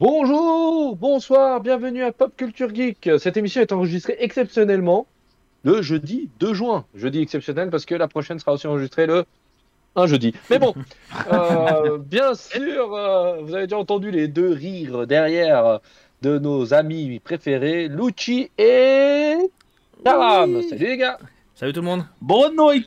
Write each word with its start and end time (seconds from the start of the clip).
Bonjour, 0.00 0.94
bonsoir, 0.94 1.60
bienvenue 1.60 2.04
à 2.04 2.12
Pop 2.12 2.32
Culture 2.36 2.72
Geek. 2.72 3.10
Cette 3.18 3.36
émission 3.36 3.62
est 3.62 3.72
enregistrée 3.72 4.14
exceptionnellement 4.20 5.08
le 5.64 5.82
jeudi 5.82 6.30
2 6.38 6.54
juin. 6.54 6.84
Jeudi 6.94 7.20
exceptionnel 7.20 7.68
parce 7.68 7.84
que 7.84 7.96
la 7.96 8.06
prochaine 8.06 8.38
sera 8.38 8.52
aussi 8.52 8.68
enregistrée 8.68 9.06
le 9.06 9.24
un 9.96 10.06
jeudi. 10.06 10.34
Mais 10.50 10.60
bon, 10.60 10.72
euh, 11.32 11.98
bien 11.98 12.34
sûr, 12.34 12.94
euh, 12.94 13.42
vous 13.42 13.52
avez 13.56 13.64
déjà 13.66 13.78
entendu 13.78 14.12
les 14.12 14.28
deux 14.28 14.52
rires 14.52 15.04
derrière 15.04 15.80
de 16.22 16.38
nos 16.38 16.72
amis 16.74 17.18
préférés, 17.18 17.88
Lucci 17.88 18.52
et 18.56 19.34
Karam. 20.04 20.62
Salut 20.62 20.86
les 20.86 20.96
gars. 20.96 21.18
Salut 21.56 21.72
tout 21.72 21.80
le 21.80 21.86
monde. 21.86 22.04
Bonne 22.20 22.54
nuit. 22.54 22.86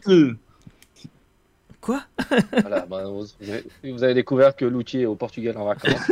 Quoi 1.82 2.04
Voilà, 2.62 2.86
bah, 2.86 3.06
vous, 3.08 3.26
avez, 3.42 3.64
vous 3.84 4.04
avez 4.04 4.14
découvert 4.14 4.56
que 4.56 4.66
Lucci 4.66 5.00
est 5.02 5.06
au 5.08 5.16
Portugal 5.16 5.58
en 5.58 5.66
vacances. 5.66 6.12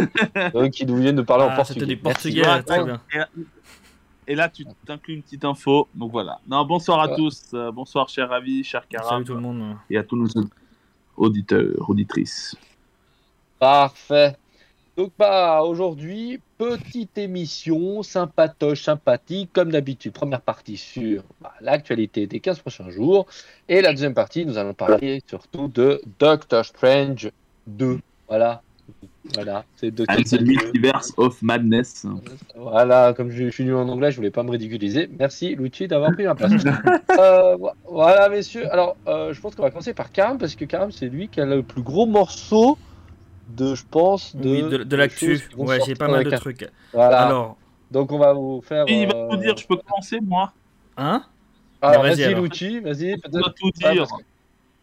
donc 0.53 0.79
il 0.79 0.87
nous 0.87 0.97
vient 0.97 1.13
de 1.13 1.21
parler 1.21 1.43
en 1.45 1.49
Ah, 1.51 1.55
portugais. 1.57 1.79
C'était 1.81 1.85
du 1.95 1.97
portugais, 1.97 2.41
Merci. 2.41 2.65
très 2.65 2.83
bien. 2.83 2.99
Et 4.27 4.35
là, 4.35 4.49
tu 4.49 4.65
t'inclus 4.85 5.15
une 5.15 5.21
petite 5.23 5.45
info. 5.45 5.87
Donc 5.93 6.11
voilà. 6.11 6.39
Non, 6.47 6.65
bonsoir 6.65 6.99
à 6.99 7.09
tous. 7.09 7.51
Euh, 7.53 7.71
bonsoir, 7.71 8.09
cher 8.09 8.29
Ravi, 8.29 8.63
cher 8.63 8.87
Karam. 8.87 9.09
Salut 9.09 9.25
tout 9.25 9.33
le 9.35 9.39
monde. 9.41 9.75
Et 9.89 9.97
à 9.97 10.03
tous 10.03 10.15
nos 10.17 10.27
auditeurs, 11.17 11.89
auditrices. 11.89 12.55
Parfait. 13.59 14.35
Donc 14.97 15.11
bah 15.17 15.61
aujourd'hui, 15.63 16.39
petite 16.59 17.17
émission 17.17 18.03
sympatoche, 18.03 18.83
sympathique, 18.83 19.49
comme 19.53 19.71
d'habitude. 19.71 20.11
Première 20.11 20.41
partie 20.41 20.75
sur 20.77 21.23
bah, 21.41 21.53
l'actualité 21.61 22.27
des 22.27 22.41
15 22.41 22.59
prochains 22.59 22.89
jours. 22.91 23.25
Et 23.69 23.81
la 23.81 23.91
deuxième 23.93 24.13
partie, 24.13 24.45
nous 24.45 24.57
allons 24.57 24.73
parler 24.73 25.21
surtout 25.27 25.69
de 25.69 26.01
Doctor 26.19 26.65
Strange 26.65 27.31
2. 27.65 27.99
Voilà. 28.27 28.61
Voilà, 29.35 29.63
c'est 29.75 29.91
Doctor 29.91 30.17
And 30.17 30.21
the 30.23 30.25
Strange 30.27 30.43
2. 30.43 30.51
Multiverse 30.51 31.13
of 31.17 31.41
Madness. 31.41 32.05
Voilà, 32.55 33.13
comme 33.15 33.29
je, 33.31 33.45
je 33.45 33.49
suis 33.51 33.63
nul 33.63 33.75
en 33.75 33.87
anglais, 33.87 34.11
je 34.11 34.17
voulais 34.17 34.31
pas 34.31 34.43
me 34.43 34.51
ridiculiser. 34.51 35.07
Merci 35.17 35.55
Luigi 35.55 35.87
d'avoir 35.87 36.11
pris 36.11 36.25
ma 36.25 36.35
place. 36.35 36.51
Euh, 37.19 37.57
vo- 37.57 37.71
voilà, 37.83 38.29
messieurs. 38.29 38.71
Alors, 38.71 38.95
euh, 39.07 39.33
je 39.33 39.41
pense 39.41 39.53
qu'on 39.53 39.61
va 39.63 39.71
commencer 39.71 39.93
par 39.93 40.09
Karam 40.11 40.37
parce 40.37 40.55
que 40.55 40.63
Karam, 40.63 40.89
c'est 40.91 41.07
lui 41.09 41.27
qui 41.27 41.41
a 41.41 41.45
le 41.45 41.63
plus 41.63 41.81
gros 41.81 42.05
morceau 42.05 42.77
de, 43.49 43.75
je 43.75 43.83
pense, 43.89 44.35
de, 44.35 44.49
oui, 44.49 44.61
de, 44.63 44.77
de 44.83 44.95
l'actu. 44.95 45.41
Ouais, 45.57 45.79
j'ai 45.85 45.95
pas 45.95 46.07
mal 46.07 46.23
de 46.23 46.33
un- 46.33 46.37
trucs. 46.37 46.67
Voilà. 46.93 47.21
Alors, 47.25 47.57
Donc, 47.91 48.11
on 48.11 48.19
va 48.19 48.33
vous 48.33 48.61
faire. 48.61 48.85
Et 48.87 49.01
il 49.03 49.07
va 49.07 49.15
euh, 49.15 49.29
tout 49.31 49.37
dire, 49.37 49.57
je 49.57 49.67
peux 49.67 49.77
commencer, 49.77 50.19
moi 50.21 50.53
hein? 50.97 51.23
Alors, 51.81 52.03
Vas-y, 52.03 52.11
vas-y, 52.15 52.23
alors. 52.25 52.41
Luigi, 52.41 52.79
vas-y. 52.79 53.17
Peut-être. 53.17 53.53
tout 53.55 53.71
Ah, 53.83 53.91
dire. 53.93 54.07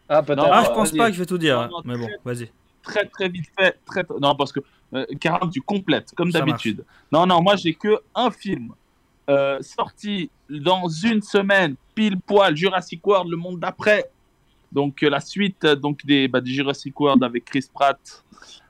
Ah, 0.09 0.23
peut-être. 0.23 0.47
Ah, 0.51 0.63
je 0.65 0.69
pense 0.71 0.91
pas 0.91 1.07
que 1.07 1.13
je 1.13 1.19
vais 1.19 1.25
tout 1.25 1.37
dire. 1.37 1.61
Non, 1.61 1.77
non, 1.77 1.81
Mais 1.85 1.97
bon, 1.97 2.07
vas-y. 2.25 2.49
Très, 2.81 3.05
très 3.05 3.29
vite 3.29 3.45
fait. 3.57 3.77
Très... 3.85 4.03
Non, 4.21 4.35
parce 4.35 4.51
que 4.51 4.61
euh, 4.93 5.05
Karam, 5.19 5.49
tu 5.49 5.61
complètes, 5.61 6.13
comme 6.15 6.31
d'habitude. 6.31 6.83
Non, 7.11 7.25
non, 7.25 7.41
moi, 7.41 7.55
j'ai 7.55 7.73
que 7.73 7.99
un 8.15 8.31
film 8.31 8.71
euh, 9.29 9.59
sorti 9.61 10.29
dans 10.49 10.87
une 10.87 11.21
semaine, 11.21 11.75
pile 11.93 12.17
poil, 12.19 12.55
Jurassic 12.55 13.05
World, 13.05 13.29
le 13.29 13.37
monde 13.37 13.59
d'après. 13.59 14.09
Donc, 14.71 15.01
euh, 15.03 15.09
la 15.09 15.19
suite 15.19 15.63
euh, 15.65 15.75
donc, 15.75 16.05
des, 16.05 16.27
bah, 16.27 16.41
des 16.41 16.51
Jurassic 16.51 16.99
World 16.99 17.23
avec 17.23 17.45
Chris 17.45 17.65
Pratt. 17.73 17.99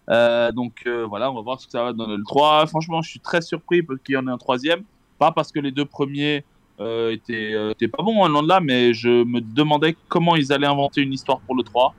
Euh, 0.09 0.51
donc, 0.51 0.83
euh, 0.85 1.05
voilà, 1.05 1.29
on 1.31 1.35
va 1.35 1.41
voir 1.41 1.59
ce 1.59 1.65
que 1.65 1.71
ça 1.71 1.83
va 1.83 1.93
donner 1.93 2.15
le 2.17 2.23
3. 2.23 2.67
Franchement, 2.67 3.01
je 3.01 3.09
suis 3.09 3.19
très 3.19 3.41
surpris 3.41 3.81
qu'il 4.05 4.15
y 4.15 4.17
en 4.17 4.27
ait 4.27 4.31
un 4.31 4.37
troisième. 4.37 4.83
Pas 5.19 5.31
parce 5.31 5.51
que 5.51 5.59
les 5.59 5.71
deux 5.71 5.85
premiers 5.85 6.45
euh, 6.79 7.11
étaient, 7.11 7.53
étaient 7.71 7.87
pas 7.87 8.03
bons, 8.03 8.23
hein, 8.23 8.29
loin 8.29 8.43
de 8.43 8.47
là, 8.47 8.59
mais 8.61 8.93
je 8.93 9.23
me 9.23 9.41
demandais 9.41 9.97
comment 10.07 10.35
ils 10.35 10.53
allaient 10.53 10.67
inventer 10.67 11.01
une 11.01 11.11
histoire 11.13 11.39
pour 11.41 11.55
le 11.55 11.63
3. 11.63 11.93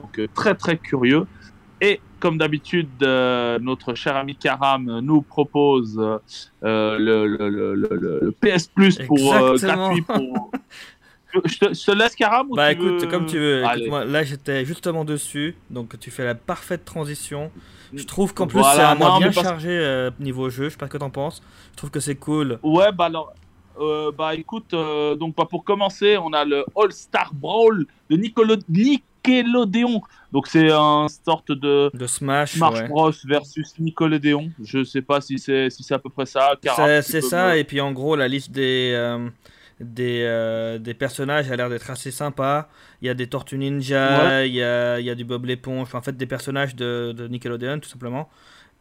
Donc, 0.00 0.20
très, 0.34 0.54
très 0.54 0.76
curieux. 0.76 1.26
Et 1.80 2.00
comme 2.20 2.38
d'habitude, 2.38 2.88
notre 3.00 3.94
cher 3.94 4.16
ami 4.16 4.36
Karam 4.36 5.00
nous 5.00 5.22
propose 5.22 5.96
le, 5.98 6.96
le, 6.98 7.26
le, 7.26 7.48
le- 7.48 7.74
le- 7.74 8.18
le 8.22 8.32
PS 8.32 8.66
Plus 8.68 8.98
pour 9.06 9.16
gratuit 9.76 10.02
pour. 10.02 10.50
Je 11.44 11.58
te, 11.58 11.74
je 11.74 11.84
te 11.84 11.90
laisse 11.92 12.14
Karam 12.14 12.50
ou 12.50 12.54
Bah 12.54 12.74
tu 12.74 12.80
écoute, 12.80 13.02
veux- 13.02 13.06
comme 13.08 13.26
tu 13.26 13.38
veux. 13.38 13.62
Écoute-moi, 13.64 14.04
là 14.04 14.24
j'étais 14.24 14.64
justement 14.64 15.04
dessus, 15.04 15.54
donc 15.70 15.98
tu 15.98 16.10
fais 16.10 16.24
la 16.24 16.34
parfaite 16.34 16.84
transition. 16.84 17.50
Je 17.94 18.04
trouve 18.04 18.34
qu'en 18.34 18.46
plus 18.46 18.58
Voilà, 18.60 18.74
c'est 18.74 18.82
un 18.82 18.94
mois 18.94 19.18
bien 19.18 19.30
parce- 19.32 19.46
chargé 19.46 19.68
euh, 19.70 20.10
niveau 20.20 20.48
jeu. 20.50 20.64
Je 20.64 20.70
sais 20.70 20.76
pas 20.78 20.86
ce 20.86 20.90
que 20.92 20.98
t'en 20.98 21.10
penses. 21.10 21.42
Je 21.72 21.76
trouve 21.76 21.90
que 21.90 22.00
c'est 22.00 22.16
cool. 22.16 22.58
Ouais, 22.62 22.92
bah 22.92 23.06
alors. 23.06 23.32
euh, 23.80 24.10
bah 24.10 24.34
écoute, 24.34 24.74
euh, 24.74 25.14
donc 25.14 25.36
bah, 25.36 25.46
pour 25.48 25.64
commencer, 25.64 26.16
on 26.18 26.32
a 26.32 26.44
le 26.44 26.64
All 26.76 26.92
Star 26.92 27.32
Brawl 27.32 27.86
de 28.10 28.16
Nicolo- 28.16 28.56
Nickelodeon. 28.68 30.00
Donc 30.32 30.46
c'est 30.48 30.70
un 30.70 31.06
sorte 31.24 31.52
de 31.52 31.90
De 31.94 32.06
Smash, 32.06 32.52
Smash 32.56 32.80
ouais. 32.80 32.88
Bros 32.88 33.12
versus 33.26 33.74
Nickelodeon. 33.78 34.50
Je 34.62 34.84
sais 34.84 35.02
pas 35.02 35.20
si 35.20 35.38
c'est 35.38 35.70
si 35.70 35.82
c'est 35.82 35.94
à 35.94 35.98
peu 35.98 36.10
près 36.10 36.26
ça. 36.26 36.52
C'est 37.02 37.20
ça, 37.20 37.48
me- 37.52 37.56
et 37.58 37.64
puis 37.64 37.80
en 37.80 37.92
gros, 37.92 38.16
la 38.16 38.28
liste 38.28 38.50
des, 38.50 38.92
des, 39.80 40.22
euh, 40.26 40.78
des 40.78 40.94
personnages 40.94 41.50
a 41.50 41.56
l'air 41.56 41.68
d'être 41.70 41.90
assez 41.90 42.10
sympa. 42.10 42.68
Il 43.02 43.06
y 43.06 43.08
a 43.10 43.14
des 43.14 43.26
Tortues 43.28 43.58
Ninja, 43.58 44.44
il 44.46 44.54
y, 44.54 44.62
a, 44.62 44.98
il 45.00 45.06
y 45.06 45.10
a 45.10 45.14
du 45.14 45.24
Bob 45.24 45.44
l'éponge, 45.46 45.94
en 45.94 46.00
fait 46.02 46.16
des 46.16 46.26
personnages 46.26 46.74
de, 46.74 47.12
de 47.16 47.28
Nickelodeon 47.28 47.78
tout 47.80 47.88
simplement. 47.88 48.28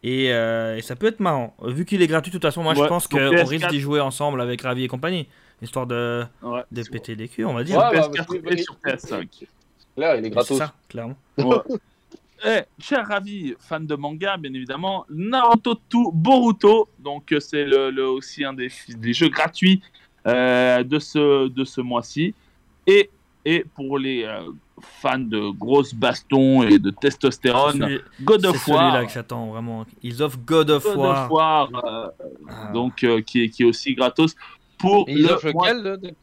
Et, 0.03 0.31
euh, 0.31 0.77
et 0.77 0.81
ça 0.81 0.95
peut 0.95 1.07
être 1.07 1.19
marrant. 1.19 1.55
Vu 1.65 1.83
qu'il 1.85 2.01
est 2.01 2.07
gratuit, 2.07 2.31
de 2.31 2.35
toute 2.37 2.43
façon, 2.43 2.61
moi 2.63 2.73
je 2.75 2.83
pense 2.85 3.07
qu'on 3.07 3.17
PS4. 3.17 3.47
risque 3.47 3.67
d'y 3.69 3.79
jouer 3.79 3.99
ensemble 3.99 4.41
avec 4.41 4.61
Ravi 4.61 4.83
et 4.83 4.87
compagnie. 4.87 5.27
Histoire 5.61 5.87
de, 5.87 6.23
Ouais. 6.43 6.61
de 6.71 6.83
péter 6.83 7.15
des 7.15 7.27
culs, 7.27 7.45
on 7.45 7.53
va 7.53 7.63
dire. 7.63 7.77
Ouais, 7.77 7.83
bah, 7.95 8.07
PS4 8.09 8.15
parce 8.15 8.27
que- 8.39 8.53
et 8.53 8.57
sur 8.57 8.75
PS5. 8.83 9.47
Là, 9.97 10.15
il 10.15 10.19
est 10.19 10.23
C'est 10.25 10.29
gratos. 10.29 10.57
ça, 10.59 10.73
clairement. 10.87 11.15
Ouais. 11.39 11.57
Eh, 12.45 12.59
cher 12.79 13.07
Ravi, 13.07 13.55
fan 13.59 13.87
de 13.87 13.95
manga, 13.95 14.37
bien 14.37 14.53
évidemment, 14.53 15.07
Naruto 15.09 15.73
to 15.89 16.11
Boruto, 16.11 16.87
donc 16.99 17.31
euh, 17.33 17.39
c'est 17.39 17.65
le, 17.65 17.89
le- 17.89 18.07
aussi 18.07 18.45
un 18.45 18.53
des, 18.53 18.69
des 18.89 19.13
jeux 19.13 19.29
gratuits 19.29 19.81
de 20.27 20.99
ce, 20.99 21.47
de 21.47 21.63
ce 21.63 21.81
mois-ci. 21.81 22.33
Et, 22.85 23.09
et 23.45 23.65
pour 23.75 23.97
les 23.97 24.23
euh, 24.23 24.41
fans 25.01 25.17
de 25.19 25.49
grosses 25.51 25.93
bastons 25.93 26.63
et 26.63 26.79
de 26.79 26.89
testostérone, 26.91 27.79
Celui- 27.79 28.01
God 28.21 28.41
C'est 28.41 28.47
of 28.47 28.57
celui-là 28.63 28.91
War. 28.91 29.05
que 29.07 29.11
j'attends 29.11 29.47
vraiment. 29.47 29.85
Ils 30.03 30.21
offrent 30.21 30.39
God 30.45 30.69
of 30.69 30.83
God 30.83 30.97
War. 30.97 31.25
of 31.25 31.31
War, 31.31 31.69
euh, 31.73 32.07
Ah. 32.49 32.71
donc 32.73 33.03
euh, 33.03 33.21
qui, 33.21 33.43
est, 33.43 33.49
qui 33.49 33.63
est 33.63 33.65
aussi 33.65 33.93
gratos 33.95 34.35
pour 34.77 35.05
ils 35.09 35.23
le 35.23 35.33
offrent 35.33 35.47
lequel 35.47 35.83
de, 35.83 35.95
de- 35.95 36.13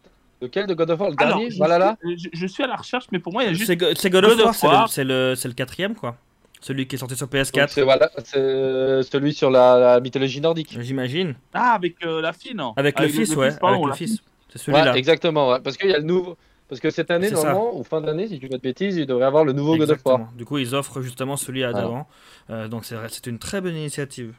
lequel 0.43 0.67
de 0.67 0.75
God 0.75 0.91
of 0.91 1.01
War 1.01 1.11
Le 1.11 1.17
Alors, 1.19 1.37
dernier 1.39 1.51
je, 1.51 1.57
Voilà 1.59 1.79
là 1.79 1.97
suis, 2.05 2.19
je, 2.19 2.29
je 2.33 2.47
suis 2.47 2.63
à 2.63 2.67
la 2.67 2.77
recherche, 2.77 3.07
mais 3.11 3.19
pour 3.19 3.33
moi, 3.33 3.43
il 3.43 3.47
y 3.47 3.51
a 3.51 3.53
juste 3.55 3.67
C'est 3.67 3.77
Go- 3.77 3.87
c'est 3.95 4.11
God 4.11 4.25
of 4.25 4.31
God 4.37 4.41
of 4.41 4.45
War, 4.47 4.55
c'est 4.55 4.67
le- 4.67 4.73
War. 4.75 4.89
c'est 4.91 5.05
le, 5.05 5.35
c'est 5.37 5.49
le 5.49 5.55
quatrième 5.55 5.95
quoi. 5.95 6.17
Celui 6.65 6.87
qui 6.87 6.95
est 6.97 6.99
sorti 6.99 7.15
sur 7.15 7.27
Donc, 7.27 7.35
PS4, 7.35 7.69
C'est 7.69 7.83
voilà, 7.83 8.11
c'est 8.25 8.39
euh, 8.39 9.03
celui 9.03 9.35
sur 9.35 9.51
la, 9.51 9.79
la 9.79 10.01
mythologie 10.01 10.41
nordique. 10.41 10.75
j'imagine. 10.81 11.35
Ah, 11.53 11.73
avec 11.75 11.97
euh, 12.07 12.23
la 12.23 12.33
fille, 12.33 12.55
non 12.55 12.73
Avec, 12.77 12.99
le 12.99 13.09
fils, 13.09 13.37
ouais. 13.37 13.51
avec 13.63 13.85
le 13.87 13.93
fils. 13.93 14.23
C'est 14.49 14.71
Ouais, 14.71 14.79
celui-là. 14.79 14.97
exactement. 14.97 15.51
ouais. 15.51 15.61
Parce 15.61 15.77
qu'il 15.77 15.91
y 15.91 15.93
a 15.95 15.99
le 15.99 16.05
nouveau. 16.05 16.39
Parce 16.67 16.81
que 16.81 16.89
cette 16.89 17.11
année, 17.11 17.31
normalement, 17.31 17.77
ou 17.79 17.85
fin 17.85 18.01
d'année, 18.01 18.29
si 18.29 18.39
tu 18.41 18.47
veux 18.47 18.57
de 18.57 18.63
bêtises, 18.63 18.97
il 18.97 19.05
devrait 19.05 19.27
avoir 19.27 19.45
le 19.45 19.53
nouveau 19.53 19.77
God 19.77 19.91
of 19.91 19.99
War. 20.07 20.15
Exactement. 20.15 20.39
Du 20.39 20.47
coup, 20.47 20.57
ils 20.57 20.75
offrent 20.75 21.03
justement 21.03 21.37
celui 21.37 21.65
à 21.65 21.73
d'avant. 21.75 22.07
Euh, 22.49 22.67
donc 22.67 22.87
c'est 22.87 22.95
vrai, 22.95 23.09
c'est 23.11 23.27
une 23.27 23.39
très 23.39 23.61
bonne 23.61 23.77
initiative. 23.77 24.33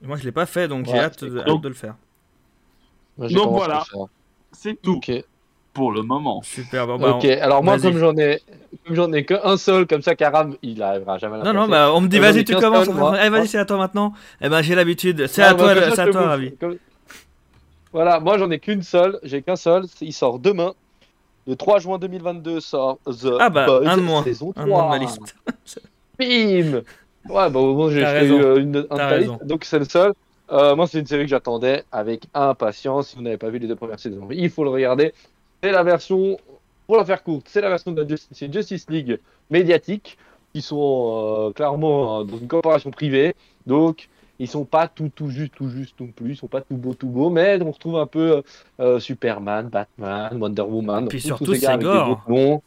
Moi, 0.00 0.16
je 0.16 0.24
l'ai 0.24 0.32
pas 0.32 0.46
fait, 0.46 0.66
donc 0.66 0.86
j'ai 0.86 0.98
hâte, 0.98 1.22
de- 1.24 1.28
cool. 1.42 1.50
hâte 1.56 1.60
de 1.60 1.68
le 1.68 1.74
faire. 1.74 1.94
Moi, 3.18 3.28
Donc 3.28 3.50
voilà. 3.50 3.84
C'est 4.52 4.80
tout 4.80 4.96
Ok. 4.96 5.12
Pour 5.72 5.92
le 5.92 6.02
moment. 6.02 6.42
Super. 6.42 6.86
Bon, 6.86 6.98
bah, 6.98 7.16
Ok. 7.16 7.24
Alors 7.24 7.62
moi, 7.62 7.78
comme 7.78 7.98
j'en 7.98 8.16
ai, 8.16 8.40
comme 8.86 8.96
j'en 8.96 9.12
ai 9.12 9.24
qu'un 9.24 9.56
seul, 9.56 9.86
comme 9.86 10.02
ça, 10.02 10.14
Karam, 10.14 10.54
il 10.62 10.82
arrivera 10.82 11.18
jamais 11.18 11.36
à 11.36 11.38
la 11.38 11.52
Non, 11.52 11.60
non, 11.62 11.68
bah, 11.68 11.90
on 11.94 12.00
me 12.00 12.08
dit, 12.08 12.18
vas-y, 12.18 12.44
tu 12.44 12.54
commences. 12.56 12.88
va- 12.88 13.24
Eh, 13.24 13.28
vas-y, 13.28 13.48
c'est 13.48 13.58
à 13.58 13.64
toi 13.64 13.76
maintenant. 13.78 14.12
Eh 14.40 14.48
ben, 14.48 14.62
j'ai 14.62 14.74
l'habitude. 14.74 15.26
C'est 15.28 15.42
Ah, 15.42 15.50
à 15.50 15.54
bah, 15.54 15.74
toi, 15.74 15.90
c'est 15.94 16.00
à 16.00 16.06
toi, 16.08 16.22
Ravi. 16.22 16.52
Voilà, 17.92 18.20
moi 18.20 18.38
j'en 18.38 18.50
ai 18.50 18.60
qu'une 18.60 18.82
seule, 18.82 19.18
j'ai 19.24 19.42
qu'un 19.42 19.56
seul, 19.56 19.84
il 20.00 20.12
sort 20.12 20.38
demain. 20.38 20.74
Le 21.48 21.56
3 21.56 21.80
juin 21.80 21.98
2022 21.98 22.60
sort 22.60 22.98
The 23.06 23.32
Ah, 23.40 23.50
bah, 23.50 23.66
Boys, 23.66 23.88
un 23.88 23.96
de 23.96 24.02
moins. 24.02 24.22
saison 24.22 24.52
Un 24.56 24.64
de 24.64 24.68
moins 24.68 24.82
de 24.82 24.86
3. 24.86 24.98
ma 24.98 24.98
liste. 24.98 25.36
Bim 26.18 26.82
Ouais, 27.28 27.50
bah 27.50 27.58
au 27.60 27.74
moins 27.74 27.90
j'ai 27.90 28.04
euh, 28.06 28.60
une, 28.60 28.86
un 28.90 29.36
donc 29.44 29.64
c'est 29.64 29.78
le 29.78 29.84
seul. 29.84 30.12
Euh, 30.52 30.74
moi, 30.74 30.86
c'est 30.86 30.98
une 30.98 31.06
série 31.06 31.24
que 31.24 31.28
j'attendais 31.28 31.84
avec 31.92 32.24
impatience. 32.34 33.08
Si 33.08 33.16
vous 33.16 33.22
n'avez 33.22 33.36
pas 33.36 33.50
vu 33.50 33.58
les 33.58 33.68
deux 33.68 33.76
premières 33.76 34.00
saisons, 34.00 34.26
il 34.30 34.50
faut 34.50 34.64
le 34.64 34.70
regarder. 34.70 35.12
C'est 35.62 35.72
la 35.72 35.82
version, 35.82 36.38
pour 36.86 36.96
la 36.96 37.04
faire 37.04 37.22
courte, 37.22 37.46
c'est 37.48 37.60
la 37.60 37.68
version 37.68 37.92
de 37.92 38.08
Justice, 38.08 38.50
Justice 38.50 38.86
League 38.88 39.18
médiatique, 39.50 40.16
qui 40.52 40.62
sont 40.62 41.48
euh, 41.48 41.52
clairement 41.52 42.20
euh, 42.20 42.24
dans 42.24 42.38
une 42.38 42.48
corporation 42.48 42.90
privée. 42.90 43.34
Donc, 43.66 44.08
ils 44.38 44.48
sont 44.48 44.64
pas 44.64 44.88
tout, 44.88 45.10
tout 45.14 45.28
juste, 45.28 45.54
tout 45.54 45.68
juste 45.68 46.00
non 46.00 46.08
plus. 46.08 46.30
Ils 46.30 46.36
sont 46.36 46.48
pas 46.48 46.62
tout 46.62 46.76
beau, 46.76 46.94
tout 46.94 47.08
beau, 47.08 47.28
mais 47.28 47.58
on 47.62 47.70
retrouve 47.70 47.98
un 47.98 48.06
peu 48.06 48.42
euh, 48.80 48.98
Superman, 48.98 49.68
Batman, 49.68 50.36
Wonder 50.40 50.62
Woman. 50.62 51.08
Puis 51.08 51.20
surtout, 51.20 51.54
ces 51.54 51.60
gars 51.60 51.68
c'est 51.68 51.72
avec 51.74 51.86
gore. 51.86 52.24
noms. 52.26 52.62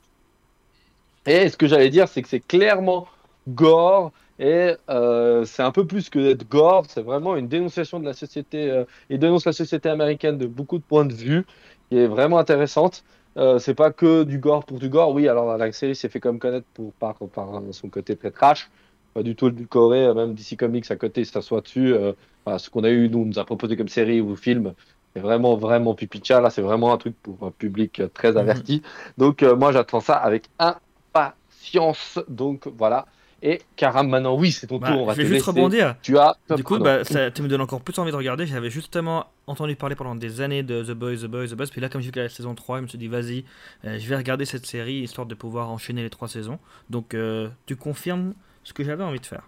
Et 1.26 1.50
ce 1.50 1.58
que 1.58 1.68
j'allais 1.68 1.90
dire, 1.90 2.08
c'est 2.08 2.22
que 2.22 2.30
c'est 2.30 2.42
clairement 2.42 3.08
gore 3.48 4.12
et 4.40 4.76
euh, 4.90 5.46
c'est 5.46 5.62
un 5.62 5.72
peu 5.72 5.86
plus 5.86 6.10
que 6.10 6.20
d'être 6.20 6.50
gore, 6.50 6.86
c'est 6.88 7.02
vraiment 7.02 7.36
une 7.36 7.48
dénonciation 7.48 8.00
de 8.00 8.06
la 8.06 8.14
société, 8.14 8.70
euh, 8.70 8.84
il 9.10 9.20
dénonce 9.20 9.46
la 9.46 9.54
société 9.54 9.90
américaine 9.90 10.38
de 10.38 10.48
beaucoup 10.48 10.80
de 10.80 10.84
points 10.84 11.06
de 11.06 11.14
vue, 11.14 11.46
qui 11.94 12.00
est 12.00 12.08
vraiment 12.08 12.40
intéressante. 12.40 13.04
Euh, 13.38 13.60
c'est 13.60 13.76
pas 13.76 13.92
que 13.92 14.24
du 14.24 14.40
gore 14.40 14.66
pour 14.66 14.80
du 14.80 14.90
gore, 14.90 15.12
oui, 15.14 15.28
alors 15.28 15.58
la 15.58 15.72
série 15.72 15.96
s'est 15.96 16.10
fait 16.10 16.20
comme 16.20 16.40
connaître 16.40 16.66
pour, 16.74 16.92
par, 16.94 17.16
par 17.16 17.62
son 17.72 17.90
côté 17.90 18.16
très 18.16 18.32
trash, 18.32 18.70
pas 19.14 19.22
du 19.24 19.36
tout 19.36 19.50
le 19.50 19.66
Corée, 19.68 20.06
euh, 20.06 20.14
même 20.14 20.34
DC 20.34 20.58
Comics 20.58 20.90
à 20.92 20.96
côté 20.96 21.24
s'assoit 21.24 21.62
dessus. 21.62 21.94
Euh, 21.94 22.14
voilà, 22.46 22.60
ce 22.60 22.70
qu'on 22.70 22.84
a 22.84 22.90
eu, 22.90 23.10
nous, 23.10 23.26
nous 23.26 23.40
a 23.40 23.46
proposé 23.46 23.78
comme 23.78 23.88
série 23.90 24.22
ou 24.22 24.36
film, 24.36 24.74
c'est 25.16 25.22
vraiment, 25.22 25.56
vraiment 25.56 25.94
pipicha. 25.96 26.42
Là, 26.42 26.50
c'est 26.50 26.62
vraiment 26.64 26.94
un 26.94 26.98
truc 26.98 27.16
pour 27.22 27.38
un 27.46 27.52
public 27.52 28.00
euh, 28.00 28.08
très 28.08 28.32
Mhm. 28.32 28.38
averti. 28.38 28.82
Donc, 29.18 29.44
euh, 29.44 29.56
moi, 29.56 29.72
j'attends 29.72 30.00
ça 30.02 30.16
avec 30.16 30.50
impatience. 30.60 32.20
Donc, 32.28 32.68
voilà. 32.68 33.06
Et 33.46 33.60
Karam, 33.76 34.08
maintenant, 34.08 34.36
oui, 34.38 34.54
c'est 34.54 34.68
ton 34.68 34.78
Bah, 34.78 34.92
tour. 34.94 35.02
On 35.02 35.06
va 35.06 35.12
je 35.14 35.18
vais 35.18 35.24
te 35.26 35.28
juste 35.34 35.46
laisser. 35.48 35.60
rebondir. 35.60 35.96
Tu 36.02 36.18
as. 36.18 36.38
Du 36.56 36.64
coup, 36.64 36.80
bah, 36.80 37.04
ça, 37.04 37.30
tu 37.30 37.42
me 37.42 37.50
donnes 37.50 37.60
encore 37.60 37.82
plus 37.82 37.98
envie 38.00 38.12
de 38.12 38.16
regarder. 38.16 38.48
J'avais 38.48 38.70
justement 38.70 39.28
entendu 39.48 39.76
parler 39.76 39.96
pendant 39.96 40.16
des 40.16 40.40
années 40.40 40.64
de 40.64 40.82
The 40.82 40.92
Boys, 40.92 41.18
The 41.18 41.26
Boys, 41.26 41.48
The 41.48 41.56
Boys. 41.56 41.66
Puis 41.70 41.82
là, 41.82 41.90
comme 41.90 42.00
j'ai 42.00 42.10
vu 42.10 42.22
la 42.22 42.30
saison 42.30 42.56
3, 42.56 42.78
je 42.78 42.82
me 42.84 42.88
suis 42.88 42.98
dit, 42.98 43.10
vas-y, 43.10 43.44
euh, 43.84 44.00
je 44.00 44.08
vais 44.08 44.16
regarder 44.16 44.46
cette 44.46 44.66
série 44.66 45.00
histoire 45.02 45.28
de 45.28 45.36
pouvoir 45.36 45.70
enchaîner 45.72 46.04
les 46.04 46.10
trois 46.10 46.30
saisons. 46.30 46.58
Donc, 46.90 47.14
euh, 47.14 47.50
tu 47.66 47.76
confirmes 47.76 48.34
ce 48.64 48.72
que 48.72 48.82
j'avais 48.86 49.04
envie 49.04 49.20
de 49.20 49.26
faire. 49.26 49.44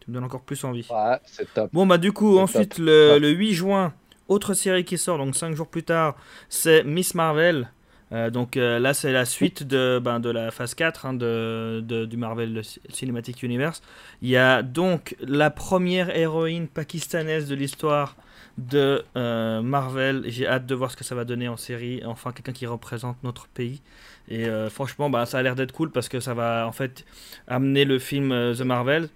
Tu 0.00 0.10
me 0.10 0.14
donnes 0.14 0.24
encore 0.24 0.40
plus 0.42 0.64
envie. 0.64 0.86
Ouais, 0.90 1.18
c'est 1.26 1.52
top. 1.52 1.68
Bon, 1.74 1.86
bah, 1.86 1.98
du 1.98 2.12
coup, 2.12 2.38
ensuite, 2.38 2.78
le, 2.78 3.18
le 3.18 3.28
8 3.28 3.52
juin, 3.52 3.92
autre 4.28 4.54
série 4.54 4.86
qui 4.86 4.96
sort, 4.96 5.18
donc 5.18 5.36
5 5.36 5.54
jours 5.54 5.68
plus 5.68 5.82
tard, 5.82 6.16
c'est 6.48 6.84
Miss 6.84 7.14
Marvel. 7.14 7.68
Euh, 8.12 8.30
donc 8.30 8.56
euh, 8.56 8.78
là, 8.78 8.94
c'est 8.94 9.12
la 9.12 9.24
suite 9.24 9.64
de, 9.64 10.00
ben, 10.02 10.20
de 10.20 10.30
la 10.30 10.50
phase 10.50 10.74
4 10.74 11.06
hein, 11.06 11.14
de, 11.14 11.82
du 12.08 12.16
Marvel 12.16 12.62
Cinematic 12.88 13.42
Universe. 13.42 13.82
Il 14.22 14.28
y 14.28 14.36
a 14.36 14.62
donc 14.62 15.16
la 15.20 15.50
première 15.50 16.16
héroïne 16.16 16.68
pakistanaise 16.68 17.48
de 17.48 17.54
l'histoire 17.54 18.16
de 18.58 19.04
euh, 19.16 19.60
Marvel. 19.60 20.24
J'ai 20.26 20.46
hâte 20.46 20.66
de 20.66 20.74
voir 20.74 20.90
ce 20.90 20.96
que 20.96 21.04
ça 21.04 21.14
va 21.14 21.24
donner 21.24 21.48
en 21.48 21.56
série. 21.56 22.02
Enfin, 22.04 22.32
quelqu'un 22.32 22.52
qui 22.52 22.66
représente 22.66 23.22
notre 23.22 23.48
pays. 23.48 23.80
Et 24.28 24.48
franchement, 24.70 25.08
bah, 25.08 25.24
ça 25.24 25.38
a 25.38 25.42
l'air 25.42 25.54
d'être 25.54 25.70
cool 25.70 25.92
parce 25.92 26.08
que 26.08 26.18
ça 26.18 26.34
va 26.34 26.66
en 26.66 26.72
fait 26.72 27.04
amener 27.46 27.84
le 27.84 28.00
film 28.00 28.30
The 28.30 28.62
Marvel 28.62 29.08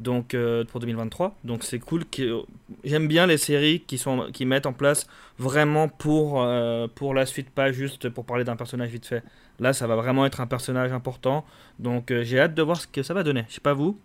donc 0.00 0.34
euh, 0.34 0.64
pour 0.64 0.80
2023. 0.80 1.34
Donc 1.44 1.64
c'est 1.64 1.78
cool. 1.78 2.04
que- 2.06 2.42
J'aime 2.84 3.08
bien 3.08 3.26
les 3.26 3.38
séries 3.38 3.80
qui 3.86 3.98
sont 3.98 4.28
qui 4.32 4.44
mettent 4.46 4.66
en 4.66 4.72
place 4.72 5.06
vraiment 5.38 5.88
pour 5.88 6.42
euh, 6.42 6.86
pour 6.94 7.14
la 7.14 7.26
suite, 7.26 7.50
pas 7.50 7.72
juste 7.72 8.08
pour 8.08 8.24
parler 8.24 8.44
d'un 8.44 8.56
personnage 8.56 8.90
vite 8.90 9.06
fait. 9.06 9.22
Là, 9.60 9.72
ça 9.72 9.86
va 9.86 9.96
vraiment 9.96 10.24
être 10.26 10.40
un 10.40 10.46
personnage 10.46 10.92
important. 10.92 11.44
Donc 11.78 12.10
euh, 12.10 12.22
j'ai 12.24 12.38
hâte 12.40 12.54
de 12.54 12.62
voir 12.62 12.80
ce 12.80 12.86
que 12.86 13.02
ça 13.02 13.14
va 13.14 13.22
donner. 13.24 13.44
Je 13.48 13.54
sais 13.54 13.60
pas 13.60 13.74
vous. 13.74 13.98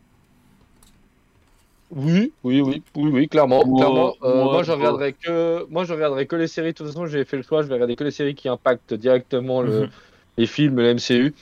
Oui, 1.92 2.34
oui, 2.44 2.62
oui, 2.62 2.82
oui, 2.96 3.12
oui, 3.14 3.28
clairement, 3.28 3.64
Moi- 3.66 3.78
clairement. 3.86 4.16
Euh, 4.24 4.36
moi, 4.44 4.54
moi, 4.54 4.64
je 4.64 4.68
je- 4.68 4.72
regarderai 4.72 5.14
que, 5.14 5.66
moi, 5.70 5.84
je 5.84 5.94
regarderai 5.94 6.26
que 6.26 6.36
les 6.36 6.48
séries. 6.48 6.72
De 6.72 6.78
toute 6.78 6.88
façon, 6.88 7.06
j'ai 7.06 7.24
fait 7.24 7.38
le 7.38 7.44
choix. 7.44 7.62
Je 7.62 7.68
vais 7.68 7.76
regarder 7.76 7.96
que 7.96 8.04
les 8.04 8.10
séries 8.12 8.34
qui 8.34 8.50
impactent 8.50 8.96
directement 8.96 9.62
le, 9.62 9.82
Mhm. 9.82 9.90
les 10.38 10.48
films, 10.48 10.78
le 10.80 10.90
MCU, 10.96 11.36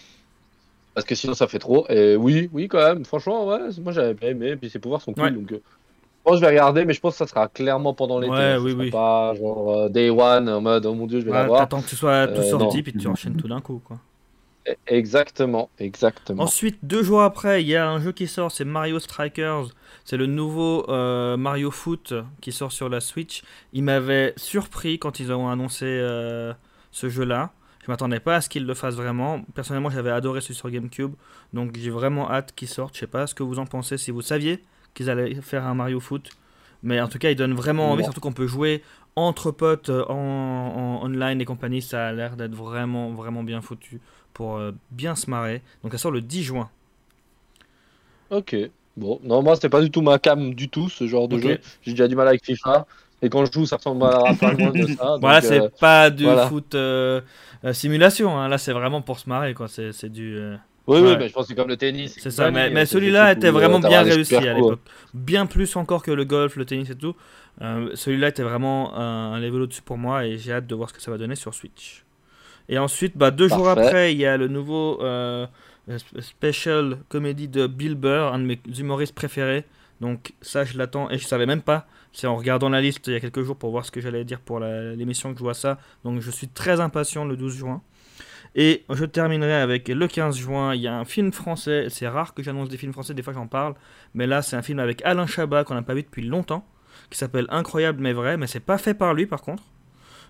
parce 0.93 1.05
que 1.05 1.15
sinon, 1.15 1.33
ça 1.33 1.47
fait 1.47 1.59
trop. 1.59 1.85
Et 1.89 2.15
oui, 2.15 2.49
oui, 2.53 2.67
quand 2.67 2.79
même. 2.79 3.05
Franchement, 3.05 3.47
ouais, 3.47 3.59
moi, 3.81 3.91
j'avais 3.93 4.13
bien 4.13 4.29
aimé. 4.29 4.55
Puis 4.57 4.69
ses 4.69 4.79
pouvoirs 4.79 5.01
sont 5.01 5.13
cool, 5.13 5.23
Ouais. 5.23 5.31
donc. 5.31 5.51
euh, 5.51 5.61
je 5.63 6.23
pense 6.23 6.33
que 6.33 6.35
je 6.38 6.41
vais 6.41 6.47
regarder, 6.49 6.85
mais 6.85 6.93
je 6.93 6.99
pense 7.01 7.13
que 7.13 7.17
ça 7.19 7.27
sera 7.27 7.47
clairement 7.47 7.93
pendant 7.95 8.19
l'été. 8.19 8.31
Ouais, 8.33 8.57
oui, 8.57 8.73
oui. 8.73 8.91
Pas 8.91 9.33
genre 9.35 9.71
euh, 9.71 9.89
day 9.89 10.09
one 10.11 10.49
en 10.49 10.61
mode 10.61 10.85
oh 10.85 10.93
mon 10.93 11.07
dieu, 11.07 11.19
je 11.19 11.25
vais 11.25 11.31
Ouais, 11.31 11.38
la 11.38 11.47
voir. 11.47 11.61
T'attends 11.61 11.81
que 11.81 11.89
ce 11.89 11.95
soit 11.95 12.27
tout 12.27 12.41
Euh, 12.41 12.43
sorti 12.43 12.83
puis 12.83 12.93
tu 12.93 13.07
enchaînes 13.07 13.38
tout 13.38 13.47
d'un 13.47 13.61
coup 13.61 13.81
quoi. 13.83 13.97
E- 14.67 14.75
Exactement, 14.88 15.69
exactement. 15.79 16.43
Ensuite, 16.43 16.77
deux 16.83 17.01
jours 17.01 17.23
après, 17.23 17.63
il 17.63 17.67
y 17.67 17.75
a 17.75 17.89
un 17.89 17.99
jeu 17.99 18.11
qui 18.11 18.27
sort, 18.27 18.51
c'est 18.51 18.65
Mario 18.65 18.99
Strikers. 18.99 19.69
C'est 20.05 20.17
le 20.17 20.27
nouveau 20.27 20.85
euh, 20.89 21.38
Mario 21.38 21.71
Foot 21.71 22.13
qui 22.41 22.51
sort 22.51 22.71
sur 22.71 22.88
la 22.89 22.99
Switch. 23.01 23.41
Il 23.73 23.83
m'avait 23.83 24.33
surpris 24.38 24.99
quand 24.99 25.19
ils 25.19 25.31
ont 25.31 25.49
annoncé 25.49 25.85
ce 26.91 27.09
jeu-là. 27.09 27.51
Je 27.91 27.93
m'attendais 27.93 28.21
pas 28.21 28.38
à 28.38 28.41
ce 28.41 28.47
qu'ils 28.47 28.65
le 28.65 28.73
fassent 28.73 28.95
vraiment. 28.95 29.41
Personnellement, 29.53 29.89
j'avais 29.89 30.11
adoré 30.11 30.39
celui 30.39 30.55
sur 30.55 30.69
GameCube. 30.71 31.13
Donc 31.51 31.75
j'ai 31.77 31.89
vraiment 31.89 32.31
hâte 32.31 32.53
qu'il 32.55 32.69
sorte. 32.69 32.93
Je 32.95 33.01
sais 33.01 33.07
pas 33.07 33.27
ce 33.27 33.35
que 33.35 33.43
vous 33.43 33.59
en 33.59 33.65
pensez, 33.65 33.97
si 33.97 34.11
vous 34.11 34.21
saviez 34.21 34.63
qu'ils 34.93 35.09
allaient 35.09 35.35
faire 35.41 35.65
un 35.65 35.73
Mario 35.73 35.99
Foot. 35.99 36.29
Mais 36.83 37.01
en 37.01 37.09
tout 37.09 37.19
cas, 37.19 37.31
il 37.31 37.35
donne 37.35 37.53
vraiment 37.53 37.91
envie, 37.91 38.05
surtout 38.05 38.21
qu'on 38.21 38.31
peut 38.31 38.47
jouer 38.47 38.81
entre 39.17 39.51
potes 39.51 39.89
euh, 39.89 40.05
en, 40.07 41.01
en 41.01 41.05
online 41.05 41.41
et 41.41 41.45
compagnie. 41.45 41.81
Ça 41.81 42.07
a 42.07 42.13
l'air 42.13 42.38
d'être 42.38 42.55
vraiment, 42.55 43.11
vraiment 43.11 43.43
bien 43.43 43.59
foutu 43.61 43.99
pour 44.33 44.55
euh, 44.55 44.71
bien 44.91 45.15
se 45.15 45.29
marrer. 45.29 45.61
Donc 45.83 45.91
ça 45.91 45.97
sort 45.97 46.11
le 46.11 46.21
10 46.21 46.43
juin. 46.43 46.69
Ok. 48.29 48.55
Bon, 48.97 49.19
non, 49.23 49.41
moi, 49.43 49.55
c'était 49.55 49.69
pas 49.69 49.81
du 49.81 49.91
tout 49.91 50.01
ma 50.01 50.19
cam 50.19 50.53
du 50.53 50.69
tout, 50.69 50.89
ce 50.89 51.07
genre 51.07 51.27
de 51.27 51.38
jeu. 51.38 51.59
J'ai 51.81 51.91
déjà 51.91 52.07
du 52.07 52.15
mal 52.15 52.27
avec 52.27 52.43
FIFA. 52.45 52.85
Et 53.21 53.29
quand 53.29 53.45
je 53.45 53.51
joue, 53.51 53.65
ça 53.65 53.77
ressemble 53.77 54.03
à 54.06 54.33
pas 54.39 54.51
loin 54.53 54.71
de 54.71 54.88
ça. 54.88 55.06
donc, 55.06 55.21
Voilà, 55.21 55.38
euh, 55.38 55.41
c'est 55.41 55.79
pas 55.79 56.09
du 56.09 56.23
voilà. 56.23 56.47
foot 56.47 56.73
euh, 56.75 57.21
euh, 57.63 57.73
simulation. 57.73 58.38
hein. 58.38 58.47
Là, 58.47 58.57
c'est 58.57 58.73
vraiment 58.73 59.01
pour 59.01 59.19
se 59.19 59.29
marrer. 59.29 59.53
quoi. 59.53 59.68
C'est 59.68 59.91
c'est 59.91 60.09
du. 60.09 60.38
euh, 60.38 60.56
Oui, 60.88 61.00
Ouais. 61.01 61.09
oui, 61.12 61.15
mais 61.19 61.27
je 61.27 61.33
pense 61.33 61.44
que 61.44 61.50
c'est 61.50 61.56
comme 61.56 61.68
le 61.68 61.77
tennis. 61.77 62.15
C'est 62.19 62.31
ça. 62.31 62.50
Mais, 62.51 62.85
celui-là 62.85 63.31
était 63.33 63.47
euh, 63.47 63.51
vraiment 63.51 63.79
bien 63.79 64.01
réussi 64.01 64.35
à 64.35 64.53
l'époque. 64.53 64.79
Bien 65.13 65.45
plus 65.45 65.75
encore 65.75 66.01
que 66.03 66.12
le 66.12 66.25
golf, 66.25 66.56
le 66.56 66.65
tennis 66.65 66.89
et 66.89 66.95
tout. 66.95 67.15
Euh, 67.62 67.91
celui-là 67.94 68.29
était 68.29 68.44
vraiment 68.44 68.95
un, 68.97 69.39
level 69.39 69.62
au-dessus 69.62 69.81
pour 69.83 69.97
moi 69.97 70.25
et 70.25 70.38
j'ai 70.38 70.53
hâte 70.53 70.67
de 70.67 70.74
voir 70.74 70.89
ce 70.89 70.94
que 70.95 71.01
ça 71.01 71.12
va 71.12 71.17
donner 71.17 71.35
sur 71.35 71.53
Switch. 71.53 72.03
Et 72.69 72.79
ensuite, 72.79 73.17
bah, 73.17 73.29
deux 73.29 73.50
jours 73.50 73.69
après, 73.69 74.13
il 74.13 74.17
y 74.17 74.25
a 74.25 74.38
le 74.38 74.47
nouveau 74.47 75.00
euh, 75.03 75.45
euh, 75.89 75.97
sp- 75.97 76.21
special 76.21 76.97
comédie 77.09 77.50
de 77.50 77.67
Bill 77.67 77.95
Burr, 77.95 78.33
un 78.33 78.39
de 78.39 78.45
mes 78.45 78.59
humoristes 78.79 79.13
préférés. 79.13 79.65
Donc 80.00 80.33
ça, 80.41 80.63
je 80.63 80.77
l'attends 80.77 81.09
et 81.12 81.17
je 81.19 81.27
savais 81.27 81.45
même 81.45 81.62
pas. 81.62 81.85
C'est 82.13 82.28
en 82.28 82.36
regardant 82.36 82.69
la 82.69 82.81
liste 82.81 83.08
il 83.08 83.13
y 83.13 83.16
a 83.16 83.19
quelques 83.19 83.42
jours 83.42 83.56
pour 83.56 83.72
voir 83.72 83.86
ce 83.86 83.92
que 83.92 84.02
j'allais 84.02 84.24
dire 84.25 84.40
pour 84.40 84.60
l'émission 84.60 85.31
que 85.31 85.40
je 85.40 85.44
vois 85.44 85.54
ça. 85.54 85.78
Donc 86.04 86.19
je 86.19 86.31
suis 86.31 86.48
très 86.48 86.80
impatient 86.80 87.25
le 87.25 87.38
12 87.38 87.56
juin. 87.56 87.81
Et 88.54 88.84
je 88.90 89.06
terminerai 89.06 89.54
avec 89.54 89.88
le 89.88 90.08
15 90.08 90.38
juin. 90.38 90.75
Il 90.75 90.81
y 90.81 90.88
a 90.88 90.96
un 90.98 91.06
film 91.06 91.31
français. 91.31 91.88
C'est 91.90 92.08
rare 92.08 92.34
que 92.34 92.44
j'annonce 92.44 92.69
des 92.69 92.78
films 92.78 92.92
français, 92.92 93.13
des 93.13 93.24
fois 93.24 93.34
j'en 93.34 93.48
parle. 93.48 93.75
Mais 94.13 94.28
là, 94.28 94.42
c'est 94.42 94.58
un 94.58 94.62
film 94.62 94.80
avec 94.80 95.02
Alain 95.06 95.25
Chabat 95.25 95.63
qu'on 95.63 95.75
n'a 95.75 95.81
pas 95.84 95.94
vu 95.94 96.04
depuis 96.04 96.24
longtemps. 96.24 96.66
Qui 97.10 97.18
s'appelle 97.18 97.46
Incroyable 97.50 98.02
mais 98.02 98.13
vrai. 98.13 98.38
Mais 98.38 98.48
c'est 98.48 98.60
pas 98.60 98.78
fait 98.78 98.94
par 98.94 99.13
lui 99.13 99.25
par 99.25 99.42
contre. 99.42 99.63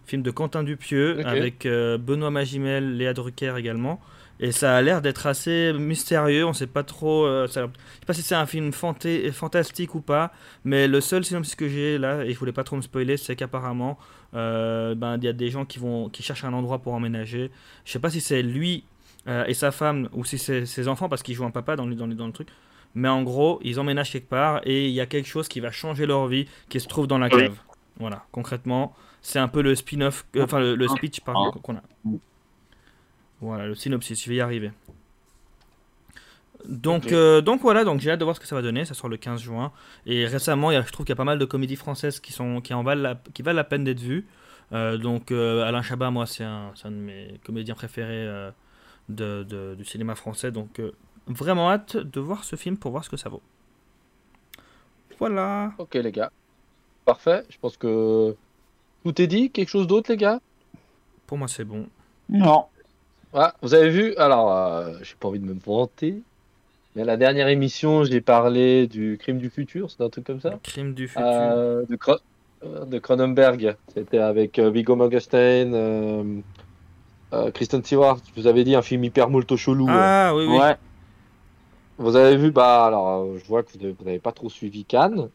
Film 0.05 0.21
de 0.23 0.31
Quentin 0.31 0.63
Dupieux 0.63 1.25
avec 1.25 1.65
euh, 1.65 1.97
Benoît 1.97 2.31
Magimel, 2.31 2.97
Léa 2.97 3.13
Drucker 3.13 3.55
également. 3.57 3.99
Et 4.43 4.51
ça 4.51 4.75
a 4.75 4.81
l'air 4.81 5.01
d'être 5.01 5.27
assez 5.27 5.71
mystérieux. 5.73 6.45
On 6.45 6.53
sait 6.53 6.65
pas 6.67 6.83
trop. 6.83 7.25
euh, 7.25 7.47
ça- 7.47 7.61
Je 7.61 7.67
sais 7.99 8.05
pas 8.07 8.13
si 8.13 8.21
c'est 8.23 8.35
un 8.35 8.47
film 8.47 8.71
fantastique 8.73 9.93
ou 9.95 10.01
pas. 10.01 10.31
Mais 10.65 10.87
le 10.87 10.99
seul 10.99 11.23
synopsis 11.23 11.55
que 11.55 11.69
j'ai 11.69 11.97
là, 11.99 12.25
et 12.25 12.33
je 12.33 12.39
voulais 12.39 12.51
pas 12.51 12.63
trop 12.63 12.75
me 12.75 12.81
spoiler, 12.81 13.17
c'est 13.17 13.35
qu'apparemment, 13.35 13.99
euh, 14.33 14.95
ben, 14.95 15.17
il 15.17 15.23
y 15.23 15.27
a 15.27 15.33
des 15.33 15.49
gens 15.49 15.65
qui, 15.65 15.77
vont, 15.79 16.09
qui 16.09 16.23
cherchent 16.23 16.43
un 16.43 16.53
endroit 16.53 16.79
pour 16.79 16.93
emménager. 16.93 17.51
Je 17.85 17.91
sais 17.91 17.99
pas 17.99 18.09
si 18.09 18.19
c'est 18.19 18.41
lui 18.41 18.83
euh, 19.27 19.45
et 19.45 19.53
sa 19.53 19.69
femme 19.71 20.09
ou 20.13 20.25
si 20.25 20.39
c'est 20.39 20.65
ses 20.65 20.87
enfants 20.87 21.07
parce 21.07 21.21
qu'ils 21.21 21.35
jouent 21.35 21.45
un 21.45 21.51
papa 21.51 21.75
dans 21.75 21.85
le, 21.85 21.93
dans, 21.93 22.07
le, 22.07 22.15
dans 22.15 22.25
le 22.25 22.33
truc. 22.33 22.47
Mais 22.95 23.07
en 23.09 23.21
gros, 23.23 23.59
ils 23.63 23.79
emménagent 23.79 24.11
quelque 24.11 24.27
part 24.29 24.61
et 24.65 24.87
il 24.87 24.91
y 24.93 24.99
a 25.01 25.05
quelque 25.05 25.27
chose 25.27 25.47
qui 25.47 25.59
va 25.59 25.69
changer 25.71 26.05
leur 26.07 26.25
vie 26.27 26.47
qui 26.67 26.79
se 26.79 26.87
trouve 26.87 27.05
dans 27.07 27.19
la 27.19 27.29
cave. 27.29 27.57
Voilà, 27.99 28.25
concrètement, 28.31 28.95
c'est 29.21 29.37
un 29.39 29.47
peu 29.47 29.61
le 29.61 29.75
spin-off, 29.75 30.25
euh, 30.35 30.43
enfin 30.43 30.59
le, 30.59 30.75
le 30.75 30.87
speech 30.87 31.19
Ah. 31.27 31.33
qu'on 31.61 31.75
a. 31.75 31.81
Voilà, 33.41 33.65
le 33.67 33.75
synopsis, 33.75 34.23
je 34.23 34.29
vais 34.29 34.35
y 34.35 34.41
arriver. 34.41 34.71
Donc, 36.67 37.11
euh, 37.11 37.41
donc 37.41 37.61
voilà, 37.61 37.83
donc 37.83 38.01
j'ai 38.01 38.11
hâte 38.11 38.19
de 38.19 38.23
voir 38.23 38.35
ce 38.35 38.39
que 38.39 38.45
ça 38.45 38.55
va 38.55 38.61
donner. 38.61 38.85
Ça 38.85 38.93
sort 38.93 39.09
le 39.09 39.17
15 39.17 39.41
juin. 39.41 39.71
Et 40.05 40.25
récemment, 40.27 40.69
il 40.69 40.75
y 40.75 40.77
a- 40.77 40.83
je 40.83 40.91
trouve 40.91 41.05
qu'il 41.05 41.11
y 41.13 41.17
a 41.17 41.17
pas 41.17 41.23
mal 41.23 41.39
de 41.39 41.45
comédies 41.45 41.75
françaises 41.75 42.19
qui, 42.19 42.31
sont, 42.33 42.61
qui, 42.61 42.73
en 42.75 42.83
valent, 42.83 43.01
la, 43.01 43.15
qui 43.33 43.41
valent 43.41 43.55
la 43.57 43.63
peine 43.63 43.83
d'être 43.83 43.99
vues. 43.99 44.27
Euh, 44.73 44.97
donc 44.97 45.31
euh, 45.31 45.63
Alain 45.63 45.81
Chabat, 45.81 46.11
moi, 46.11 46.27
c'est 46.27 46.43
un, 46.43 46.71
c'est 46.75 46.87
un 46.87 46.91
de 46.91 46.95
mes 46.97 47.39
comédiens 47.43 47.73
préférés 47.73 48.27
euh, 48.27 48.51
de, 49.09 49.43
de- 49.43 49.73
du 49.75 49.83
cinéma 49.85 50.13
français. 50.13 50.51
Donc 50.51 50.79
euh, 50.79 50.91
vraiment 51.27 51.71
hâte 51.71 51.97
de 51.97 52.19
voir 52.19 52.43
ce 52.43 52.55
film 52.55 52.77
pour 52.77 52.91
voir 52.91 53.03
ce 53.03 53.09
que 53.09 53.17
ça 53.17 53.27
vaut. 53.29 53.41
Voilà. 55.17 55.73
Ok, 55.79 55.95
les 55.95 56.11
gars. 56.11 56.31
Parfait. 57.05 57.43
Je 57.49 57.57
pense 57.57 57.75
que 57.75 58.35
tout 59.03 59.19
est 59.21 59.27
dit. 59.27 59.49
Quelque 59.49 59.69
chose 59.69 59.87
d'autre, 59.87 60.11
les 60.11 60.17
gars? 60.17 60.39
Pour 61.25 61.37
moi, 61.39 61.47
c'est 61.47 61.65
bon. 61.65 61.87
Non. 62.29 62.65
Ah, 63.33 63.53
Vous 63.61 63.73
avez 63.73 63.89
vu? 63.89 64.15
Alors, 64.17 64.51
euh, 64.55 64.93
j'ai 65.01 65.15
pas 65.15 65.27
envie 65.29 65.39
de 65.39 65.45
me 65.45 65.53
vanter. 65.53 66.15
Mais 66.95 67.03
à 67.03 67.05
la 67.05 67.17
dernière 67.17 67.47
émission, 67.47 68.03
j'ai 68.03 68.19
parlé 68.19 68.87
du 68.87 69.17
crime 69.17 69.37
du 69.37 69.49
futur. 69.49 69.89
C'est 69.89 70.01
un 70.03 70.09
truc 70.09 70.25
comme 70.25 70.41
ça? 70.41 70.59
Crime 70.63 70.93
du 70.93 71.07
futur. 71.07 71.25
Euh, 71.25 71.85
de, 71.87 71.95
Cro- 71.95 72.19
euh, 72.63 72.85
de 72.85 72.99
Cronenberg. 72.99 73.75
C'était 73.93 74.17
avec 74.17 74.59
euh, 74.59 74.69
Viggo 74.69 74.95
Mortensen, 74.97 75.73
euh, 75.73 76.41
euh, 77.33 77.51
Kristen 77.51 77.81
Stewart. 77.83 78.19
Je 78.35 78.41
vous 78.41 78.47
avais 78.47 78.65
dit 78.65 78.75
un 78.75 78.81
film 78.81 79.03
hyper 79.05 79.29
molto 79.29 79.55
chelou. 79.55 79.87
ah 79.89 80.33
oui, 80.35 80.45
oui. 80.47 80.57
Ouais. 80.57 80.75
Vous 81.97 82.15
avez 82.15 82.35
vu, 82.35 82.51
bah 82.51 82.85
alors, 82.85 83.21
euh, 83.23 83.37
je 83.37 83.45
vois 83.45 83.63
que 83.63 83.71
vous 83.77 84.03
n'avez 84.05 84.19
pas 84.19 84.31
trop 84.33 84.49
suivi 84.49 84.83
Cannes. 84.83 85.29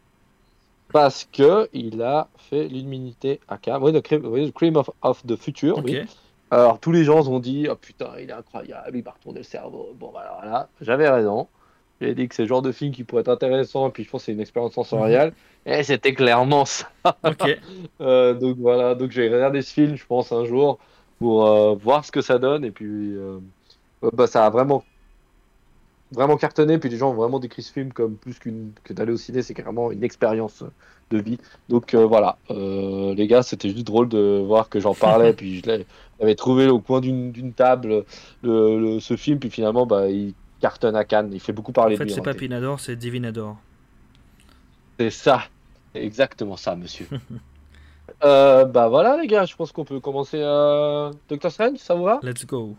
Parce 0.92 1.26
que 1.32 1.68
il 1.72 2.02
a 2.02 2.28
fait 2.36 2.68
l'immunité 2.68 3.40
à 3.48 3.56
Cannes. 3.56 3.82
Oui, 3.82 3.92
The 3.92 4.02
Crime, 4.02 4.26
oui, 4.26 4.50
The 4.50 4.54
Crime 4.54 4.76
of, 4.76 4.90
of 5.02 5.24
the 5.26 5.36
Future. 5.36 5.78
Ok. 5.78 5.84
oui. 5.86 6.00
Alors, 6.50 6.78
tous 6.78 6.92
les 6.92 7.04
gens 7.04 7.26
ont 7.28 7.40
dit, 7.40 7.66
oh 7.70 7.74
putain, 7.74 8.10
il 8.20 8.30
est 8.30 8.32
incroyable, 8.32 8.96
il 8.96 9.02
va 9.02 9.12
retourner 9.12 9.40
le 9.40 9.44
cerveau. 9.44 9.94
Bon, 9.98 10.12
bah 10.12 10.20
alors 10.20 10.44
là, 10.44 10.68
j'avais 10.80 11.08
raison. 11.08 11.48
J'ai 12.00 12.14
dit 12.14 12.28
que 12.28 12.34
c'est 12.34 12.42
le 12.42 12.48
genre 12.48 12.62
de 12.62 12.72
film 12.72 12.92
qui 12.92 13.04
pourrait 13.04 13.22
être 13.22 13.28
intéressant, 13.28 13.88
et 13.88 13.90
puis 13.90 14.04
je 14.04 14.10
pense 14.10 14.22
que 14.22 14.26
c'est 14.26 14.32
une 14.32 14.40
expérience 14.40 14.74
sensorielle. 14.74 15.32
Et 15.66 15.82
c'était 15.82 16.14
clairement 16.14 16.64
ça. 16.64 16.86
Euh, 18.00 18.34
donc 18.34 18.58
voilà, 18.58 18.94
donc 18.94 19.10
je 19.10 19.22
vais 19.22 19.34
regarder 19.34 19.62
ce 19.62 19.72
film, 19.72 19.96
je 19.96 20.06
pense, 20.06 20.30
un 20.30 20.44
jour, 20.44 20.78
pour 21.18 21.46
euh, 21.46 21.74
voir 21.74 22.04
ce 22.04 22.12
que 22.12 22.20
ça 22.20 22.38
donne. 22.38 22.64
Et 22.64 22.70
puis, 22.70 23.16
euh, 23.16 23.40
bah, 24.12 24.26
ça 24.26 24.46
a 24.46 24.50
vraiment 24.50 24.84
vraiment 26.12 26.36
cartonné, 26.36 26.78
puis 26.78 26.88
les 26.88 26.96
gens 26.96 27.10
ont 27.10 27.14
vraiment 27.14 27.38
décrit 27.40 27.62
ce 27.62 27.72
film 27.72 27.92
comme 27.92 28.16
plus 28.16 28.38
qu'une 28.38 28.72
que 28.84 28.92
d'aller 28.92 29.12
au 29.12 29.16
ciné, 29.16 29.42
c'est 29.42 29.54
carrément 29.54 29.90
une 29.92 30.04
expérience 30.04 30.62
de 31.10 31.18
vie. 31.18 31.38
Donc 31.68 31.94
euh, 31.94 32.06
voilà, 32.06 32.38
euh, 32.50 33.14
les 33.14 33.26
gars, 33.26 33.42
c'était 33.42 33.70
juste 33.70 33.86
drôle 33.86 34.08
de 34.08 34.42
voir 34.46 34.68
que 34.68 34.80
j'en 34.80 34.94
parlais, 34.94 35.32
puis 35.36 35.60
je 35.60 35.84
l'avais 36.18 36.34
trouvé 36.34 36.68
au 36.68 36.80
coin 36.80 37.00
d'une 37.00 37.54
table 37.54 38.04
le, 38.42 38.78
le- 38.78 39.00
ce 39.00 39.16
film, 39.16 39.38
puis 39.38 39.50
finalement, 39.50 39.86
bah, 39.86 40.08
il 40.08 40.34
cartonne 40.60 40.96
à 40.96 41.04
Cannes, 41.04 41.30
il 41.32 41.40
fait 41.40 41.52
beaucoup 41.52 41.72
parler 41.72 41.94
En 41.94 41.98
fait, 41.98 42.04
de 42.04 42.08
lui. 42.08 42.14
c'est 42.14 42.20
en 42.20 42.24
pas. 42.24 42.34
Pinador, 42.34 42.80
c'est 42.80 42.96
Divinador. 42.96 43.56
C'est 44.98 45.10
ça, 45.10 45.44
c'est 45.94 46.02
exactement 46.04 46.56
ça, 46.56 46.76
monsieur. 46.76 47.06
Euh, 48.24 48.64
bah 48.64 48.88
voilà 48.88 49.16
les 49.20 49.26
gars, 49.26 49.44
je 49.44 49.54
pense 49.56 49.72
qu'on 49.72 49.84
peut 49.84 50.00
commencer 50.00 50.40
à 50.42 51.10
Doctor 51.28 51.50
Strange, 51.50 51.78
ça 51.78 51.94
vous 51.94 52.04
va? 52.04 52.18
Let's 52.22 52.46
go. 52.46 52.76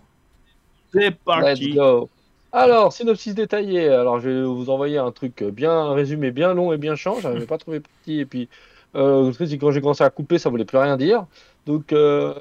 C'est 0.93 1.11
Let's 1.11 1.23
parti. 1.25 1.73
go. 1.75 2.09
Alors, 2.51 2.93
synopsis 2.93 3.35
détaillé. 3.35 3.89
Alors, 3.89 4.19
je 4.19 4.29
vais 4.29 4.43
vous 4.43 4.69
envoyer 4.69 4.97
un 4.97 5.11
truc 5.11 5.43
bien 5.43 5.91
résumé, 5.91 6.31
bien 6.31 6.53
long 6.53 6.71
et 6.73 6.77
bien 6.77 6.95
chiant. 6.95 7.19
J'avais 7.19 7.45
pas 7.45 7.57
trouvé 7.57 7.81
petit. 7.81 8.19
Et 8.19 8.25
puis, 8.25 8.47
euh, 8.95 9.31
quand 9.37 9.71
j'ai 9.71 9.81
commencé 9.81 10.03
à 10.03 10.09
couper, 10.09 10.39
ça 10.39 10.49
voulait 10.49 10.65
plus 10.65 10.77
rien 10.77 10.97
dire. 10.97 11.25
Donc, 11.65 11.91
euh, 11.91 12.33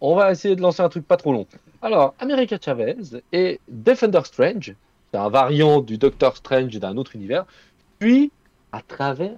on 0.00 0.14
va 0.14 0.30
essayer 0.30 0.54
de 0.54 0.60
lancer 0.60 0.82
un 0.82 0.88
truc 0.88 1.06
pas 1.06 1.16
trop 1.16 1.32
long. 1.32 1.46
Alors, 1.80 2.14
America 2.18 2.58
Chavez 2.60 2.96
et 3.32 3.60
Defender 3.68 4.20
Strange, 4.24 4.74
c'est 5.10 5.18
un 5.18 5.28
variant 5.28 5.80
du 5.80 5.98
Doctor 5.98 6.36
Strange 6.36 6.78
d'un 6.78 6.96
autre 6.96 7.16
univers, 7.16 7.46
puis 7.98 8.30
à 8.72 8.82
travers 8.82 9.34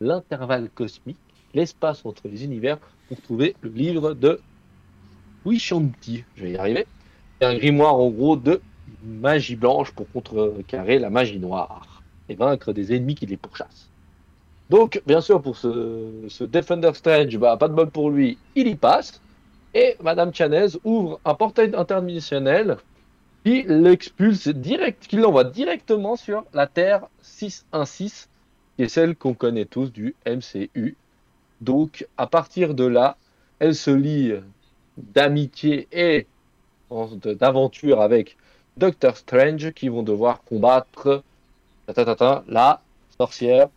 l'intervalle 0.00 0.70
cosmique, 0.74 1.18
l'espace 1.54 2.04
entre 2.04 2.22
les 2.28 2.44
univers, 2.44 2.78
pour 3.08 3.20
trouver 3.20 3.54
le 3.62 3.70
livre 3.70 4.14
de 4.14 4.40
Wishanti. 5.44 6.24
Je 6.36 6.44
vais 6.44 6.50
y 6.52 6.56
arriver. 6.56 6.86
C'est 7.40 7.46
un 7.46 7.56
grimoire 7.56 7.94
en 7.94 8.10
gros 8.10 8.36
de 8.36 8.60
magie 9.04 9.56
blanche 9.56 9.92
pour 9.92 10.10
contrecarrer 10.10 10.98
la 10.98 11.10
magie 11.10 11.38
noire 11.38 12.02
et 12.28 12.34
vaincre 12.34 12.72
des 12.72 12.94
ennemis 12.94 13.14
qui 13.14 13.26
les 13.26 13.36
pourchassent. 13.36 13.88
Donc, 14.70 15.02
bien 15.06 15.20
sûr, 15.20 15.40
pour 15.40 15.56
ce, 15.56 16.44
Defender 16.44 16.90
Strange, 16.94 17.36
bah, 17.38 17.56
pas 17.56 17.68
de 17.68 17.74
bol 17.74 17.90
pour 17.90 18.10
lui, 18.10 18.38
il 18.54 18.68
y 18.68 18.74
passe. 18.74 19.20
Et 19.74 19.96
Madame 20.02 20.32
Chanez 20.34 20.78
ouvre 20.84 21.20
un 21.24 21.34
portail 21.34 21.74
interdimensionnel 21.74 22.76
qui 23.44 23.62
l'expulse 23.62 24.48
direct, 24.48 25.06
qui 25.06 25.16
l'envoie 25.16 25.44
directement 25.44 26.16
sur 26.16 26.44
la 26.52 26.66
Terre 26.66 27.06
616, 27.22 28.28
qui 28.76 28.82
est 28.82 28.88
celle 28.88 29.16
qu'on 29.16 29.34
connaît 29.34 29.64
tous 29.64 29.92
du 29.92 30.14
MCU. 30.26 30.96
Donc, 31.60 32.06
à 32.16 32.26
partir 32.26 32.74
de 32.74 32.84
là, 32.84 33.16
elle 33.58 33.74
se 33.74 33.90
lie 33.90 34.34
d'amitié 34.96 35.88
et 35.92 36.26
d'aventure 36.90 38.00
avec 38.00 38.36
Doctor 38.78 39.16
Strange 39.16 39.72
qui 39.72 39.88
vont 39.88 40.02
devoir 40.04 40.42
combattre 40.44 41.22
ta, 41.86 41.94
ta, 41.94 42.04
ta, 42.04 42.14
ta, 42.14 42.44
la 42.46 42.80
sorcière 43.18 43.68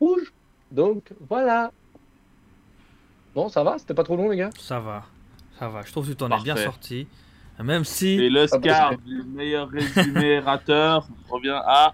rouge. 0.00 0.32
Donc 0.72 1.04
voilà. 1.28 1.70
Bon, 3.34 3.48
ça 3.48 3.62
va 3.62 3.78
C'était 3.78 3.94
pas 3.94 4.02
trop 4.04 4.16
long, 4.16 4.30
les 4.30 4.38
gars 4.38 4.50
Ça 4.58 4.80
va. 4.80 5.04
Ça 5.58 5.68
va. 5.68 5.82
Je 5.82 5.92
trouve 5.92 6.06
que 6.06 6.10
tu 6.10 6.16
t'en 6.16 6.36
es 6.36 6.42
bien 6.42 6.56
sorti. 6.56 7.06
Même 7.62 7.84
si. 7.84 8.08
Et 8.08 8.28
l'Oscar 8.28 8.92
Ah, 8.92 8.96
du 8.96 9.22
meilleur 9.22 9.68
résumé 9.68 10.40
rateur 10.40 11.06
revient 11.30 11.60
à. 11.64 11.92